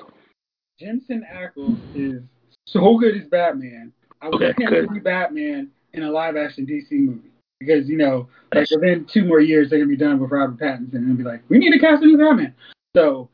Jensen 0.79 1.25
Ackles 1.33 1.79
is 1.95 2.21
so 2.65 2.97
good 2.97 3.15
as 3.17 3.23
Batman. 3.29 3.93
I 4.21 4.27
okay, 4.27 4.53
him 4.57 4.93
be 4.93 4.99
Batman 4.99 5.69
in 5.93 6.03
a 6.03 6.11
live 6.11 6.35
action 6.35 6.65
DC 6.65 6.91
movie 6.91 7.31
because 7.59 7.87
you 7.87 7.97
know, 7.97 8.27
like 8.53 8.69
within 8.71 9.05
two 9.11 9.25
more 9.25 9.39
years 9.39 9.69
they're 9.69 9.79
gonna 9.79 9.89
be 9.89 9.97
done 9.97 10.19
with 10.19 10.31
Robert 10.31 10.59
Pattinson 10.59 10.93
and 10.93 11.17
be 11.17 11.23
like, 11.23 11.41
we 11.49 11.57
need 11.57 11.71
to 11.71 11.79
cast 11.79 12.03
a 12.03 12.05
new 12.05 12.17
Batman. 12.17 12.53
So 12.95 13.29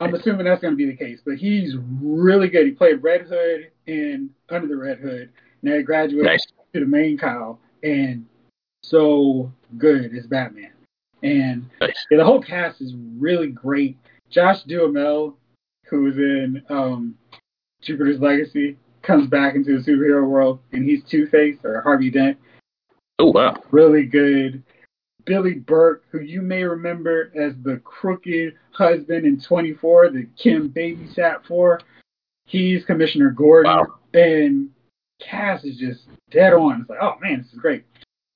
I'm 0.00 0.14
assuming 0.14 0.44
that's 0.46 0.62
gonna 0.62 0.76
be 0.76 0.86
the 0.86 0.96
case. 0.96 1.20
But 1.24 1.36
he's 1.36 1.74
really 2.00 2.48
good. 2.48 2.66
He 2.66 2.72
played 2.72 3.02
Red 3.02 3.22
Hood 3.22 3.70
in 3.86 4.30
Under 4.48 4.68
the 4.68 4.76
Red 4.76 4.98
Hood. 4.98 5.30
Now 5.62 5.76
he 5.76 5.82
graduated 5.82 6.26
nice. 6.26 6.46
to 6.74 6.80
the 6.80 6.86
main 6.86 7.16
Kyle 7.16 7.60
and 7.82 8.26
so 8.82 9.52
good 9.78 10.14
as 10.16 10.26
Batman. 10.26 10.72
And 11.22 11.70
nice. 11.80 12.06
yeah, 12.10 12.18
the 12.18 12.24
whole 12.24 12.42
cast 12.42 12.80
is 12.80 12.94
really 13.16 13.48
great. 13.48 13.96
Josh 14.28 14.62
Duhamel, 14.64 15.36
who 15.86 16.02
was 16.02 16.16
in 16.16 16.62
um, 16.68 17.16
Jupiter's 17.80 18.18
Legacy, 18.18 18.76
comes 19.02 19.28
back 19.28 19.54
into 19.54 19.78
the 19.78 19.90
superhero 19.90 20.26
world, 20.26 20.58
and 20.72 20.84
he's 20.84 21.04
Two 21.04 21.26
Face 21.26 21.58
or 21.64 21.80
Harvey 21.80 22.10
Dent. 22.10 22.38
Oh 23.22 23.30
wow. 23.30 23.54
Really 23.70 24.04
good. 24.04 24.64
Billy 25.24 25.54
Burke, 25.54 26.02
who 26.10 26.18
you 26.18 26.42
may 26.42 26.64
remember 26.64 27.30
as 27.36 27.54
the 27.62 27.76
crooked 27.84 28.54
husband 28.72 29.24
in 29.24 29.40
24 29.40 30.10
that 30.10 30.26
Kim 30.36 30.70
babysat 30.70 31.44
for. 31.46 31.80
He's 32.46 32.84
Commissioner 32.84 33.30
Gordon. 33.30 33.70
Wow. 33.70 33.86
And 34.12 34.70
Cass 35.20 35.62
is 35.62 35.76
just 35.76 36.08
dead 36.32 36.52
on. 36.52 36.80
It's 36.80 36.90
like, 36.90 36.98
oh 37.00 37.14
man, 37.20 37.42
this 37.42 37.52
is 37.52 37.60
great. 37.60 37.84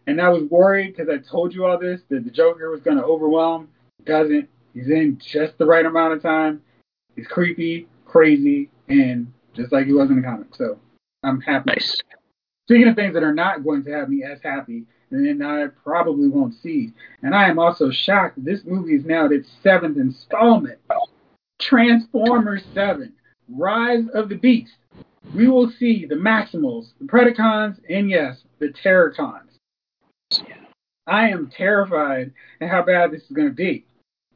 And 0.06 0.20
I 0.20 0.28
was 0.28 0.44
worried 0.44 0.94
because 0.96 1.12
I 1.12 1.18
told 1.18 1.52
you 1.52 1.66
all 1.66 1.78
this 1.80 2.02
that 2.08 2.22
the 2.22 2.30
Joker 2.30 2.70
was 2.70 2.80
going 2.80 2.96
to 2.96 3.02
overwhelm. 3.02 3.68
Doesn't. 4.04 4.48
He's 4.72 4.88
in 4.88 5.18
just 5.18 5.58
the 5.58 5.66
right 5.66 5.84
amount 5.84 6.12
of 6.12 6.22
time. 6.22 6.62
He's 7.16 7.26
creepy, 7.26 7.88
crazy, 8.04 8.70
and 8.88 9.32
just 9.52 9.72
like 9.72 9.86
he 9.86 9.92
was 9.92 10.10
in 10.10 10.16
the 10.16 10.22
comics. 10.22 10.58
So 10.58 10.78
I'm 11.24 11.40
happy. 11.40 11.72
Nice. 11.72 12.00
Speaking 12.66 12.88
of 12.88 12.96
things 12.96 13.14
that 13.14 13.22
are 13.22 13.34
not 13.34 13.62
going 13.62 13.84
to 13.84 13.92
have 13.92 14.08
me 14.08 14.24
as 14.24 14.40
happy, 14.42 14.84
and 15.10 15.24
then 15.24 15.40
I 15.40 15.68
probably 15.84 16.28
won't 16.28 16.54
see. 16.62 16.92
And 17.22 17.32
I 17.32 17.48
am 17.48 17.60
also 17.60 17.90
shocked 17.92 18.44
this 18.44 18.64
movie 18.64 18.96
is 18.96 19.04
now 19.04 19.26
at 19.26 19.32
its 19.32 19.48
seventh 19.62 19.96
installment. 19.96 20.80
Transformers 21.60 22.64
7, 22.74 23.12
Rise 23.48 24.04
of 24.14 24.28
the 24.28 24.34
Beast. 24.34 24.72
We 25.32 25.48
will 25.48 25.70
see 25.70 26.06
the 26.06 26.16
Maximals, 26.16 26.88
the 27.00 27.06
Predacons, 27.06 27.78
and 27.88 28.10
yes, 28.10 28.42
the 28.58 28.72
Terrorcons. 28.82 29.42
I 31.06 31.28
am 31.28 31.50
terrified 31.56 32.32
at 32.60 32.68
how 32.68 32.82
bad 32.82 33.12
this 33.12 33.22
is 33.22 33.30
going 33.30 33.48
to 33.48 33.54
be. 33.54 33.86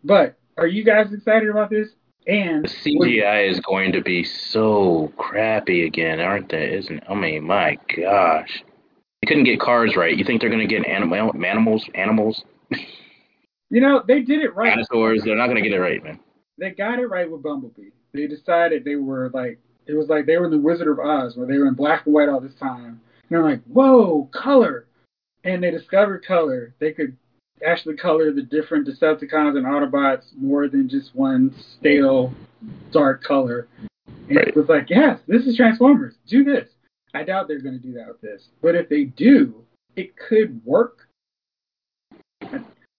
But 0.05 0.39
are 0.57 0.69
you 0.69 0.85
guys 0.85 1.13
excited 1.13 1.49
about 1.49 1.71
this? 1.71 1.89
And 2.27 2.65
the 2.65 2.69
CGI 2.69 3.51
is 3.51 3.61
going 3.61 3.93
to 3.93 4.03
be 4.03 4.25
so 4.25 5.13
crappy 5.17 5.87
again, 5.87 6.21
aren't 6.21 6.51
they? 6.51 6.75
Isn't? 6.75 7.03
I 7.09 7.15
mean, 7.15 7.45
my 7.45 7.79
gosh, 7.97 8.63
they 9.23 9.27
couldn't 9.27 9.45
get 9.45 9.61
cars 9.61 9.97
right. 9.97 10.17
You 10.17 10.25
think 10.25 10.41
they're 10.41 10.51
going 10.51 10.67
to 10.67 10.73
get 10.73 10.87
animal 10.87 11.33
animals? 11.45 11.85
Animals? 11.95 12.45
You 13.71 13.81
know, 13.81 14.03
they 14.07 14.21
did 14.21 14.43
it 14.43 14.55
right. 14.57 14.71
Dinosaurs, 14.71 15.23
they're 15.25 15.37
not 15.37 15.47
gonna 15.47 15.63
get 15.63 15.73
it 15.73 15.81
right, 15.81 16.03
man. 16.03 16.19
They 16.59 16.71
got 16.71 16.99
it 16.99 17.07
right 17.07 17.31
with 17.31 17.43
Bumblebee. 17.43 17.91
They 18.13 18.27
decided 18.27 18.85
they 18.85 18.97
were 18.97 19.31
like 19.33 19.61
it 19.87 19.95
was 19.95 20.09
like 20.09 20.27
they 20.27 20.37
were 20.37 20.47
in 20.47 20.51
the 20.51 20.59
Wizard 20.59 20.89
of 20.89 20.99
Oz, 20.99 21.37
where 21.37 21.47
they 21.47 21.57
were 21.57 21.69
in 21.69 21.75
black 21.75 22.05
and 22.05 22.15
white 22.15 22.29
all 22.29 22.41
this 22.41 22.55
time. 22.55 22.85
And 22.85 23.01
they're 23.31 23.43
like, 23.43 23.63
whoa, 23.65 24.29
color. 24.33 24.87
And 25.45 25.63
they 25.63 25.71
discovered 25.71 26.25
color. 26.25 26.75
They 26.81 26.93
could 26.93 27.17
actually 27.67 27.97
color 27.97 28.33
the 28.33 28.43
different 28.43 28.87
Decepticons 28.87 29.57
and 29.57 29.67
Autobots 29.67 30.25
more 30.37 30.69
than 30.69 30.89
just 30.89 31.15
one 31.15 31.55
stale, 31.79 32.33
dark 32.91 33.23
color. 33.23 33.69
And 34.29 34.37
right. 34.37 34.49
it 34.49 34.57
was 34.57 34.69
like, 34.69 34.89
yes, 34.89 35.21
this 35.27 35.47
is 35.47 35.57
Transformers. 35.57 36.15
Do 36.27 36.45
this. 36.45 36.69
I 37.15 37.25
doubt 37.25 37.49
they're 37.49 37.61
going 37.61 37.81
to 37.81 37.87
do 37.87 37.93
that 37.95 38.07
with 38.09 38.21
this. 38.21 38.49
But 38.63 38.75
if 38.75 38.89
they 38.89 39.05
do, 39.05 39.65
it 39.97 40.15
could 40.17 40.65
work. 40.65 41.09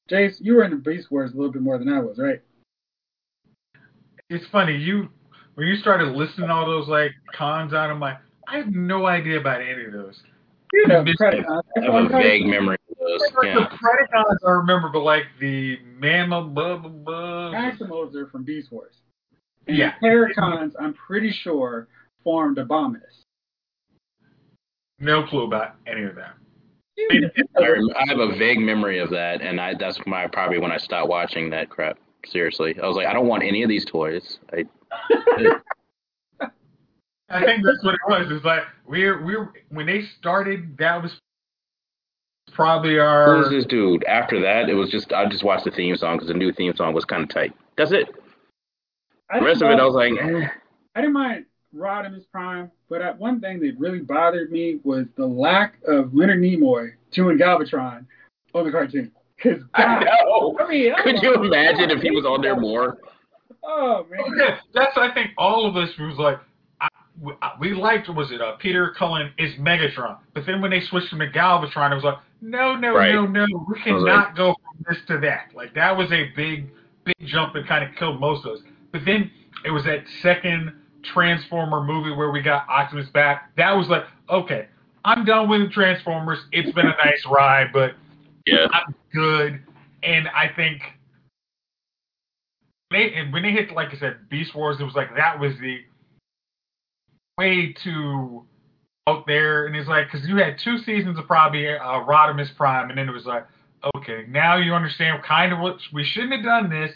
Jace, 0.09 0.35
you 0.39 0.55
were 0.55 0.63
in 0.63 0.71
the 0.71 0.77
Beast 0.77 1.09
Wars 1.09 1.31
a 1.31 1.35
little 1.35 1.51
bit 1.51 1.61
more 1.61 1.77
than 1.77 1.89
I 1.89 1.99
was, 1.99 2.17
right? 2.17 2.41
It's 4.29 4.45
funny. 4.51 4.75
You 4.75 5.09
when 5.55 5.67
you 5.67 5.75
started 5.77 6.15
listing 6.15 6.49
all 6.49 6.65
those 6.65 6.87
like 6.87 7.11
cons 7.33 7.73
out, 7.73 7.89
I'm 7.89 7.99
like, 7.99 8.17
I 8.47 8.57
have 8.57 8.73
no 8.73 9.05
idea 9.05 9.39
about 9.39 9.61
any 9.61 9.85
of 9.85 9.93
those. 9.93 10.21
You 10.73 10.87
know, 10.87 11.03
Predacons. 11.03 11.61
I 11.77 11.81
have 11.83 12.05
a 12.05 12.09
vague 12.09 12.45
memory 12.45 12.77
of 13.11 13.19
those. 13.19 13.29
Yeah. 13.43 13.55
The 13.55 13.77
Predacons 13.77 14.37
I 14.45 14.51
remember, 14.51 14.89
but 14.89 15.01
like 15.01 15.23
the 15.39 15.79
Mamma 15.97 16.43
blah 16.43 16.77
blah 16.77 16.89
blah. 16.89 17.51
Maximals 17.51 18.15
are 18.15 18.27
from 18.27 18.43
Beast 18.43 18.71
Wars. 18.71 18.95
And 19.67 19.77
yeah. 19.77 19.93
The 20.01 20.07
Paracons, 20.07 20.73
I'm 20.79 20.93
pretty 20.93 21.31
sure, 21.31 21.87
formed 22.23 22.57
Abominus. 22.57 23.25
No 24.99 25.23
clue 25.23 25.45
about 25.45 25.75
any 25.87 26.03
of 26.03 26.15
that. 26.15 26.35
I 27.57 28.05
have 28.07 28.19
a 28.19 28.35
vague 28.37 28.59
memory 28.59 28.99
of 28.99 29.09
that, 29.09 29.41
and 29.41 29.59
I 29.59 29.73
that's 29.73 29.99
my 30.05 30.27
probably 30.27 30.59
when 30.59 30.71
I 30.71 30.77
stopped 30.77 31.09
watching 31.09 31.49
that 31.51 31.69
crap. 31.69 31.97
Seriously, 32.25 32.79
I 32.81 32.85
was 32.87 32.95
like, 32.95 33.07
I 33.07 33.13
don't 33.13 33.27
want 33.27 33.43
any 33.43 33.63
of 33.63 33.69
these 33.69 33.85
toys. 33.85 34.39
I. 34.53 34.65
I 37.33 37.45
think 37.45 37.63
that's 37.65 37.81
what 37.83 37.93
it 37.93 38.01
was. 38.07 38.27
It's 38.29 38.43
like 38.43 38.63
we're 38.85 39.23
we're 39.23 39.53
when 39.69 39.85
they 39.85 40.03
started, 40.19 40.77
that 40.77 41.01
was 41.01 41.17
probably 42.61 42.99
our. 42.99 43.37
Who's 43.37 43.49
this 43.49 43.65
dude? 43.65 44.03
After 44.05 44.39
that, 44.41 44.69
it 44.69 44.73
was 44.73 44.89
just 44.89 45.11
I 45.11 45.27
just 45.27 45.43
watched 45.43 45.65
the 45.65 45.71
theme 45.71 45.95
song 45.95 46.17
because 46.17 46.27
the 46.27 46.33
new 46.33 46.51
theme 46.51 46.75
song 46.75 46.93
was 46.93 47.05
kind 47.05 47.23
of 47.23 47.29
tight. 47.29 47.53
That's 47.77 47.91
it. 47.91 48.09
The 49.33 49.41
rest 49.41 49.61
of 49.61 49.69
it, 49.69 49.79
I 49.79 49.85
was 49.85 49.95
like, 49.95 50.13
eh. 50.13 50.47
I 50.95 51.01
didn't 51.01 51.13
mind 51.13 51.45
Rodimus 51.75 52.25
Prime, 52.31 52.69
but 52.89 53.01
I, 53.01 53.11
one 53.11 53.39
thing 53.39 53.59
that 53.61 53.75
really 53.77 53.99
bothered 53.99 54.51
me 54.51 54.79
was 54.83 55.05
the 55.15 55.25
lack 55.25 55.75
of 55.87 56.13
Leonard 56.13 56.41
Nimoy 56.41 56.91
chewing 57.11 57.37
Galvatron 57.37 58.05
on 58.53 58.65
the 58.65 58.71
cartoon. 58.71 59.11
Cause 59.41 59.61
God, 59.75 60.03
I 60.03 60.03
know. 60.25 60.57
I 60.59 60.67
mean, 60.67 60.93
Could 61.03 61.21
you 61.23 61.33
imagine 61.33 61.89
if 61.89 62.01
he 62.01 62.11
was 62.11 62.25
on 62.25 62.41
there 62.41 62.59
more? 62.59 62.99
Oh 63.63 64.05
man. 64.09 64.19
Okay, 64.19 64.59
that's 64.73 64.97
I 64.97 65.13
think 65.13 65.31
all 65.37 65.65
of 65.65 65.75
us 65.77 65.89
was 65.97 66.17
like, 66.17 66.39
we, 67.21 67.33
we 67.59 67.73
liked 67.73 68.09
was 68.09 68.31
it 68.31 68.41
uh, 68.41 68.53
Peter 68.57 68.93
Cullen 68.97 69.31
is 69.37 69.53
Megatron, 69.55 70.17
but 70.33 70.45
then 70.45 70.61
when 70.61 70.71
they 70.71 70.81
switched 70.81 71.13
him 71.13 71.19
to 71.19 71.27
Galvatron, 71.27 71.91
it 71.91 71.95
was 71.95 72.03
like, 72.03 72.17
no, 72.41 72.75
no, 72.75 72.95
right. 72.95 73.13
no, 73.13 73.25
no, 73.25 73.45
we 73.69 73.79
cannot 73.81 74.03
right. 74.03 74.35
go 74.35 74.55
from 74.55 74.85
this 74.89 74.97
to 75.07 75.19
that. 75.19 75.49
Like 75.53 75.73
that 75.75 75.95
was 75.95 76.11
a 76.11 76.31
big, 76.35 76.71
big 77.05 77.15
jump 77.25 77.53
that 77.53 77.67
kind 77.67 77.83
of 77.83 77.95
killed 77.95 78.19
most 78.19 78.45
of 78.45 78.53
us. 78.53 78.59
But 78.91 79.01
then 79.05 79.29
it 79.63 79.71
was 79.71 79.83
that 79.85 80.03
second 80.21 80.73
Transformer 81.03 81.83
movie 81.83 82.11
where 82.11 82.31
we 82.31 82.41
got 82.41 82.67
Optimus 82.67 83.09
back. 83.09 83.55
That 83.57 83.71
was 83.73 83.87
like, 83.87 84.03
okay, 84.29 84.67
I'm 85.05 85.25
done 85.25 85.49
with 85.49 85.71
Transformers. 85.71 86.39
It's 86.51 86.71
been 86.73 86.87
a 86.87 86.95
nice 87.05 87.23
ride, 87.29 87.67
but 87.71 87.93
yeah, 88.45 88.67
I'm 88.73 88.95
good. 89.13 89.61
And 90.03 90.27
I 90.29 90.49
think 90.55 90.81
they 92.89 93.13
and 93.13 93.31
when 93.31 93.43
they 93.43 93.51
hit 93.51 93.71
like 93.71 93.93
I 93.93 93.99
said, 93.99 94.29
Beast 94.29 94.55
Wars, 94.55 94.77
it 94.79 94.83
was 94.83 94.95
like 94.95 95.15
that 95.15 95.39
was 95.39 95.53
the 95.61 95.81
way 97.41 97.73
too 97.83 98.45
out 99.07 99.25
there, 99.25 99.65
and 99.65 99.75
it's 99.75 99.89
like 99.89 100.11
because 100.11 100.27
you 100.27 100.37
had 100.37 100.57
two 100.63 100.77
seasons 100.79 101.17
of 101.17 101.25
probably 101.25 101.67
uh, 101.67 102.05
Rodimus 102.05 102.55
Prime, 102.55 102.89
and 102.89 102.97
then 102.97 103.09
it 103.09 103.11
was 103.11 103.25
like, 103.25 103.45
okay, 103.95 104.25
now 104.29 104.57
you 104.57 104.73
understand 104.73 105.23
kind 105.23 105.51
of 105.51 105.59
what 105.59 105.77
we 105.91 106.03
shouldn't 106.03 106.33
have 106.33 106.43
done 106.43 106.69
this, 106.69 106.91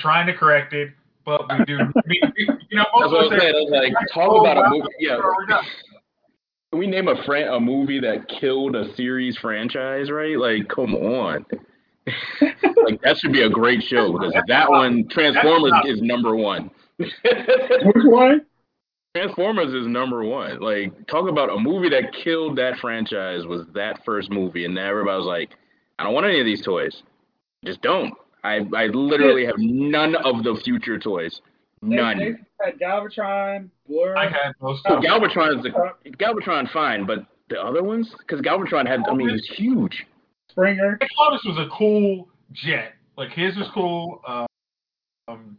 trying 0.00 0.26
to 0.26 0.34
correct 0.34 0.72
it, 0.72 0.90
but 1.24 1.42
we 1.58 1.64
do. 1.64 1.78
we, 2.06 2.20
you 2.70 2.76
know, 2.76 2.84
most 2.94 3.12
That's 3.12 3.12
what 3.12 3.32
I'm 3.32 3.40
saying. 3.40 3.54
I 3.54 3.60
was 3.60 3.70
like, 3.70 3.92
talk 4.12 4.40
about 4.40 4.66
a 4.66 4.70
movie. 4.70 4.88
Yeah. 4.98 5.18
Can 6.70 6.80
we 6.80 6.86
name 6.86 7.08
a 7.08 7.22
fran- 7.24 7.48
a 7.48 7.60
movie 7.60 8.00
that 8.00 8.28
killed 8.28 8.76
a 8.76 8.94
series 8.94 9.38
franchise? 9.38 10.10
Right? 10.10 10.36
Like, 10.36 10.68
come 10.68 10.94
on. 10.94 11.46
like 12.40 13.00
that 13.02 13.18
should 13.18 13.32
be 13.32 13.42
a 13.42 13.50
great 13.50 13.82
show 13.82 14.12
because 14.12 14.34
that 14.48 14.70
one 14.70 15.06
Transformers 15.08 15.72
is 15.84 16.02
number 16.02 16.34
one. 16.34 16.70
Which 16.98 17.12
one? 18.04 18.44
Transformers 19.14 19.72
is 19.74 19.86
number 19.86 20.22
one. 20.24 20.60
Like, 20.60 21.06
talk 21.08 21.28
about 21.28 21.50
a 21.50 21.58
movie 21.58 21.88
that 21.90 22.12
killed 22.12 22.56
that 22.58 22.78
franchise 22.78 23.46
was 23.46 23.66
that 23.74 24.04
first 24.04 24.30
movie, 24.30 24.64
and 24.64 24.78
everybody 24.78 25.16
was 25.16 25.26
like, 25.26 25.50
"I 25.98 26.04
don't 26.04 26.14
want 26.14 26.26
any 26.26 26.40
of 26.40 26.46
these 26.46 26.62
toys. 26.62 27.02
Just 27.64 27.80
don't." 27.82 28.14
I 28.44 28.66
I 28.76 28.86
literally 28.86 29.44
have 29.46 29.56
none 29.58 30.14
of 30.14 30.44
the 30.44 30.60
future 30.62 30.98
toys. 30.98 31.40
None. 31.82 32.18
They, 32.18 32.34
had 32.64 32.78
Galvatron, 32.78 33.70
Blur. 33.88 34.16
I 34.16 34.28
had 34.28 34.52
most. 34.60 34.82
Oh, 34.86 35.00
Galvatron 35.00 35.58
is 35.58 35.72
Galvatron 36.16 36.70
fine, 36.72 37.06
but 37.06 37.26
the 37.48 37.60
other 37.60 37.82
ones, 37.82 38.14
because 38.18 38.40
Galvatron 38.40 38.86
had, 38.86 39.00
I 39.08 39.14
mean, 39.14 39.28
he 39.28 39.32
was 39.32 39.48
huge. 39.56 40.06
Springer. 40.50 40.98
I 41.00 41.06
thought 41.16 41.32
this 41.32 41.44
was 41.44 41.58
a 41.58 41.68
cool 41.76 42.28
jet. 42.52 42.94
Like 43.16 43.30
his 43.30 43.56
was 43.56 43.68
cool. 43.74 44.20
Um, 45.28 45.56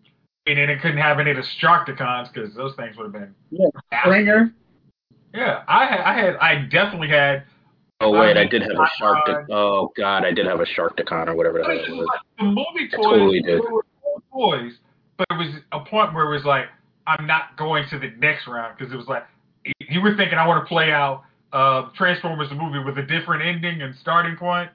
and 0.50 0.58
then 0.58 0.70
it 0.70 0.82
couldn't 0.82 0.97
have 0.97 1.20
any 1.20 1.32
of 1.32 1.38
the 1.38 1.43
Sharkticons 1.62 2.34
because 2.34 2.54
those 2.56 2.76
things 2.76 2.97
would 2.97 3.04
have 3.06 3.14
been. 3.14 3.36
Yeah, 3.52 3.68
Springer. 4.04 4.54
Yeah, 5.34 5.64
I 5.68 5.86
had, 5.86 6.00
I 6.02 6.20
had, 6.20 6.36
I 6.38 6.56
definitely 6.66 7.10
had. 7.10 7.43
Oh 8.02 8.12
wait, 8.12 8.38
I 8.38 8.45
did 8.45 8.62
have 8.62 8.72
a 8.72 8.88
shark. 8.97 9.47
oh 9.52 9.91
god, 9.97 10.26
I 10.26 10.32
did 10.32 10.45
have 10.45 10.62
a 10.62 10.66
Sharkticon 10.66 11.28
or 11.28 11.36
whatever 11.36 11.60
the 11.60 11.66
hell 11.66 11.74
it 11.74 11.91
was. 11.91 12.08
The 12.38 12.45
movie 12.45 12.89
toys 12.89 13.04
totally 13.04 13.41
did. 13.41 13.60
were 13.60 13.84
toys, 14.34 14.74
but 15.18 15.28
it 15.30 15.38
was 15.38 15.62
a 15.74 15.82
point 15.82 16.14
where 16.14 16.32
it 16.32 16.34
was 16.34 16.45
like, 16.45 16.66
I'm 17.06 17.28
not 17.28 17.58
going 17.58 17.86
to 17.89 18.00
the 18.00 18.12
next 18.18 18.47
round 18.47 18.78
because 18.78 18.93
it 18.93 18.95
was 18.95 19.08
like, 19.08 19.26
you 19.80 20.02
were 20.02 20.16
thinking 20.16 20.38
I 20.38 20.47
want 20.47 20.64
to 20.64 20.68
play 20.68 20.91
out 20.91 21.24
uh, 21.52 21.89
Transformers 21.95 22.50
the 22.50 22.56
movie 22.56 22.80
with 22.80 22.97
a 22.97 23.04
different 23.04 23.43
ending 23.43 23.82
and 23.82 23.93
starting 24.02 24.38
point. 24.38 24.70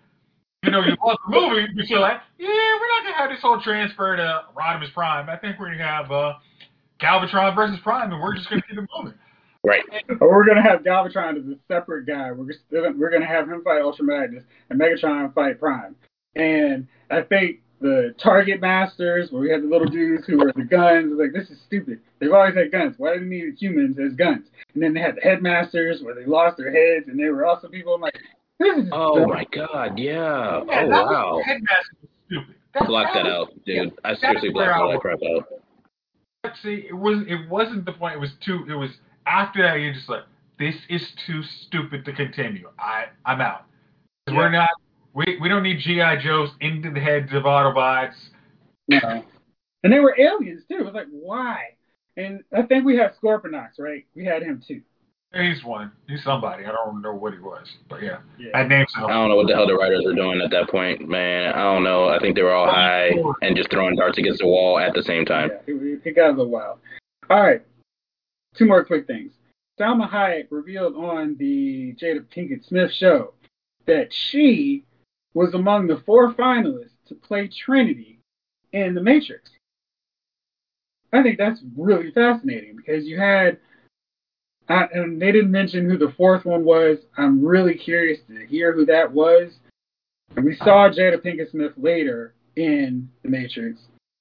You 0.62 0.70
know, 0.70 0.80
you 0.80 0.96
love 1.04 1.18
the 1.28 1.40
movie, 1.40 1.66
but 1.74 1.88
you're 1.88 2.00
like, 2.00 2.20
yeah, 2.38 2.73
we're 3.14 3.28
not 3.28 3.28
gonna 3.28 3.30
have 3.30 3.36
this 3.36 3.42
whole 3.42 3.60
transfer 3.60 4.16
to 4.16 4.42
Rodimus 4.56 4.92
Prime. 4.92 5.28
I 5.28 5.36
think 5.36 5.58
we're 5.58 5.70
gonna 5.70 5.86
have 5.86 6.10
uh, 6.10 6.34
Galvatron 7.00 7.54
versus 7.54 7.78
Prime, 7.82 8.12
and 8.12 8.20
we're 8.20 8.34
just 8.34 8.48
gonna 8.48 8.62
keep 8.62 8.78
it 8.78 8.88
moving. 8.96 9.14
Right. 9.64 9.82
Or 10.20 10.28
we're 10.28 10.46
gonna 10.46 10.62
have 10.62 10.80
Galvatron 10.82 11.38
as 11.38 11.44
a 11.46 11.56
separate 11.68 12.06
guy. 12.06 12.32
We're 12.32 12.46
just, 12.46 12.60
we're 12.70 13.10
gonna 13.10 13.26
have 13.26 13.48
him 13.48 13.62
fight 13.62 13.80
Ultra 13.80 14.04
Magnus 14.04 14.44
and 14.70 14.80
Megatron 14.80 15.34
fight 15.34 15.58
Prime. 15.58 15.96
And 16.36 16.86
I 17.10 17.22
think 17.22 17.60
the 17.80 18.14
Target 18.18 18.60
Masters, 18.60 19.30
where 19.30 19.42
we 19.42 19.50
had 19.50 19.62
the 19.62 19.68
little 19.68 19.88
dudes 19.88 20.26
who 20.26 20.38
were 20.38 20.52
the 20.54 20.64
guns, 20.64 21.10
was 21.10 21.18
like 21.18 21.32
this 21.32 21.50
is 21.50 21.62
stupid. 21.66 22.00
They've 22.18 22.32
always 22.32 22.54
had 22.54 22.72
guns. 22.72 22.94
Why 22.98 23.14
do 23.14 23.20
they 23.20 23.26
need 23.26 23.54
humans 23.58 23.96
as 23.98 24.14
guns? 24.14 24.46
And 24.74 24.82
then 24.82 24.94
they 24.94 25.00
had 25.00 25.16
the 25.16 25.20
Headmasters, 25.20 26.02
where 26.02 26.14
they 26.14 26.26
lost 26.26 26.56
their 26.56 26.72
heads, 26.72 27.08
and 27.08 27.18
they 27.18 27.28
were 27.28 27.46
also 27.46 27.68
people. 27.68 27.94
I'm 27.94 28.00
like, 28.00 28.18
Oh 28.92 29.26
my 29.26 29.44
god, 29.50 29.98
yeah. 29.98 30.62
yeah 30.66 30.82
oh 30.82 30.86
wow. 30.86 31.42
Headmasters 31.44 32.08
stupid. 32.26 32.54
Block 32.86 33.14
that 33.14 33.26
out, 33.26 33.52
dude. 33.64 33.92
I 34.04 34.14
seriously 34.14 34.50
blocked 34.50 34.80
all 34.80 34.90
that 34.90 35.00
crap 35.00 35.18
out. 35.22 35.48
See, 36.62 36.86
it 36.88 36.94
wasn't. 36.94 37.30
it 37.30 37.48
wasn't 37.48 37.84
the 37.84 37.92
point. 37.92 38.16
It 38.16 38.20
was 38.20 38.32
too. 38.44 38.64
It 38.68 38.74
was 38.74 38.90
after 39.26 39.62
that. 39.62 39.74
You're 39.76 39.94
just 39.94 40.08
like, 40.08 40.24
this 40.58 40.74
is 40.88 41.12
too 41.26 41.42
stupid 41.42 42.04
to 42.04 42.12
continue. 42.12 42.68
I 42.78 43.06
I'm 43.24 43.40
out. 43.40 43.64
Yeah. 44.28 44.36
We're 44.36 44.50
not. 44.50 44.70
We 45.14 45.38
we 45.40 45.48
don't 45.48 45.62
need 45.62 45.78
GI 45.80 46.22
Joes 46.22 46.50
into 46.60 46.90
the 46.90 47.00
heads 47.00 47.32
of 47.32 47.44
Autobots. 47.44 48.14
No. 48.88 49.24
And 49.82 49.92
they 49.92 50.00
were 50.00 50.14
aliens 50.18 50.62
too. 50.68 50.78
It 50.78 50.84
was 50.84 50.94
like 50.94 51.06
why? 51.10 51.76
And 52.16 52.42
I 52.56 52.62
think 52.62 52.84
we 52.84 52.96
had 52.96 53.12
Scorponok, 53.22 53.70
right? 53.78 54.04
We 54.14 54.24
had 54.24 54.42
him 54.42 54.62
too. 54.66 54.82
He's 55.34 55.64
one. 55.64 55.90
He's 56.06 56.22
somebody. 56.22 56.64
I 56.64 56.70
don't 56.70 57.02
know 57.02 57.14
what 57.14 57.32
he 57.32 57.40
was, 57.40 57.66
but 57.88 58.02
yeah, 58.02 58.18
yeah. 58.38 58.56
I 58.56 58.62
named 58.62 58.86
I 58.96 59.08
don't 59.08 59.28
know 59.28 59.36
what 59.36 59.48
the 59.48 59.54
hell 59.54 59.66
the 59.66 59.74
writers 59.74 60.04
were 60.04 60.14
doing 60.14 60.40
at 60.40 60.50
that 60.50 60.68
point, 60.68 61.08
man. 61.08 61.52
I 61.52 61.62
don't 61.62 61.82
know. 61.82 62.08
I 62.08 62.20
think 62.20 62.36
they 62.36 62.42
were 62.42 62.52
all 62.52 62.70
high 62.70 63.10
and 63.42 63.56
just 63.56 63.70
throwing 63.70 63.96
darts 63.96 64.18
against 64.18 64.40
the 64.40 64.46
wall 64.46 64.78
at 64.78 64.94
the 64.94 65.02
same 65.02 65.24
time. 65.24 65.50
Yeah, 65.66 65.74
it, 65.74 66.00
it 66.04 66.16
got 66.16 66.28
a 66.28 66.30
little 66.30 66.50
wild. 66.50 66.78
All 67.28 67.40
right, 67.40 67.62
two 68.54 68.66
more 68.66 68.84
quick 68.84 69.06
things. 69.06 69.32
Salma 69.78 70.08
Hayek 70.08 70.46
revealed 70.50 70.94
on 70.94 71.36
the 71.36 71.94
Jada 71.94 72.24
Pinkett 72.32 72.64
Smith 72.64 72.92
show 72.92 73.34
that 73.86 74.12
she 74.12 74.84
was 75.34 75.52
among 75.54 75.88
the 75.88 76.00
four 76.06 76.32
finalists 76.34 76.94
to 77.08 77.14
play 77.16 77.48
Trinity 77.48 78.20
in 78.72 78.94
The 78.94 79.02
Matrix. 79.02 79.50
I 81.12 81.22
think 81.22 81.38
that's 81.38 81.60
really 81.76 82.12
fascinating 82.12 82.76
because 82.76 83.04
you 83.04 83.18
had 83.18 83.58
I, 84.68 84.84
and 84.92 85.20
they 85.20 85.30
didn't 85.32 85.50
mention 85.50 85.88
who 85.88 85.98
the 85.98 86.12
fourth 86.16 86.44
one 86.44 86.64
was. 86.64 86.98
I'm 87.18 87.44
really 87.44 87.74
curious 87.74 88.18
to 88.28 88.46
hear 88.46 88.72
who 88.72 88.86
that 88.86 89.10
was. 89.12 89.52
And 90.36 90.44
we 90.44 90.56
saw 90.56 90.88
Jada 90.88 91.18
Pinkett 91.22 91.50
Smith 91.50 91.72
later 91.76 92.34
in 92.56 93.08
The 93.22 93.28
Matrix. 93.28 93.78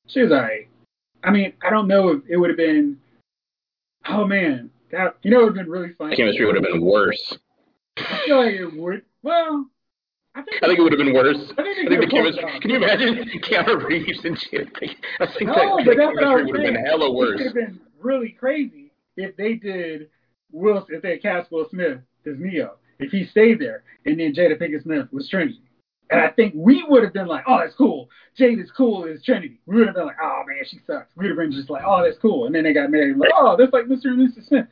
She 0.08 0.22
was 0.22 0.32
alright. 0.32 0.68
I 1.24 1.32
mean, 1.32 1.54
I 1.64 1.70
don't 1.70 1.88
know 1.88 2.10
if 2.10 2.24
it 2.28 2.38
would 2.38 2.50
have 2.50 2.58
been. 2.58 2.98
Oh 4.06 4.28
man, 4.28 4.70
that 4.92 5.16
you 5.22 5.32
know 5.32 5.40
it 5.40 5.44
would 5.46 5.58
have 5.58 5.66
been 5.66 5.72
really 5.72 5.94
funny. 5.98 6.16
Chemistry 6.18 6.46
would 6.46 6.56
have 6.56 6.64
been 6.64 6.82
worse. 6.82 7.38
I 7.98 8.20
feel 8.26 8.38
like 8.44 8.56
it 8.56 8.74
would. 8.74 9.04
Well, 9.22 9.66
I 10.36 10.42
think, 10.42 10.62
I 10.62 10.68
think 10.68 10.80
it 10.80 10.82
would 10.82 10.92
have 10.92 11.00
been 11.00 11.14
worse. 11.14 11.38
I 11.58 11.64
think, 11.64 11.78
I 11.78 11.88
think 11.88 12.02
the 12.02 12.08
chemistry. 12.08 12.60
Can 12.60 12.70
you 12.70 12.76
imagine 12.78 13.16
Keanu 13.44 13.82
Reeves 13.86 14.26
and 14.26 14.38
shit? 14.38 14.68
I 15.22 15.26
think 15.28 15.48
no, 15.50 15.56
that 15.56 15.86
what 15.86 15.96
chemistry 16.20 16.46
would 16.46 16.56
have 16.66 16.74
been 16.74 16.86
hella 16.86 17.06
It 17.06 17.14
worse. 17.14 17.38
could 17.38 17.46
have 17.46 17.56
been 17.56 17.80
really 18.02 18.36
crazy 18.38 18.92
if 19.16 19.38
they 19.38 19.54
did 19.54 20.10
Will 20.54 20.86
if 20.90 21.02
they 21.02 21.18
cast 21.18 21.52
Will 21.52 21.68
Smith 21.70 22.00
as 22.26 22.36
Neo. 22.38 22.76
If 23.00 23.12
he 23.12 23.26
stayed 23.26 23.60
there 23.60 23.84
and 24.06 24.20
then 24.20 24.34
Jada 24.34 24.58
Pinkett 24.58 24.84
Smith 24.84 25.08
was 25.12 25.28
Trinity. 25.28 25.62
And 26.10 26.22
I 26.22 26.30
think 26.30 26.54
we 26.56 26.86
would 26.88 27.04
have 27.04 27.14
been 27.14 27.28
like, 27.28 27.44
oh, 27.48 27.60
that's 27.60 27.76
cool. 27.76 28.10
Jade 28.38 28.60
is 28.60 28.72
cool 28.72 29.06
as 29.06 29.24
Trinity. 29.24 29.60
We 29.66 29.78
would 29.78 29.88
have 29.88 29.96
been 29.96 30.06
like, 30.06 30.18
oh 30.22 30.44
man, 30.48 30.64
she 30.66 30.80
sucks. 30.86 31.12
We 31.16 31.24
would 31.24 31.38
have 31.38 31.38
been 31.38 31.52
just 31.52 31.70
like, 31.70 31.84
oh, 31.86 32.04
that's 32.04 32.20
cool. 32.20 32.46
And 32.46 32.54
then 32.54 32.64
they 32.64 32.74
got 32.74 32.92
married, 32.92 33.18
like, 33.18 33.32
oh, 33.36 33.56
that's 33.58 33.74
like 33.74 33.86
Mr. 33.86 34.06
and 34.06 34.30
Mrs. 34.30 34.48
Smith. 34.48 34.68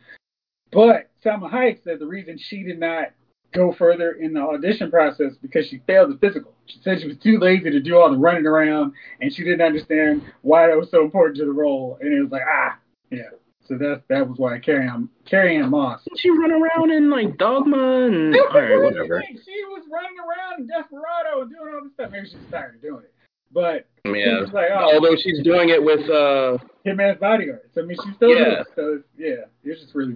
But 0.72 1.10
Salma 1.26 1.52
Hayek 1.52 1.84
said 1.84 2.00
the 2.00 2.06
reason 2.06 2.38
she 2.38 2.64
did 2.64 2.80
not 2.80 3.10
go 3.54 3.74
further 3.74 4.14
in 4.14 4.34
the 4.34 4.40
audition 4.40 4.90
process 4.90 5.34
because 5.42 5.68
she 5.68 5.82
failed 5.88 6.12
the 6.12 6.18
physical. 6.18 6.54
She 6.68 6.80
said 6.84 7.02
she 7.02 7.08
was 7.08 7.18
too 7.18 7.38
lazy 7.40 7.70
to 7.70 7.82
do 7.82 7.98
all 7.98 8.10
the 8.10 8.18
running 8.18 8.46
around 8.46 8.94
and 9.20 9.34
she 9.34 9.44
didn't 9.44 9.62
understand 9.62 10.22
why 10.42 10.68
that 10.68 10.78
was 10.78 10.90
so 10.90 11.04
important 11.04 11.38
to 11.38 11.46
the 11.46 11.52
role. 11.52 11.98
And 12.00 12.14
it 12.14 12.22
was 12.22 12.32
like, 12.32 12.44
ah, 12.50 12.78
yeah. 13.10 13.30
So 13.72 13.78
that 13.78 14.04
that 14.10 14.28
was 14.28 14.38
why 14.38 14.60
Carrie 14.60 14.86
Ann, 14.86 15.08
Carrie 15.26 15.56
Ann 15.56 15.70
Moss. 15.70 16.02
She 16.18 16.30
run 16.30 16.52
around 16.52 16.92
in 16.92 17.10
like 17.10 17.38
Dogma 17.38 18.06
and 18.08 18.36
all 18.36 18.60
right, 18.60 18.84
whatever. 18.84 19.24
She 19.30 19.64
was 19.70 19.84
running 19.90 20.18
around 20.20 20.60
in 20.60 20.68
Desperado 20.68 21.46
doing 21.46 21.74
all 21.74 21.84
this 21.86 21.94
stuff. 21.94 22.12
Maybe 22.12 22.28
she's 22.28 22.44
tired 22.52 22.76
of 22.76 22.82
doing 22.82 23.04
it. 23.06 23.14
But 23.54 23.88
Yeah. 24.04 24.44
she 24.46 24.52
like, 24.52 24.72
oh, 24.74 24.92
Although 24.96 25.16
she's 25.16 25.42
doing 25.42 25.70
it 25.70 25.82
with 25.82 26.02
uh, 26.10 26.58
Hitman's 26.86 27.22
Bodyguard. 27.22 27.70
So 27.74 27.84
I 27.84 27.86
mean, 27.86 27.98
she's 28.04 28.14
still 28.16 28.32
Yeah. 28.32 28.44
doing 28.44 28.52
it. 28.60 28.68
So 28.76 28.94
it's, 29.00 29.08
yeah, 29.18 29.72
it's 29.72 29.82
just 29.82 29.96
really. 29.96 30.16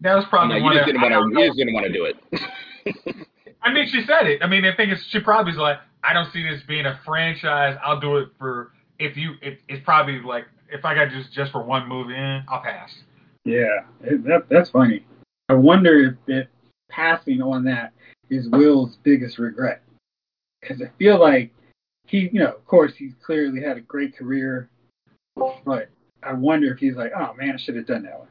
That 0.00 0.14
was 0.14 0.24
no, 0.24 0.30
probably 0.30 0.56
you 0.56 0.62
one 0.64 0.72
just 0.72 0.88
of 0.88 0.94
didn't 0.94 1.02
wanna. 1.02 1.40
You 1.40 1.46
just 1.46 1.58
didn't 1.58 1.74
want 1.74 1.86
to 1.86 1.92
do 1.92 2.04
it. 2.08 2.16
I 3.60 3.70
mean, 3.70 3.86
she 3.92 4.00
said 4.06 4.26
it. 4.28 4.40
I 4.42 4.46
mean, 4.46 4.64
I 4.64 4.74
think 4.74 4.92
it's 4.92 5.04
she 5.10 5.20
probably 5.20 5.52
was 5.52 5.60
like, 5.60 5.76
I 6.02 6.14
don't 6.14 6.32
see 6.32 6.42
this 6.42 6.62
being 6.66 6.86
a 6.86 6.98
franchise. 7.04 7.76
I'll 7.84 8.00
do 8.00 8.16
it 8.16 8.28
for 8.38 8.72
if 8.98 9.14
you. 9.14 9.34
It, 9.42 9.60
it's 9.68 9.84
probably 9.84 10.20
like 10.24 10.44
if 10.70 10.84
I 10.84 10.94
got 10.94 11.10
just 11.10 11.32
just 11.32 11.52
for 11.52 11.62
one 11.62 11.88
movie, 11.88 12.14
eh, 12.14 12.40
I'll 12.48 12.62
pass. 12.62 12.90
Yeah, 13.44 13.84
that 14.00 14.46
that's 14.50 14.70
funny. 14.70 15.04
I 15.48 15.54
wonder 15.54 16.00
if, 16.00 16.14
if 16.26 16.48
passing 16.90 17.42
on 17.42 17.64
that 17.64 17.92
is 18.30 18.48
Will's 18.48 18.96
biggest 19.02 19.38
regret. 19.38 19.82
Because 20.60 20.80
I 20.80 20.90
feel 20.98 21.20
like 21.20 21.52
he, 22.06 22.30
you 22.32 22.40
know, 22.40 22.52
of 22.52 22.66
course, 22.66 22.94
he's 22.96 23.12
clearly 23.24 23.62
had 23.62 23.76
a 23.76 23.82
great 23.82 24.16
career, 24.16 24.70
but 25.36 25.88
I 26.22 26.32
wonder 26.32 26.72
if 26.72 26.78
he's 26.78 26.96
like, 26.96 27.12
oh 27.16 27.34
man, 27.34 27.54
I 27.54 27.58
should 27.58 27.76
have 27.76 27.86
done 27.86 28.04
that 28.04 28.18
one. 28.18 28.28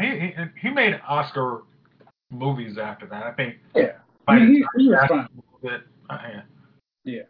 He, 0.00 0.18
he 0.18 0.34
he 0.60 0.70
made 0.70 1.00
Oscar 1.06 1.62
movies 2.30 2.78
after 2.78 3.06
that. 3.06 3.24
I 3.24 3.32
think. 3.32 3.56
Yeah, 3.74 3.92
I 4.26 4.38
mean, 4.38 4.54
he, 4.54 4.64
he 4.82 4.88
was 4.88 5.06
fine. 5.08 5.28
bit, 5.62 5.82
uh, 6.08 6.18
yeah. 7.04 7.22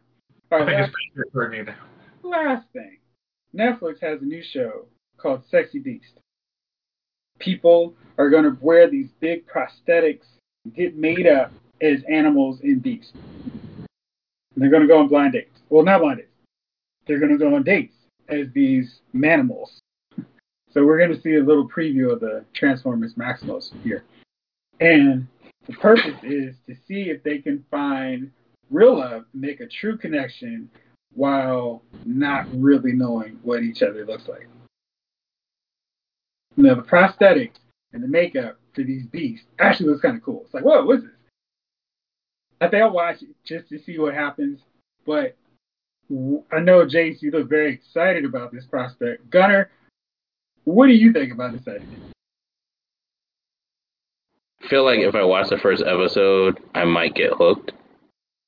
All 0.50 0.62
I 0.62 0.66
think 0.66 0.78
last, 0.78 0.92
it's 1.16 1.30
pretty 1.32 1.56
good 1.56 1.66
neither. 1.66 1.76
last 2.22 2.66
thing, 2.72 2.98
Netflix 3.56 4.00
has 4.00 4.22
a 4.22 4.24
new 4.24 4.42
show 4.42 4.86
called 5.18 5.42
Sexy 5.50 5.78
Beast. 5.78 6.18
People 7.38 7.94
are 8.18 8.30
going 8.30 8.44
to 8.44 8.56
wear 8.60 8.88
these 8.88 9.08
big 9.20 9.44
prosthetics, 9.46 10.24
get 10.74 10.96
made 10.96 11.26
up 11.26 11.52
as 11.80 12.02
animals 12.08 12.60
and 12.62 12.82
beasts. 12.82 13.12
And 13.14 13.86
they're 14.56 14.70
going 14.70 14.82
to 14.82 14.88
go 14.88 14.98
on 14.98 15.08
blind 15.08 15.32
dates. 15.32 15.58
Well, 15.68 15.84
not 15.84 16.00
blind 16.00 16.18
dates. 16.18 16.28
They're 17.06 17.18
going 17.18 17.32
to 17.32 17.38
go 17.38 17.54
on 17.54 17.62
dates 17.62 17.94
as 18.28 18.46
these 18.54 19.00
manimals. 19.14 19.78
So 20.72 20.86
we're 20.86 20.98
going 20.98 21.14
to 21.14 21.20
see 21.20 21.34
a 21.34 21.44
little 21.44 21.68
preview 21.68 22.12
of 22.12 22.20
the 22.20 22.44
Transformers 22.54 23.16
Maximus 23.16 23.72
here. 23.82 24.04
And 24.80 25.26
the 25.66 25.74
purpose 25.74 26.16
is 26.22 26.54
to 26.66 26.74
see 26.88 27.10
if 27.10 27.22
they 27.22 27.38
can 27.38 27.64
find 27.70 28.30
real 28.70 28.98
love, 28.98 29.24
make 29.34 29.60
a 29.60 29.66
true 29.66 29.98
connection 29.98 30.70
while 31.14 31.82
not 32.04 32.46
really 32.52 32.92
knowing 32.92 33.38
what 33.42 33.62
each 33.62 33.82
other 33.82 34.04
looks 34.06 34.28
like. 34.28 34.48
Now, 36.56 36.74
the 36.74 36.82
prosthetics 36.82 37.58
and 37.92 38.02
the 38.02 38.08
makeup 38.08 38.58
for 38.74 38.82
these 38.82 39.06
beasts 39.06 39.46
actually 39.58 39.90
looks 39.90 40.02
kind 40.02 40.16
of 40.16 40.22
cool. 40.22 40.42
It's 40.44 40.54
like, 40.54 40.64
whoa, 40.64 40.84
what's 40.84 41.02
this? 41.02 41.12
I 42.60 42.68
think 42.68 42.82
I'll 42.82 42.92
watch 42.92 43.22
it 43.22 43.30
just 43.44 43.68
to 43.70 43.78
see 43.78 43.98
what 43.98 44.14
happens. 44.14 44.60
But 45.04 45.36
I 46.10 46.60
know, 46.60 46.84
Jace, 46.86 47.22
you 47.22 47.30
look 47.30 47.48
very 47.48 47.72
excited 47.72 48.24
about 48.24 48.52
this 48.52 48.66
prospect. 48.66 49.28
Gunner, 49.30 49.70
what 50.64 50.86
do 50.86 50.92
you 50.92 51.12
think 51.12 51.32
about 51.32 51.52
this 51.52 51.66
idea? 51.66 51.88
I 54.62 54.68
feel 54.68 54.84
like 54.84 55.00
if 55.00 55.14
I 55.14 55.24
watch 55.24 55.48
the 55.48 55.58
first 55.58 55.82
episode, 55.82 56.60
I 56.74 56.84
might 56.84 57.14
get 57.14 57.32
hooked 57.32 57.72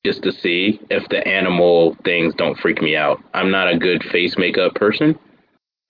just 0.05 0.23
to 0.23 0.33
see 0.33 0.81
if 0.91 1.09
the 1.09 1.27
animal 1.27 1.97
things 2.05 2.35
don't 2.37 2.59
freak 2.59 2.83
me 2.83 2.97
out. 2.97 3.23
I'm 3.33 3.51
not 3.51 3.73
a 3.73 3.79
good 3.79 4.03
face 4.05 4.37
makeup 4.37 4.75
person. 4.75 5.19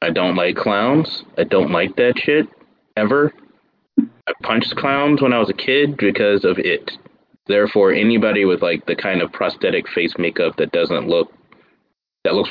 I 0.01 0.11
don't 0.11 0.37
like 0.37 0.57
clowns. 0.57 1.25
I 1.37 1.45
don't 1.45 1.73
like 1.73 1.97
that 1.97 2.15
shit 2.19 2.47
ever. 2.97 3.33
I 3.99 4.33
punched 4.43 4.77
clowns 4.77 5.21
when 5.21 5.33
I 5.33 5.39
was 5.39 5.51
a 5.51 5.55
kid 5.55 5.97
because 5.97 6.45
of 6.45 6.59
it. 6.59 6.93
Therefore, 7.47 7.93
anybody 7.93 8.45
with 8.45 8.63
like 8.63 8.87
the 8.87 8.97
kind 8.97 9.21
of 9.21 9.33
prosthetic 9.33 9.89
face 9.89 10.15
makeup 10.19 10.57
that 10.57 10.73
doesn't 10.73 11.09
look 11.09 11.33
that 12.25 12.35
looks 12.35 12.51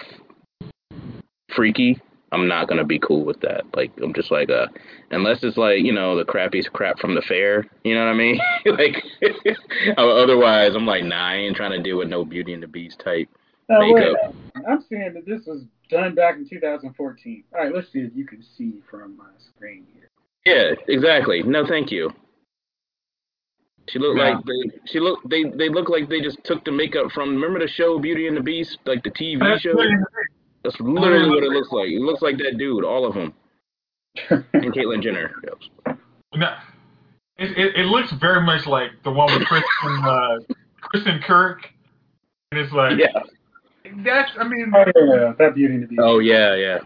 freaky, 1.55 1.99
I'm 2.33 2.47
not 2.47 2.67
gonna 2.67 2.83
be 2.83 2.99
cool 2.99 3.23
with 3.23 3.39
that. 3.41 3.63
Like 3.75 3.91
I'm 4.01 4.13
just 4.13 4.31
like 4.31 4.49
uh 4.49 4.67
unless 5.11 5.43
it's 5.43 5.57
like, 5.57 5.79
you 5.79 5.93
know, 5.93 6.17
the 6.17 6.25
crappiest 6.25 6.71
crap 6.71 6.99
from 6.99 7.15
the 7.15 7.21
fair, 7.21 7.65
you 7.83 7.93
know 7.93 8.05
what 8.05 8.11
I 8.11 8.17
mean? 8.17 8.39
like 8.65 9.03
otherwise 9.97 10.75
I'm 10.75 10.85
like, 10.87 11.03
nah, 11.03 11.27
I 11.29 11.35
ain't 11.35 11.55
trying 11.55 11.71
to 11.71 11.81
deal 11.81 11.97
with 11.97 12.09
no 12.09 12.25
beauty 12.25 12.53
and 12.53 12.63
the 12.63 12.67
beast 12.67 12.99
type. 12.99 13.29
Wait, 13.69 13.95
Makeup. 13.95 14.35
I'm 14.67 14.83
saying 14.89 15.13
that 15.13 15.25
this 15.25 15.45
was 15.45 15.63
done 15.89 16.15
back 16.15 16.35
in 16.35 16.47
2014. 16.49 17.43
All 17.53 17.59
right, 17.63 17.73
let's 17.73 17.91
see 17.91 17.99
if 17.99 18.11
you 18.15 18.25
can 18.25 18.43
see 18.57 18.73
from 18.89 19.15
my 19.15 19.29
screen 19.39 19.85
here. 19.93 20.09
Yeah, 20.45 20.75
exactly. 20.87 21.43
No 21.43 21.65
thank 21.65 21.91
you. 21.91 22.11
She 23.89 23.99
looked 23.99 24.17
Yeah. 24.17 24.35
like 24.35 24.45
they 24.45 24.79
she 24.85 24.99
look 24.99 25.21
they 25.29 25.43
they 25.43 25.69
look 25.69 25.89
like 25.89 26.09
they 26.09 26.21
just 26.21 26.43
took 26.43 26.63
the 26.63 26.71
makeup 26.71 27.11
from 27.11 27.35
remember 27.35 27.59
the 27.59 27.67
show 27.67 27.99
Beauty 27.99 28.27
and 28.27 28.37
the 28.37 28.41
Beast, 28.41 28.77
like 28.85 29.03
the 29.03 29.11
TV 29.11 29.59
show? 29.59 29.75
That's 30.63 30.79
literally 30.79 31.29
what 31.29 31.43
it 31.43 31.51
looks 31.51 31.71
like. 31.71 31.89
It 31.89 32.01
looks 32.01 32.21
like 32.21 32.37
that 32.37 32.57
dude, 32.57 32.85
all 32.85 33.05
of 33.05 33.13
them. 33.13 33.33
And 34.29 34.43
Caitlyn 34.73 35.01
Jenner. 35.01 35.31
No, 36.35 36.55
it, 37.37 37.57
it 37.57 37.75
it 37.77 37.85
looks 37.85 38.11
very 38.19 38.41
much 38.41 38.65
like 38.67 38.91
the 39.03 39.11
one 39.11 39.31
with 39.33 39.47
Kristen 39.47 40.03
uh, 40.03 40.37
Kristin 40.93 41.23
Kreuk, 41.23 41.57
and 42.51 42.61
it's 42.61 42.71
like 42.73 42.97
Yeah. 42.97 43.07
that's 44.03 44.31
I 44.39 44.47
mean 44.47 44.71
oh, 44.75 44.85
yeah, 44.95 45.33
that 45.39 45.55
Beauty 45.55 45.75
and 45.75 45.83
the 45.83 45.87
Beast. 45.87 46.01
Oh 46.03 46.19
yeah, 46.19 46.55
yeah. 46.55 46.77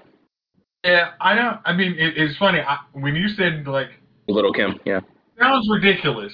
yeah 0.84 1.12
I 1.20 1.36
don't 1.36 1.60
I 1.66 1.74
mean 1.74 1.94
it, 1.94 2.18
it's 2.18 2.38
funny 2.38 2.60
I, 2.60 2.80
when 2.94 3.16
you 3.16 3.28
said 3.30 3.68
like 3.68 3.90
Little 4.30 4.54
Kim, 4.54 4.80
yeah. 4.86 5.02
sounds 5.40 5.68
ridiculous, 5.70 6.34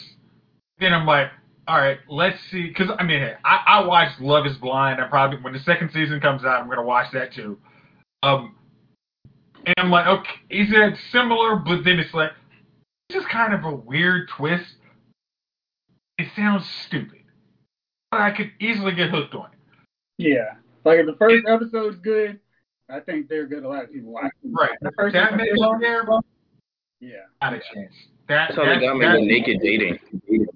then 0.79 0.93
I'm 0.93 1.05
like 1.05 1.29
all 1.67 1.77
right 1.79 1.97
let's 2.09 2.37
see 2.51 2.67
because 2.67 2.89
I 2.99 3.03
mean 3.03 3.21
I 3.45 3.63
I 3.67 3.85
watched 3.85 4.19
Love 4.19 4.45
Is 4.45 4.57
Blind 4.57 4.99
I 5.01 5.07
probably 5.07 5.39
when 5.41 5.53
the 5.53 5.59
second 5.59 5.91
season 5.93 6.19
comes 6.19 6.43
out 6.43 6.61
I'm 6.61 6.69
gonna 6.69 6.83
watch 6.83 7.11
that 7.13 7.33
too, 7.33 7.57
um 8.21 8.55
and 9.65 9.73
I'm 9.77 9.89
like 9.89 10.07
okay 10.07 10.31
is 10.49 10.67
it 10.71 10.97
similar 11.11 11.55
but 11.55 11.83
then 11.83 11.99
it's 11.99 12.13
like 12.13 12.31
this 13.09 13.21
is 13.21 13.27
kind 13.27 13.53
of 13.53 13.63
a 13.65 13.75
weird 13.75 14.27
twist. 14.29 14.75
It 16.17 16.27
sounds 16.35 16.65
stupid, 16.87 17.19
but 18.11 18.21
I 18.21 18.31
could 18.31 18.51
easily 18.59 18.93
get 18.95 19.09
hooked 19.09 19.35
on 19.35 19.47
it. 19.51 19.57
Yeah. 20.17 20.53
Like 20.85 20.99
if 20.99 21.05
the 21.05 21.15
first 21.17 21.45
episode's 21.47 21.97
good, 21.97 22.39
I 22.89 22.99
think 23.01 23.27
they're 23.29 23.45
good. 23.47 23.63
A 23.63 23.67
lot 23.67 23.83
of 23.83 23.91
people 23.91 24.11
watch. 24.11 24.25
it. 24.43 24.49
Right. 24.51 24.77
The 24.81 24.91
first 24.95 25.13
That 25.13 25.33
episode, 25.33 25.77
makes 25.77 25.81
there, 25.81 26.05
yeah. 27.01 27.15
not 27.41 27.53
a 27.53 27.57
chance. 27.73 27.93
That, 28.29 28.47
That's 28.49 28.55
how 28.55 28.65
they 28.65 28.79
that, 28.79 28.81
got 28.81 28.95
me 28.97 29.05
that- 29.05 29.21
naked 29.21 29.59
dating. 29.61 29.99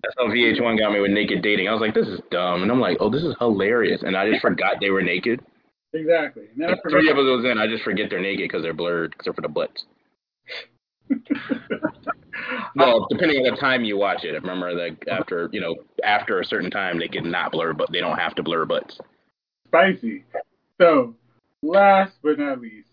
That's 0.08 0.16
how 0.18 0.34
VH1 0.34 0.80
got 0.80 0.94
me 0.94 1.02
with 1.02 1.12
naked 1.12 1.42
dating. 1.42 1.68
I 1.68 1.74
was 1.74 1.82
like, 1.82 1.94
this 1.94 2.08
is 2.08 2.22
dumb. 2.32 2.64
And 2.64 2.72
I'm 2.72 2.80
like, 2.80 2.98
oh, 3.02 3.10
this 3.10 3.24
is 3.24 3.36
hilarious. 3.40 4.04
And 4.04 4.16
I 4.16 4.30
just 4.30 4.42
forgot 4.42 4.76
they 4.80 4.90
were 4.90 5.02
naked. 5.02 5.42
Exactly. 5.92 6.44
And 6.54 6.62
then 6.62 6.70
I 6.70 6.72
Like, 6.72 6.84
three 6.90 7.10
episodes 7.10 7.44
in, 7.44 7.58
I 7.58 7.68
just 7.68 7.84
forget 7.84 8.10
they're 8.10 8.22
naked 8.22 8.46
because 8.48 8.64
they're 8.64 8.74
blurred, 8.74 9.14
except 9.18 9.36
for 9.36 9.42
the 9.42 9.50
butts. 9.50 9.84
Well, 12.76 13.08
depending 13.10 13.38
on 13.40 13.52
the 13.52 13.60
time 13.60 13.84
you 13.84 13.98
watch 13.98 14.24
it. 14.24 14.36
I 14.36 14.38
remember 14.38 14.76
that 14.76 15.10
after, 15.10 15.50
you 15.52 15.60
know, 15.60 15.76
after 16.04 16.40
a 16.40 16.46
certain 16.46 16.70
time, 16.70 17.00
they 17.00 17.08
can 17.08 17.32
not 17.32 17.52
blur, 17.52 17.74
but 17.74 17.92
they 17.92 18.00
don't 18.00 18.18
have 18.18 18.36
to 18.36 18.44
blur 18.44 18.66
butts. 18.66 19.00
Spicy. 19.68 20.24
So, 20.80 21.16
last 21.64 22.14
but 22.22 22.38
not 22.38 22.62
least, 22.62 22.90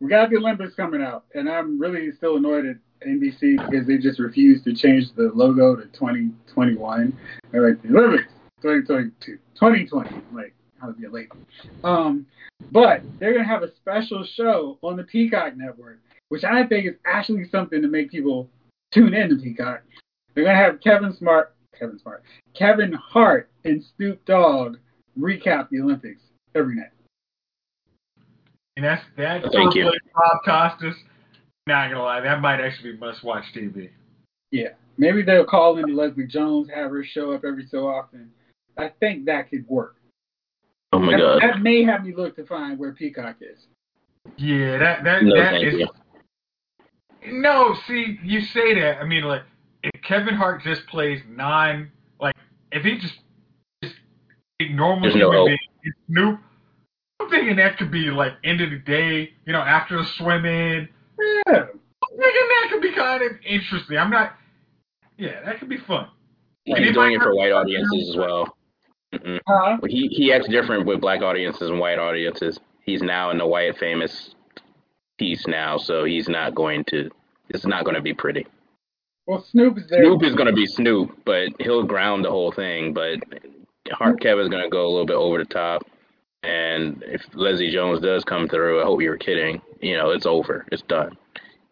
we 0.00 0.08
got 0.08 0.30
the 0.30 0.36
Olympics 0.36 0.74
coming 0.74 1.02
out, 1.02 1.26
and 1.34 1.48
I'm 1.48 1.78
really 1.78 2.10
still 2.12 2.36
annoyed 2.36 2.66
at 2.66 2.76
NBC 3.04 3.70
because 3.70 3.86
they 3.86 3.98
just 3.98 4.18
refused 4.18 4.64
to 4.64 4.74
change 4.74 5.12
the 5.16 5.30
logo 5.34 5.76
to 5.76 5.84
2021. 5.86 7.18
They're 7.50 7.68
like, 7.68 7.82
the 7.82 7.88
Olympics 7.88 8.32
2022, 8.62 9.38
2020. 9.54 10.10
Like, 10.32 10.54
How 10.80 10.88
to 10.88 10.92
Be 10.92 11.06
a 11.06 11.10
Lady. 11.10 11.28
Um, 11.82 12.26
but 12.72 13.02
they're 13.18 13.32
gonna 13.32 13.46
have 13.46 13.62
a 13.62 13.74
special 13.76 14.24
show 14.24 14.78
on 14.82 14.96
the 14.96 15.04
Peacock 15.04 15.56
Network, 15.56 15.98
which 16.28 16.44
I 16.44 16.66
think 16.66 16.86
is 16.86 16.94
actually 17.06 17.48
something 17.50 17.82
to 17.82 17.88
make 17.88 18.10
people 18.10 18.48
tune 18.92 19.14
in 19.14 19.28
to 19.30 19.36
Peacock. 19.36 19.82
They're 20.34 20.44
gonna 20.44 20.56
have 20.56 20.80
Kevin 20.80 21.14
Smart, 21.14 21.54
Kevin 21.78 21.98
Smart, 21.98 22.22
Kevin 22.54 22.92
Hart, 22.92 23.50
and 23.64 23.84
Snoop 23.96 24.24
Dogg 24.24 24.76
recap 25.18 25.68
the 25.70 25.80
Olympics 25.80 26.22
every 26.54 26.76
night. 26.76 26.90
And 28.76 28.84
that's 28.84 29.04
that's 29.16 29.46
Thank 29.52 29.74
you. 29.74 29.92
Bob 30.14 30.40
Costas. 30.44 30.96
Not 31.66 31.90
gonna 31.90 32.02
lie, 32.02 32.20
that 32.20 32.40
might 32.42 32.60
actually 32.60 32.92
be 32.92 32.98
must-watch 32.98 33.44
TV. 33.54 33.88
Yeah, 34.50 34.68
maybe 34.98 35.22
they'll 35.22 35.46
call 35.46 35.78
in 35.78 35.96
Leslie 35.96 36.26
Jones, 36.26 36.68
have 36.68 36.90
her 36.90 37.02
show 37.02 37.32
up 37.32 37.44
every 37.44 37.66
so 37.66 37.88
often. 37.88 38.30
I 38.76 38.90
think 39.00 39.24
that 39.26 39.48
could 39.48 39.66
work. 39.66 39.96
Oh 40.92 40.98
my 40.98 41.12
that, 41.12 41.18
god, 41.18 41.42
that 41.42 41.62
may 41.62 41.82
have 41.82 42.04
me 42.04 42.14
look 42.14 42.36
to 42.36 42.44
find 42.44 42.78
where 42.78 42.92
Peacock 42.92 43.36
is. 43.40 43.66
Yeah, 44.36 44.78
that 44.78 45.04
that 45.04 45.22
no, 45.22 45.34
that 45.34 45.54
is. 45.62 45.74
You. 45.74 45.88
No, 47.32 47.74
see, 47.86 48.18
you 48.22 48.42
say 48.42 48.74
that. 48.80 48.98
I 49.00 49.04
mean, 49.04 49.24
like, 49.24 49.42
if 49.82 50.02
Kevin 50.02 50.34
Hart 50.34 50.62
just 50.62 50.86
plays 50.88 51.20
non, 51.28 51.90
like, 52.20 52.34
if 52.72 52.84
he 52.84 52.98
just 52.98 53.14
just 53.82 53.94
normal 54.70 55.10
human 55.10 55.46
being, 55.46 55.58
Snoop, 56.08 56.40
I'm 57.20 57.30
thinking 57.30 57.56
that 57.56 57.78
could 57.78 57.90
be 57.90 58.10
like 58.10 58.32
end 58.44 58.60
of 58.60 58.68
the 58.68 58.78
day, 58.78 59.32
you 59.46 59.54
know, 59.54 59.60
after 59.60 59.96
the 59.96 60.04
swimming. 60.18 60.88
Yeah, 61.18 61.52
I'm 61.52 62.18
that 62.18 62.68
could 62.70 62.82
be 62.82 62.92
kind 62.92 63.22
of 63.22 63.32
interesting. 63.44 63.98
I'm 63.98 64.10
not. 64.10 64.36
Yeah, 65.16 65.44
that 65.44 65.58
could 65.58 65.68
be 65.68 65.78
fun. 65.78 66.08
Yeah, 66.64 66.78
he's 66.78 66.94
doing 66.94 67.12
it 67.12 67.20
for 67.20 67.34
white 67.34 67.52
audiences 67.52 68.10
as 68.10 68.16
well. 68.16 68.56
Uh-huh. 69.12 69.78
He 69.86 70.08
he 70.08 70.32
acts 70.32 70.48
different 70.48 70.86
with 70.86 71.00
black 71.00 71.22
audiences 71.22 71.70
and 71.70 71.78
white 71.78 71.98
audiences. 71.98 72.58
He's 72.84 73.02
now 73.02 73.30
in 73.30 73.38
the 73.38 73.46
white 73.46 73.78
famous 73.78 74.34
piece 75.18 75.46
now, 75.46 75.78
so 75.78 76.04
he's 76.04 76.28
not 76.28 76.54
going 76.54 76.84
to. 76.84 77.10
It's 77.48 77.66
not 77.66 77.84
going 77.84 77.94
to 77.94 78.02
be 78.02 78.14
pretty. 78.14 78.46
Well, 79.26 79.42
Snoop 79.42 79.78
is 79.78 79.88
there. 79.88 80.02
Snoop 80.02 80.22
is 80.22 80.34
going 80.34 80.48
to 80.48 80.52
be 80.52 80.66
Snoop, 80.66 81.16
but 81.24 81.48
he'll 81.60 81.84
ground 81.84 82.24
the 82.24 82.30
whole 82.30 82.52
thing. 82.52 82.92
But 82.92 83.20
Hart 83.90 84.20
Kev 84.20 84.42
is 84.42 84.48
going 84.48 84.62
to 84.64 84.70
go 84.70 84.86
a 84.86 84.90
little 84.90 85.06
bit 85.06 85.16
over 85.16 85.38
the 85.38 85.44
top. 85.44 85.86
And 86.44 87.02
if 87.06 87.22
Leslie 87.32 87.70
Jones 87.70 88.00
does 88.00 88.22
come 88.24 88.48
through, 88.48 88.82
I 88.82 88.84
hope 88.84 89.00
you're 89.00 89.16
kidding. 89.16 89.62
You 89.80 89.96
know, 89.96 90.10
it's 90.10 90.26
over. 90.26 90.66
It's 90.70 90.82
done. 90.82 91.16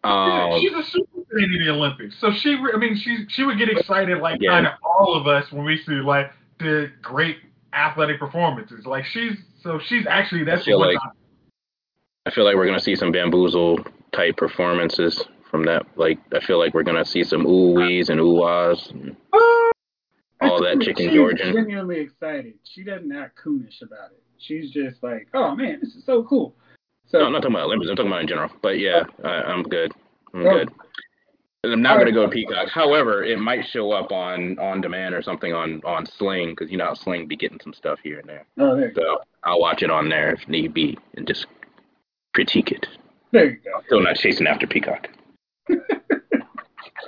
Um, 0.03 0.29
yeah, 0.29 0.59
she's 0.59 0.73
a 0.73 0.83
super 0.83 1.21
fan 1.31 1.43
in 1.43 1.65
the 1.65 1.71
Olympics, 1.71 2.15
so 2.19 2.31
she. 2.31 2.57
I 2.73 2.77
mean, 2.77 2.97
she 2.97 3.25
she 3.29 3.43
would 3.43 3.57
get 3.57 3.69
excited 3.69 4.19
like 4.19 4.41
yeah. 4.41 4.51
kind 4.51 4.67
of 4.67 4.73
all 4.83 5.15
of 5.15 5.27
us 5.27 5.49
when 5.51 5.63
we 5.63 5.77
see 5.77 5.93
like 5.93 6.31
the 6.59 6.91
great 7.01 7.37
athletic 7.73 8.19
performances. 8.19 8.85
Like 8.85 9.05
she's 9.05 9.37
so 9.61 9.79
she's 9.79 10.05
actually 10.07 10.43
that's 10.43 10.67
I 10.67 10.71
like 10.73 10.97
I 12.25 12.31
feel 12.31 12.43
like 12.43 12.55
we're 12.55 12.65
gonna 12.65 12.79
see 12.79 12.95
some 12.95 13.11
bamboozle 13.11 13.79
type 14.11 14.37
performances 14.37 15.23
from 15.49 15.65
that. 15.65 15.85
Like 15.95 16.19
I 16.33 16.39
feel 16.39 16.59
like 16.59 16.73
we're 16.73 16.83
gonna 16.83 17.05
see 17.05 17.23
some 17.23 17.45
ooh 17.45 17.73
wees 17.73 18.09
and 18.09 18.19
ooh 18.19 18.43
ahs 18.43 18.89
and 18.91 19.15
uh, 19.31 19.37
all 20.41 20.61
that 20.63 20.81
chicken 20.81 21.07
she's 21.07 21.15
Georgian. 21.15 21.53
Genuinely 21.53 21.99
excited. 21.99 22.55
She 22.63 22.83
doesn't 22.83 23.11
act 23.15 23.39
coonish 23.43 23.81
about 23.81 24.11
it. 24.11 24.22
She's 24.43 24.71
just 24.71 25.01
like, 25.01 25.27
oh 25.33 25.55
man, 25.55 25.79
this 25.81 25.95
is 25.95 26.05
so 26.05 26.23
cool. 26.23 26.55
So, 27.07 27.19
no, 27.19 27.25
I'm 27.25 27.31
not 27.31 27.41
talking 27.41 27.55
about 27.55 27.65
Olympics. 27.65 27.89
I'm 27.89 27.95
talking 27.95 28.11
about 28.11 28.21
in 28.21 28.27
general. 28.27 28.49
But 28.61 28.79
yeah, 28.79 29.03
oh. 29.23 29.27
I, 29.27 29.43
I'm 29.43 29.63
good. 29.63 29.93
I'm 30.33 30.45
oh. 30.45 30.51
good. 30.51 30.69
I'm 31.65 31.81
not 31.81 31.95
going 31.95 32.07
to 32.07 32.11
go 32.11 32.25
to 32.25 32.31
Peacock. 32.31 32.67
However, 32.67 33.23
it 33.23 33.39
might 33.39 33.65
show 33.65 33.91
up 33.93 34.11
on 34.11 34.59
on 34.59 34.81
demand 34.81 35.15
or 35.15 35.21
something 35.21 35.53
on 35.53 35.81
on 35.85 36.05
Sling 36.05 36.49
because 36.49 36.69
you 36.69 36.77
know 36.77 36.85
how 36.85 36.93
Sling 36.93 37.25
be 37.25 37.37
getting 37.37 37.59
some 37.63 37.73
stuff 37.73 37.99
here 38.03 38.19
and 38.19 38.27
there. 38.27 38.45
Oh, 38.59 38.75
there 38.75 38.91
so 38.93 39.19
I'll 39.43 39.61
watch 39.61 39.81
it 39.81 39.89
on 39.89 40.09
there 40.09 40.33
if 40.33 40.45
need 40.49 40.73
be 40.73 40.97
and 41.15 41.25
just 41.25 41.47
critique 42.33 42.71
it. 42.71 42.85
There 43.31 43.45
you 43.45 43.57
go. 43.63 43.81
Still 43.85 44.01
not 44.01 44.17
chasing 44.17 44.45
after 44.45 44.67
Peacock. 44.67 45.07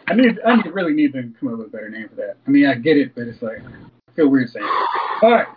I 0.07 0.13
need 0.13 0.39
I 0.45 0.55
need, 0.55 0.67
really 0.67 0.93
need 0.93 1.11
to 1.13 1.23
come 1.37 1.51
up 1.51 1.57
with 1.57 1.67
a 1.67 1.71
better 1.71 1.89
name 1.89 2.07
for 2.07 2.15
that. 2.15 2.37
I 2.47 2.49
mean, 2.49 2.65
I 2.65 2.75
get 2.75 2.95
it, 2.95 3.13
but 3.13 3.27
it's 3.27 3.41
like 3.41 3.59
I 3.59 4.11
feel 4.15 4.29
weird 4.29 4.49
saying. 4.49 4.65
It. 4.65 5.23
All 5.23 5.31
right, 5.31 5.47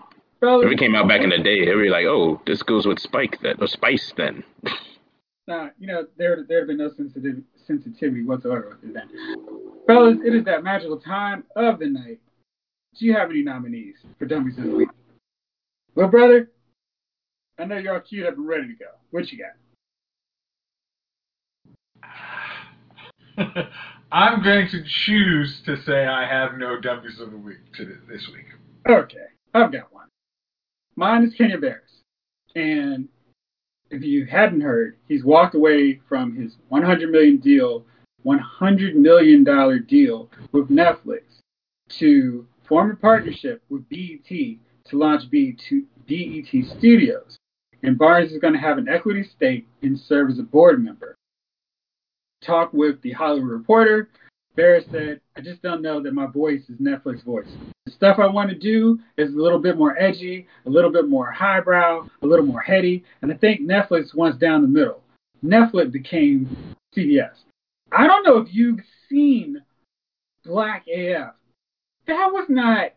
fellas. 0.40 0.66
If 0.66 0.72
it 0.72 0.78
came 0.78 0.94
out 0.94 1.08
back 1.08 1.22
in 1.22 1.30
the 1.30 1.38
day, 1.38 1.64
they'd 1.64 1.74
be 1.74 1.88
like, 1.88 2.06
"Oh, 2.06 2.40
this 2.46 2.62
goes 2.62 2.86
with 2.86 2.98
Spike 2.98 3.38
then, 3.42 3.56
or 3.60 3.66
Spice 3.66 4.12
then." 4.16 4.44
Nah, 5.46 5.70
you 5.78 5.86
know 5.86 6.06
there 6.16 6.44
there 6.48 6.58
have 6.58 6.68
been 6.68 6.78
no 6.78 6.90
sensitivity 6.90 7.42
sensitivity 7.66 8.24
whatsoever 8.24 8.78
with 8.82 8.94
that. 8.94 9.08
Fellas, 9.86 10.18
it 10.24 10.34
is 10.34 10.44
that 10.44 10.62
magical 10.62 10.98
time 10.98 11.44
of 11.56 11.78
the 11.78 11.86
night. 11.86 12.18
Do 12.98 13.06
you 13.06 13.14
have 13.14 13.30
any 13.30 13.42
nominees 13.42 13.96
for 14.18 14.26
Dummies 14.26 14.58
of 14.58 14.64
the 14.64 14.74
week? 14.74 14.88
Well, 15.94 16.08
brother, 16.08 16.50
I 17.58 17.64
know 17.64 17.78
you're 17.78 17.94
all 17.94 18.00
queued 18.00 18.26
up 18.26 18.36
and 18.36 18.46
ready 18.46 18.68
to 18.68 18.74
go. 18.74 18.86
What 19.10 19.30
you 19.30 19.38
got? 19.38 19.54
I'm 24.12 24.42
going 24.42 24.68
to 24.68 24.82
choose 24.86 25.60
to 25.66 25.80
say 25.82 26.06
I 26.06 26.26
have 26.26 26.58
no 26.58 26.80
dummies 26.80 27.20
of 27.20 27.30
the 27.30 27.36
week 27.36 27.72
to 27.76 27.84
this 28.08 28.28
week. 28.34 28.46
Okay, 28.88 29.26
I've 29.54 29.70
got 29.72 29.92
one. 29.92 30.07
Mine 30.98 31.22
is 31.22 31.34
Kenya 31.34 31.58
Barris, 31.58 32.02
and 32.56 33.08
if 33.88 34.02
you 34.02 34.26
hadn't 34.26 34.62
heard, 34.62 34.96
he's 35.06 35.22
walked 35.22 35.54
away 35.54 36.00
from 36.08 36.34
his 36.34 36.56
100 36.70 37.12
million 37.12 37.36
deal, 37.36 37.86
100 38.24 38.96
million 38.96 39.44
dollar 39.44 39.78
deal 39.78 40.28
with 40.50 40.68
Netflix 40.68 41.20
to 42.00 42.44
form 42.66 42.90
a 42.90 42.96
partnership 42.96 43.62
with 43.68 43.88
BET 43.88 44.28
to 44.28 44.58
launch 44.98 45.30
BET 45.30 45.60
Studios. 46.66 47.36
And 47.84 47.96
Barris 47.96 48.32
is 48.32 48.40
going 48.40 48.54
to 48.54 48.58
have 48.58 48.78
an 48.78 48.88
equity 48.88 49.22
stake 49.22 49.68
and 49.82 49.96
serve 49.96 50.30
as 50.30 50.40
a 50.40 50.42
board 50.42 50.82
member. 50.82 51.14
Talk 52.42 52.72
with 52.72 53.00
the 53.02 53.12
Hollywood 53.12 53.50
Reporter, 53.50 54.08
Barris 54.58 54.86
said, 54.90 55.20
I 55.36 55.40
just 55.40 55.62
don't 55.62 55.82
know 55.82 56.02
that 56.02 56.12
my 56.12 56.26
voice 56.26 56.62
is 56.68 56.80
Netflix 56.80 57.24
voice. 57.24 57.46
The 57.86 57.92
stuff 57.92 58.18
I 58.18 58.26
want 58.26 58.50
to 58.50 58.58
do 58.58 58.98
is 59.16 59.32
a 59.32 59.36
little 59.36 59.60
bit 59.60 59.78
more 59.78 59.96
edgy, 59.96 60.48
a 60.66 60.68
little 60.68 60.90
bit 60.90 61.08
more 61.08 61.30
highbrow, 61.30 62.08
a 62.22 62.26
little 62.26 62.44
more 62.44 62.60
heady, 62.60 63.04
and 63.22 63.32
I 63.32 63.36
think 63.36 63.60
Netflix 63.60 64.16
wants 64.16 64.36
down 64.36 64.62
the 64.62 64.68
middle. 64.68 65.00
Netflix 65.44 65.92
became 65.92 66.74
CBS. 66.96 67.30
I 67.92 68.08
don't 68.08 68.24
know 68.24 68.38
if 68.38 68.48
you've 68.50 68.80
seen 69.08 69.62
Black 70.44 70.86
AF. 70.88 71.34
That 72.08 72.30
was 72.32 72.46
not 72.48 72.94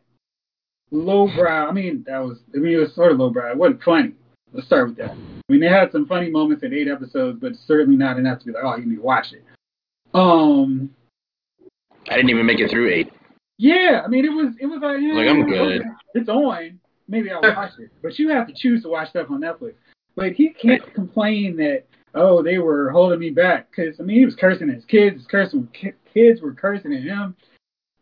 lowbrow. 0.89 1.69
I 1.69 1.71
mean, 1.71 2.03
that 2.07 2.17
was, 2.17 2.39
I 2.55 2.57
mean, 2.57 2.73
it 2.73 2.77
was 2.77 2.95
sort 2.95 3.11
of 3.11 3.19
lowbrow. 3.19 3.51
It 3.51 3.57
wasn't 3.57 3.83
funny. 3.83 4.13
Let's 4.51 4.65
start 4.65 4.87
with 4.87 4.97
that. 4.97 5.11
I 5.11 5.51
mean, 5.51 5.61
they 5.61 5.69
had 5.69 5.91
some 5.91 6.07
funny 6.07 6.31
moments 6.31 6.63
in 6.63 6.73
eight 6.73 6.87
episodes, 6.87 7.37
but 7.39 7.51
certainly 7.67 7.97
not 7.97 8.17
enough 8.17 8.39
to 8.39 8.45
be 8.45 8.51
like, 8.51 8.63
oh, 8.65 8.77
you 8.77 8.87
need 8.87 8.95
to 8.95 9.01
watch 9.03 9.27
it. 9.31 9.43
Um, 10.15 10.89
I 12.09 12.15
didn't 12.15 12.29
even 12.29 12.45
make 12.45 12.59
it 12.59 12.69
through 12.69 12.89
eight. 12.89 13.11
Yeah, 13.57 14.01
I 14.03 14.07
mean 14.07 14.25
it 14.25 14.29
was 14.29 14.55
it 14.59 14.65
was 14.65 14.79
like, 14.81 14.99
yeah, 15.01 15.13
like 15.13 15.29
I'm 15.29 15.47
good. 15.47 15.83
It's 16.15 16.29
on. 16.29 16.79
Maybe 17.07 17.29
I'll 17.29 17.41
watch 17.41 17.73
it. 17.77 17.91
But 18.01 18.17
you 18.17 18.29
have 18.29 18.47
to 18.47 18.53
choose 18.53 18.83
to 18.83 18.89
watch 18.89 19.09
stuff 19.09 19.29
on 19.29 19.41
Netflix. 19.41 19.73
Like 20.15 20.33
he 20.33 20.49
can't 20.49 20.93
complain 20.93 21.55
that 21.57 21.83
oh 22.15 22.41
they 22.41 22.57
were 22.57 22.89
holding 22.89 23.19
me 23.19 23.29
back 23.29 23.69
because 23.69 23.99
I 23.99 24.03
mean 24.03 24.17
he 24.17 24.25
was 24.25 24.35
cursing 24.35 24.69
his 24.69 24.85
kids, 24.85 25.17
his 25.17 25.27
cursing 25.27 25.67
kids 26.13 26.41
were 26.41 26.53
cursing 26.53 26.93
at 26.93 27.03
him. 27.03 27.35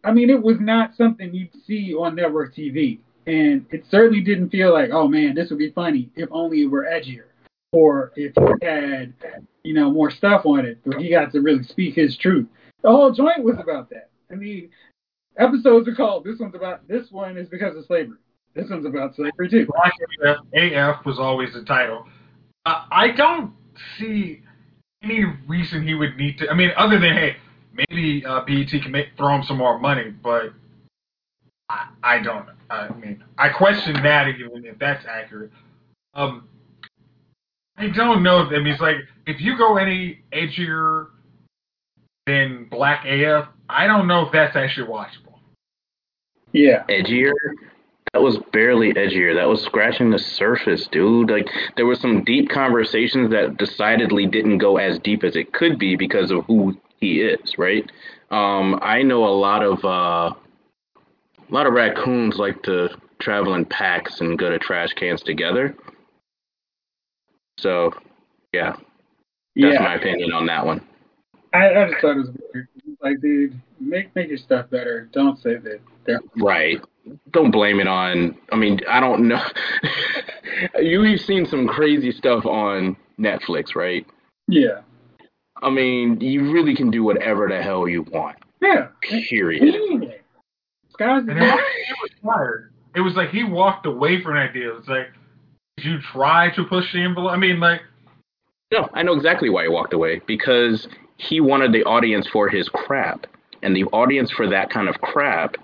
I 0.03 0.11
mean 0.11 0.29
it 0.29 0.41
was 0.41 0.57
not 0.59 0.95
something 0.95 1.33
you'd 1.33 1.49
see 1.67 1.93
on 1.93 2.15
network 2.15 2.55
TV, 2.55 2.99
and 3.27 3.65
it 3.69 3.83
certainly 3.91 4.21
didn't 4.21 4.49
feel 4.49 4.71
like 4.71 4.91
oh 4.91 5.07
man 5.07 5.35
this 5.35 5.49
would 5.49 5.59
be 5.59 5.71
funny 5.71 6.09
if 6.15 6.29
only 6.31 6.61
it 6.61 6.67
were 6.67 6.83
edgier 6.83 7.25
or 7.73 8.11
if 8.15 8.33
he 8.35 8.65
had 8.65 9.13
you 9.63 9.73
know 9.73 9.91
more 9.91 10.09
stuff 10.09 10.45
on 10.45 10.65
it 10.65 10.79
where 10.83 10.99
he 10.99 11.09
got 11.09 11.31
to 11.33 11.41
really 11.41 11.63
speak 11.63 11.95
his 11.95 12.17
truth. 12.17 12.47
The 12.81 12.89
whole 12.89 13.11
joint 13.11 13.43
was 13.43 13.55
about 13.59 13.89
that. 13.89 14.09
I 14.31 14.35
mean, 14.35 14.69
episodes 15.37 15.87
are 15.87 15.95
called. 15.95 16.23
This 16.23 16.39
one's 16.39 16.55
about. 16.55 16.87
This 16.87 17.11
one 17.11 17.37
is 17.37 17.49
because 17.49 17.75
of 17.75 17.85
slavery. 17.85 18.17
This 18.53 18.69
one's 18.69 18.85
about 18.85 19.15
slavery 19.15 19.49
too. 19.49 19.67
Black 19.67 19.93
AF, 20.53 21.05
was 21.05 21.19
always 21.19 21.53
the 21.53 21.63
title. 21.63 22.05
Uh, 22.65 22.85
I 22.91 23.11
don't 23.11 23.53
see 23.97 24.41
any 25.03 25.25
reason 25.47 25.87
he 25.87 25.93
would 25.93 26.17
need 26.17 26.37
to. 26.39 26.49
I 26.49 26.53
mean, 26.53 26.71
other 26.77 26.99
than 26.99 27.13
hey, 27.13 27.37
maybe 27.73 28.25
uh, 28.25 28.41
BET 28.45 28.69
can 28.69 28.91
make, 28.91 29.07
throw 29.17 29.35
him 29.35 29.43
some 29.43 29.57
more 29.57 29.79
money, 29.79 30.11
but 30.23 30.53
I, 31.69 31.87
I 32.03 32.19
don't. 32.19 32.47
I 32.69 32.89
mean, 32.93 33.23
I 33.37 33.49
question 33.49 33.93
that 34.03 34.27
even 34.27 34.65
if 34.65 34.77
that's 34.79 35.05
accurate. 35.05 35.51
Um, 36.13 36.47
I 37.77 37.87
don't 37.87 38.23
know. 38.23 38.45
I 38.45 38.59
mean, 38.59 38.67
it's 38.67 38.81
like 38.81 38.97
if 39.25 39.39
you 39.39 39.57
go 39.57 39.77
any 39.77 40.19
edgier 40.33 41.07
than 42.29 42.67
Black 42.69 43.05
AF, 43.05 43.47
I 43.67 43.87
don't 43.87 44.07
know 44.07 44.25
if 44.25 44.31
that's 44.31 44.55
actually 44.55 44.87
watchable. 44.87 45.39
Yeah. 46.53 46.83
Edgier? 46.89 47.33
That 48.13 48.21
was 48.21 48.39
barely 48.51 48.93
edgier. 48.93 49.35
That 49.35 49.47
was 49.47 49.61
scratching 49.61 50.09
the 50.09 50.17
surface, 50.17 50.87
dude. 50.87 51.29
Like 51.29 51.47
there 51.75 51.85
were 51.85 51.95
some 51.95 52.23
deep 52.23 52.49
conversations 52.49 53.29
that 53.31 53.57
decidedly 53.57 54.25
didn't 54.25 54.57
go 54.57 54.77
as 54.77 54.97
deep 54.99 55.23
as 55.23 55.35
it 55.35 55.53
could 55.53 55.77
be 55.77 55.95
because 55.95 56.31
of 56.31 56.43
who 56.45 56.75
he 56.99 57.21
is, 57.21 57.57
right? 57.59 57.89
Um, 58.31 58.79
I 58.81 59.03
know 59.03 59.25
a 59.25 59.29
lot 59.29 59.63
of 59.63 59.85
uh, 59.85 60.33
a 61.49 61.53
lot 61.53 61.67
of 61.67 61.73
raccoons 61.73 62.37
like 62.37 62.63
to 62.63 62.89
travel 63.19 63.53
in 63.53 63.65
packs 63.65 64.21
and 64.21 64.39
go 64.39 64.49
to 64.49 64.57
trash 64.57 64.93
cans 64.93 65.21
together. 65.21 65.75
So, 67.59 67.91
yeah, 68.53 68.71
that's 69.55 69.73
yeah. 69.73 69.81
my 69.81 69.95
opinion 69.95 70.31
on 70.31 70.47
that 70.47 70.65
one. 70.65 70.81
I, 71.53 71.69
I 71.69 71.89
just 71.89 72.01
thought 72.01 72.11
it 72.11 72.17
was 72.17 72.29
weird. 72.53 72.67
Like, 73.01 73.21
dude, 73.21 73.59
make 73.79 74.13
make 74.15 74.29
your 74.29 74.37
stuff 74.37 74.69
better. 74.69 75.09
Don't 75.13 75.37
say 75.41 75.55
that. 75.55 75.79
They're- 76.05 76.21
right. 76.37 76.79
Don't 77.31 77.49
blame 77.51 77.79
it 77.79 77.87
on. 77.87 78.37
I 78.51 78.55
mean, 78.55 78.81
I 78.87 78.99
don't 78.99 79.27
know. 79.27 79.41
You've 80.79 81.21
seen 81.21 81.45
some 81.45 81.67
crazy 81.67 82.11
stuff 82.11 82.45
on 82.45 82.97
Netflix, 83.19 83.75
right? 83.75 84.05
Yeah. 84.47 84.81
I 85.61 85.69
mean, 85.69 86.21
you 86.21 86.51
really 86.51 86.75
can 86.75 86.91
do 86.91 87.03
whatever 87.03 87.47
the 87.47 87.61
hell 87.61 87.87
you 87.87 88.03
want. 88.03 88.37
Yeah. 88.61 88.89
Period. 89.01 90.13
Sky's 90.91 91.25
the 91.25 91.33
limit. 91.33 91.59
It 91.59 91.97
was 92.01 92.11
fired. 92.23 92.73
It 92.95 93.01
was 93.01 93.15
like 93.15 93.29
he 93.29 93.43
walked 93.43 93.85
away 93.85 94.21
from 94.21 94.35
that 94.35 94.53
deal. 94.53 94.77
It's 94.77 94.87
like, 94.87 95.07
did 95.77 95.85
you 95.85 96.01
try 96.01 96.49
to 96.55 96.63
push 96.65 96.91
the 96.93 97.01
envelope? 97.01 97.31
I 97.31 97.37
mean, 97.37 97.59
like. 97.59 97.81
No, 98.71 98.87
I 98.93 99.01
know 99.01 99.13
exactly 99.13 99.49
why 99.49 99.63
he 99.63 99.69
walked 99.69 99.93
away 99.93 100.21
because 100.27 100.87
he 101.19 101.41
wanted 101.41 101.73
the 101.73 101.83
audience 101.83 102.27
for 102.31 102.47
his 102.47 102.69
crap, 102.69 103.27
and 103.61 103.75
the 103.75 103.83
audience 103.85 104.31
for 104.31 104.47
that 104.47 104.69
kind 104.69 104.87
of 104.87 105.01
crap 105.01 105.55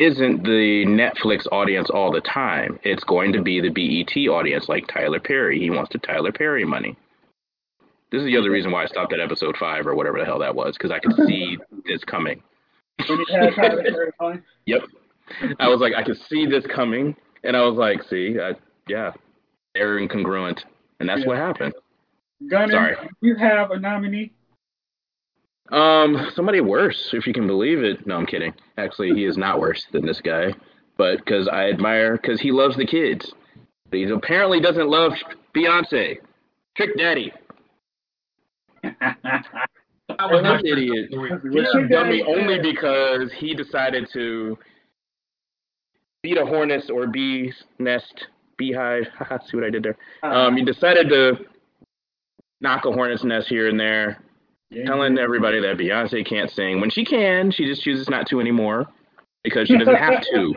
isn't 0.00 0.42
the 0.42 0.84
Netflix 0.84 1.46
audience 1.52 1.88
all 1.90 2.12
the 2.12 2.20
time. 2.20 2.78
It's 2.82 3.04
going 3.04 3.32
to 3.32 3.40
be 3.40 3.60
the 3.60 3.68
BET 3.70 4.28
audience, 4.28 4.68
like 4.68 4.88
Tyler 4.88 5.20
Perry. 5.20 5.60
He 5.60 5.70
wants 5.70 5.92
the 5.92 5.98
Tyler 5.98 6.32
Perry 6.32 6.64
money. 6.64 6.96
This 8.10 8.20
is 8.20 8.26
the 8.26 8.36
other 8.36 8.50
reason 8.50 8.72
why 8.72 8.82
I 8.82 8.86
stopped 8.86 9.12
at 9.12 9.20
episode 9.20 9.56
five 9.58 9.86
or 9.86 9.94
whatever 9.94 10.18
the 10.18 10.24
hell 10.24 10.40
that 10.40 10.54
was, 10.54 10.74
because 10.76 10.90
I 10.90 10.98
could 10.98 11.14
see 11.26 11.56
this 11.86 12.02
coming. 12.04 12.42
When 13.08 13.18
you 13.20 13.26
had 13.30 13.54
Tyler 13.54 13.82
Perry 13.82 14.12
money? 14.20 14.40
Yep. 14.66 14.82
I 15.60 15.68
was 15.68 15.80
like, 15.80 15.94
I 15.94 16.02
could 16.02 16.18
see 16.28 16.46
this 16.46 16.64
coming, 16.66 17.14
and 17.44 17.56
I 17.56 17.62
was 17.62 17.76
like, 17.76 18.02
see, 18.10 18.38
I, 18.40 18.54
yeah, 18.88 19.12
they're 19.74 20.00
incongruent, 20.00 20.64
and 20.98 21.08
that's 21.08 21.20
yeah. 21.20 21.26
what 21.26 21.36
happened. 21.36 21.74
Gunner, 22.50 22.72
Sorry. 22.72 22.96
you 23.22 23.34
have 23.36 23.70
a 23.70 23.78
nominee? 23.78 24.32
Um, 25.72 26.30
somebody 26.34 26.60
worse, 26.60 27.10
if 27.12 27.26
you 27.26 27.32
can 27.32 27.46
believe 27.46 27.82
it. 27.82 28.06
No, 28.06 28.16
I'm 28.16 28.26
kidding. 28.26 28.54
Actually, 28.76 29.14
he 29.14 29.24
is 29.24 29.36
not 29.36 29.58
worse 29.58 29.86
than 29.92 30.06
this 30.06 30.20
guy, 30.20 30.54
but 30.96 31.18
because 31.18 31.48
I 31.48 31.68
admire, 31.70 32.16
because 32.16 32.40
he 32.40 32.52
loves 32.52 32.76
the 32.76 32.86
kids. 32.86 33.32
But 33.90 33.98
he 33.98 34.04
apparently 34.04 34.60
doesn't 34.60 34.88
love 34.88 35.12
Beyonce. 35.54 36.18
Trick 36.76 36.96
Daddy. 36.96 37.32
I 40.18 40.26
was 40.26 40.42
an 40.44 40.66
idiot. 40.66 41.08
He's 41.10 41.74
a 41.74 41.88
dummy 41.88 42.22
only 42.22 42.60
because 42.60 43.32
he 43.32 43.54
decided 43.54 44.08
to 44.12 44.56
beat 46.22 46.38
a 46.38 46.46
hornet's 46.46 46.90
or 46.90 47.06
bee's 47.06 47.64
nest, 47.78 48.26
beehive. 48.56 49.04
See 49.46 49.56
what 49.56 49.64
I 49.64 49.70
did 49.70 49.82
there? 49.82 49.96
Uh-huh. 50.22 50.34
Um, 50.34 50.56
he 50.56 50.64
decided 50.64 51.08
to 51.08 51.38
knock 52.60 52.84
a 52.84 52.92
hornet's 52.92 53.24
nest 53.24 53.48
here 53.48 53.68
and 53.68 53.78
there 53.78 54.18
yeah, 54.70 54.84
telling 54.84 55.18
everybody 55.18 55.60
that 55.60 55.76
Beyonce 55.76 56.26
can't 56.26 56.50
sing 56.50 56.80
when 56.80 56.90
she 56.90 57.04
can. 57.04 57.50
She 57.50 57.66
just 57.66 57.82
chooses 57.82 58.08
not 58.08 58.26
to 58.28 58.40
anymore 58.40 58.86
because 59.44 59.68
she 59.68 59.78
doesn't 59.78 59.94
have 59.94 60.22
to. 60.22 60.54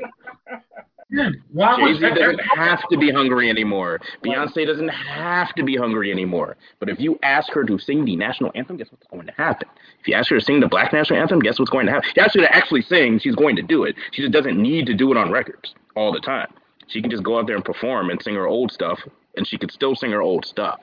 Yeah, 1.11 1.29
Jay 1.77 1.93
Z 1.95 2.01
doesn't 2.01 2.39
have 2.55 2.87
to 2.89 2.97
be 2.97 3.11
hungry 3.11 3.49
anymore. 3.49 3.99
Beyonce 4.23 4.65
doesn't 4.67 4.89
have 4.89 5.53
to 5.55 5.63
be 5.63 5.75
hungry 5.75 6.11
anymore. 6.11 6.55
But 6.79 6.89
if 6.89 6.99
you 6.99 7.17
ask 7.23 7.51
her 7.53 7.63
to 7.63 7.79
sing 7.79 8.05
the 8.05 8.15
national 8.15 8.51
anthem, 8.53 8.77
guess 8.77 8.91
what's 8.91 9.07
going 9.07 9.25
to 9.25 9.33
happen? 9.33 9.67
If 10.01 10.07
you 10.07 10.13
ask 10.13 10.29
her 10.29 10.39
to 10.39 10.45
sing 10.45 10.59
the 10.59 10.67
black 10.67 10.93
national 10.93 11.19
anthem, 11.19 11.39
guess 11.39 11.57
what's 11.57 11.71
going 11.71 11.87
to 11.87 11.93
happen? 11.93 12.09
If 12.09 12.17
you 12.17 12.23
ask 12.23 12.35
her 12.35 12.41
to 12.41 12.55
actually 12.55 12.83
sing, 12.83 13.17
she's 13.17 13.35
going 13.35 13.55
to 13.55 13.63
do 13.63 13.85
it. 13.85 13.95
She 14.11 14.21
just 14.21 14.31
doesn't 14.31 14.61
need 14.61 14.85
to 14.85 14.93
do 14.93 15.11
it 15.11 15.17
on 15.17 15.31
records 15.31 15.73
all 15.95 16.11
the 16.11 16.19
time. 16.19 16.53
She 16.87 17.01
can 17.01 17.09
just 17.09 17.23
go 17.23 17.39
out 17.39 17.47
there 17.47 17.55
and 17.55 17.65
perform 17.65 18.11
and 18.11 18.21
sing 18.21 18.35
her 18.35 18.47
old 18.47 18.71
stuff, 18.71 18.99
and 19.35 19.47
she 19.47 19.57
could 19.57 19.71
still 19.71 19.95
sing 19.95 20.11
her 20.11 20.21
old 20.21 20.45
stuff. 20.45 20.79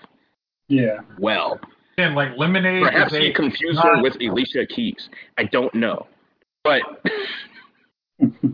Yeah. 0.69 0.99
Well, 1.19 1.61
and 1.99 2.15
like 2.15 2.37
Lemonade. 2.37 2.83
Perhaps 2.83 3.17
he 3.17 3.33
confused 3.33 3.81
her 3.83 4.03
with 4.03 4.15
Alicia 4.21 4.67
Keys. 4.67 5.09
I 5.39 5.45
don't 5.45 5.75
know, 5.75 6.07
but 6.65 6.83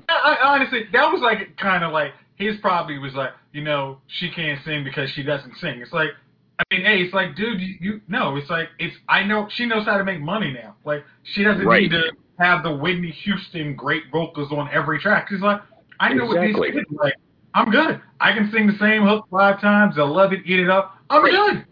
I, 0.09 0.37
honestly, 0.43 0.85
that 0.93 1.11
was 1.11 1.21
like 1.23 1.57
kind 1.57 1.85
of 1.85 1.93
like 1.93 2.13
his 2.37 2.57
probably 2.61 2.99
was 2.99 3.15
like, 3.15 3.31
you 3.53 3.63
know, 3.63 3.99
she 4.07 4.31
can't 4.31 4.61
sing 4.65 4.85
because 4.85 5.11
she 5.11 5.23
doesn't 5.23 5.57
sing. 5.61 5.81
It's 5.81 5.93
like, 5.93 6.11
I 6.59 6.75
mean, 6.75 6.85
hey, 6.85 7.03
it's 7.03 7.15
like, 7.15 7.37
dude, 7.37 7.61
you, 7.61 7.75
you 7.81 8.01
no, 8.09 8.37
it's 8.37 8.51
like 8.51 8.69
it's 8.79 8.95
I 9.09 9.25
know 9.25 9.49
she 9.51 9.67
knows 9.67 9.85
how 9.87 9.99
to 9.99 10.05
make 10.05 10.21
money 10.21 10.53
now. 10.53 10.77
Like 10.85 11.05
she 11.23 11.43
doesn't 11.43 11.65
right. 11.65 11.83
need 11.83 11.91
to 11.91 12.13
have 12.39 12.63
the 12.63 12.75
Whitney 12.75 13.11
Houston 13.25 13.75
great 13.75 14.05
vocals 14.11 14.53
on 14.53 14.69
every 14.73 15.01
track. 15.01 15.29
She's 15.31 15.41
like, 15.41 15.61
I 16.01 16.13
know 16.13 16.25
exactly. 16.25 16.53
what 16.61 16.67
these 16.67 16.75
kids 16.75 16.87
like. 16.93 17.15
I'm 17.55 17.71
good. 17.71 18.01
I 18.19 18.33
can 18.33 18.51
sing 18.51 18.67
the 18.67 18.79
same 18.79 19.05
hook 19.07 19.27
five 19.31 19.61
times. 19.61 19.97
They'll 19.97 20.15
love 20.15 20.33
it, 20.33 20.41
eat 20.47 20.59
it 20.59 20.71
up. 20.71 20.97
I'm 21.11 21.23
right. 21.23 21.33
good. 21.33 21.67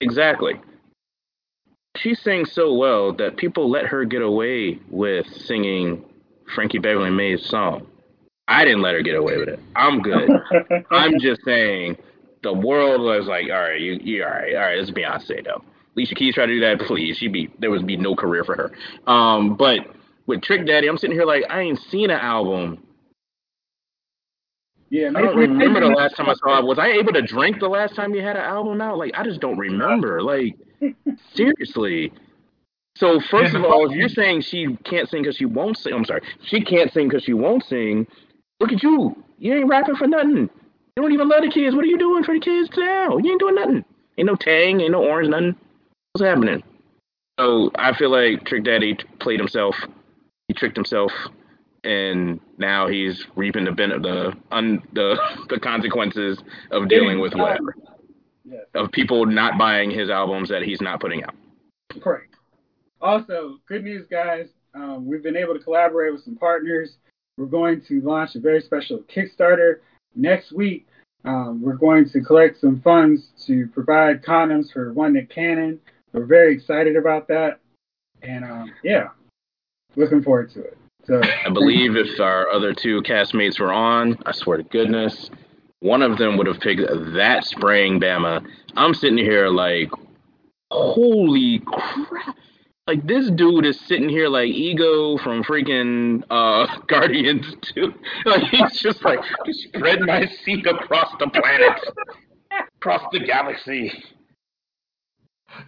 Exactly 0.00 0.60
she 1.96 2.14
sings 2.14 2.52
so 2.52 2.72
well 2.72 3.12
that 3.14 3.36
people 3.36 3.68
let 3.68 3.86
her 3.86 4.04
get 4.04 4.22
away 4.22 4.78
with 4.88 5.26
singing 5.44 6.04
Frankie 6.54 6.78
Beverly 6.78 7.10
Maze 7.10 7.44
song. 7.44 7.86
I 8.48 8.64
didn't 8.64 8.82
let 8.82 8.94
her 8.94 9.02
get 9.02 9.14
away 9.14 9.36
with 9.36 9.48
it. 9.48 9.60
I'm 9.76 10.00
good. 10.00 10.30
I'm 10.90 11.18
just 11.20 11.44
saying 11.44 11.96
the 12.42 12.52
world 12.52 13.02
was 13.02 13.26
like, 13.26 13.46
all 13.50 13.60
right, 13.60 13.80
you, 13.80 13.98
you 14.02 14.24
all 14.24 14.30
right, 14.30 14.54
all 14.54 14.60
right, 14.60 14.78
it's 14.78 14.90
Beyonce 14.90 15.44
though. 15.44 15.62
Alicia 15.96 16.14
Keys 16.14 16.34
tried 16.34 16.46
to 16.46 16.54
do 16.54 16.60
that, 16.60 16.80
please. 16.80 17.16
She'd 17.16 17.32
be 17.32 17.50
there 17.58 17.70
would 17.70 17.86
be 17.86 17.96
no 17.96 18.14
career 18.14 18.44
for 18.44 18.56
her. 18.56 18.72
Um, 19.12 19.56
but 19.56 19.80
with 20.26 20.42
Trick 20.42 20.66
Daddy, 20.66 20.88
I'm 20.88 20.98
sitting 20.98 21.16
here 21.16 21.26
like 21.26 21.44
I 21.50 21.60
ain't 21.60 21.80
seen 21.80 22.10
an 22.10 22.20
album. 22.20 22.82
Yeah, 24.90 25.10
I 25.14 25.20
don't 25.22 25.36
remember 25.36 25.80
the 25.80 25.86
last 25.86 26.16
time 26.16 26.28
I 26.28 26.34
saw 26.34 26.58
it. 26.58 26.64
Was 26.66 26.78
I 26.78 26.88
able 26.88 27.12
to 27.12 27.22
drink 27.22 27.60
the 27.60 27.68
last 27.68 27.94
time 27.94 28.12
you 28.12 28.22
had 28.22 28.36
an 28.36 28.42
album 28.42 28.80
out? 28.80 28.98
Like 28.98 29.12
I 29.14 29.22
just 29.24 29.40
don't 29.40 29.56
remember. 29.56 30.20
Like 30.20 30.56
Seriously. 31.34 32.12
So 32.96 33.20
first 33.20 33.54
of 33.54 33.64
all, 33.64 33.88
if 33.88 33.96
you're 33.96 34.08
saying 34.08 34.42
she 34.42 34.76
can't 34.84 35.08
sing 35.08 35.22
because 35.22 35.36
she 35.36 35.46
won't 35.46 35.78
sing, 35.78 35.94
I'm 35.94 36.04
sorry, 36.04 36.22
she 36.42 36.60
can't 36.60 36.92
sing 36.92 37.08
because 37.08 37.22
she 37.22 37.32
won't 37.32 37.64
sing. 37.64 38.06
Look 38.58 38.72
at 38.72 38.82
you. 38.82 39.22
You 39.38 39.54
ain't 39.54 39.68
rapping 39.68 39.96
for 39.96 40.06
nothing. 40.06 40.50
You 40.96 41.02
don't 41.02 41.12
even 41.12 41.28
love 41.28 41.42
the 41.42 41.50
kids. 41.50 41.74
What 41.74 41.84
are 41.84 41.88
you 41.88 41.98
doing 41.98 42.24
for 42.24 42.34
the 42.34 42.40
kids 42.40 42.68
now? 42.76 43.16
You 43.16 43.30
ain't 43.30 43.40
doing 43.40 43.54
nothing. 43.54 43.84
Ain't 44.18 44.26
no 44.26 44.36
tang, 44.36 44.80
ain't 44.80 44.92
no 44.92 45.02
orange, 45.02 45.30
nothing. 45.30 45.56
What's 46.12 46.26
happening? 46.26 46.62
So 47.38 47.70
I 47.76 47.94
feel 47.94 48.10
like 48.10 48.44
Trick 48.44 48.64
Daddy 48.64 48.98
played 49.18 49.40
himself. 49.40 49.76
He 50.48 50.54
tricked 50.54 50.76
himself, 50.76 51.12
and 51.84 52.40
now 52.58 52.88
he's 52.88 53.26
reaping 53.36 53.64
the 53.64 53.72
the 53.72 54.36
un, 54.50 54.82
the 54.92 55.18
the 55.48 55.58
consequences 55.58 56.38
of 56.70 56.88
dealing 56.88 57.20
with 57.20 57.34
whatever 57.34 57.74
yes. 58.44 58.64
of 58.74 58.90
people 58.92 59.26
not 59.26 59.58
buying 59.58 59.90
his 59.90 60.10
albums 60.10 60.48
that 60.48 60.62
he's 60.62 60.80
not 60.80 61.00
putting 61.00 61.24
out. 61.24 61.34
Correct. 62.00 62.34
Also, 63.00 63.58
good 63.66 63.84
news, 63.84 64.06
guys. 64.10 64.48
Um, 64.74 65.06
we've 65.06 65.22
been 65.22 65.36
able 65.36 65.54
to 65.54 65.60
collaborate 65.60 66.12
with 66.12 66.22
some 66.22 66.36
partners. 66.36 66.96
We're 67.36 67.46
going 67.46 67.80
to 67.82 68.00
launch 68.02 68.34
a 68.34 68.40
very 68.40 68.60
special 68.60 68.98
Kickstarter 68.98 69.76
next 70.14 70.52
week. 70.52 70.86
Um, 71.24 71.60
we're 71.60 71.74
going 71.74 72.08
to 72.10 72.20
collect 72.20 72.60
some 72.60 72.80
funds 72.80 73.30
to 73.46 73.66
provide 73.68 74.22
condoms 74.22 74.72
for 74.72 74.92
One 74.92 75.14
Nick 75.14 75.30
Cannon. 75.30 75.80
We're 76.12 76.26
very 76.26 76.54
excited 76.54 76.96
about 76.96 77.28
that. 77.28 77.60
And 78.22 78.44
um, 78.44 78.72
yeah, 78.82 79.08
looking 79.96 80.22
forward 80.22 80.50
to 80.52 80.62
it. 80.62 80.78
I 81.08 81.50
believe 81.52 81.96
if 81.96 82.20
our 82.20 82.48
other 82.50 82.72
two 82.72 83.02
castmates 83.02 83.58
were 83.58 83.72
on, 83.72 84.18
I 84.26 84.32
swear 84.32 84.58
to 84.58 84.62
goodness, 84.62 85.30
one 85.80 86.02
of 86.02 86.18
them 86.18 86.36
would 86.36 86.46
have 86.46 86.60
picked 86.60 86.82
that 87.14 87.44
spraying 87.44 88.00
Bama. 88.00 88.46
I'm 88.76 88.94
sitting 88.94 89.18
here 89.18 89.48
like, 89.48 89.90
holy 90.70 91.60
crap. 91.66 92.36
Like 92.86 93.06
this 93.06 93.30
dude 93.30 93.66
is 93.66 93.78
sitting 93.78 94.08
here 94.08 94.28
like 94.28 94.48
ego 94.48 95.16
from 95.18 95.44
freaking 95.44 96.24
uh 96.28 96.66
Guardians 96.88 97.54
too. 97.62 97.94
Like 98.26 98.42
he's 98.50 98.80
just 98.80 99.04
like 99.04 99.20
spread 99.50 100.00
my 100.00 100.26
seed 100.44 100.66
across 100.66 101.14
the 101.20 101.28
planet, 101.28 101.78
across 102.78 103.02
the 103.12 103.20
galaxy. 103.20 103.92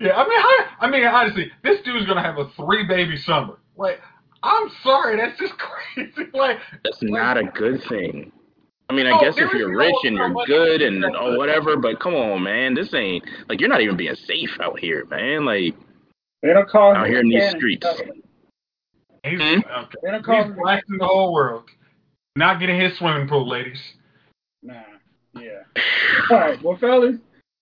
Yeah, 0.01 0.15
I 0.17 0.29
mean, 0.29 0.39
I, 0.39 0.67
I 0.81 0.91
mean, 0.91 1.05
honestly, 1.05 1.51
this 1.63 1.81
dude's 1.83 2.07
gonna 2.07 2.23
have 2.23 2.39
a 2.39 2.49
three 2.57 2.85
baby 2.85 3.17
summer. 3.17 3.59
Like, 3.77 4.01
I'm 4.43 4.69
sorry, 4.83 5.17
that's 5.17 5.39
just 5.39 5.55
crazy. 5.59 6.31
Like, 6.33 6.59
that's 6.85 7.03
like, 7.03 7.11
not 7.11 7.37
a 7.37 7.45
good 7.45 7.81
thing. 7.89 8.33
I 8.91 8.95
mean, 8.95 9.07
I 9.07 9.13
oh, 9.13 9.21
guess 9.21 9.35
if 9.39 9.53
you're 9.55 9.75
rich 9.75 9.95
and 10.03 10.17
you're 10.17 10.35
good 10.47 10.83
and 10.83 11.05
or 11.17 11.39
whatever, 11.39 11.77
but 11.77 11.99
come 12.01 12.15
on, 12.15 12.43
man, 12.43 12.75
this 12.75 12.93
ain't 12.93 13.25
like 13.49 13.59
you're 13.61 13.71
not 13.71 13.81
even 13.81 13.97
being 13.97 14.15
safe 14.27 14.51
out 14.61 14.79
here, 14.79 15.07
man. 15.07 15.47
Like 15.47 15.75
they 16.43 16.53
don't 16.53 16.69
call 16.69 16.95
out 16.95 17.07
here 17.07 17.21
in 17.21 17.29
these 17.29 17.51
streets. 17.51 17.87
He's, 19.25 19.41
hmm? 19.41 19.61
okay. 19.61 19.99
They 20.03 20.11
don't 20.11 20.25
call 20.25 20.45
He's 20.45 20.55
blasting 20.55 20.99
the 20.99 21.07
whole 21.07 21.33
world. 21.33 21.65
Not 22.37 22.61
getting 22.61 22.79
his 22.79 22.99
swimming 22.99 23.29
pool, 23.29 23.49
ladies. 23.49 23.81
Nah, 24.63 24.83
yeah. 25.41 25.63
all 26.31 26.39
right, 26.39 26.63
well, 26.63 26.77
fellas, 26.77 27.17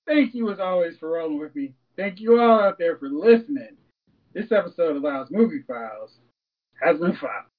thank 0.06 0.34
you 0.34 0.50
as 0.50 0.58
always 0.58 0.96
for 0.98 1.10
rolling 1.10 1.38
with 1.38 1.54
me. 1.54 1.74
Thank 1.96 2.18
you 2.18 2.40
all 2.40 2.60
out 2.60 2.78
there 2.78 2.96
for 2.96 3.08
listening. 3.08 3.76
This 4.32 4.50
episode 4.50 4.96
of 4.96 5.02
Loud's 5.02 5.30
Movie 5.30 5.62
Files 5.66 6.18
has 6.82 6.98
been 6.98 7.14
filed. 7.16 7.49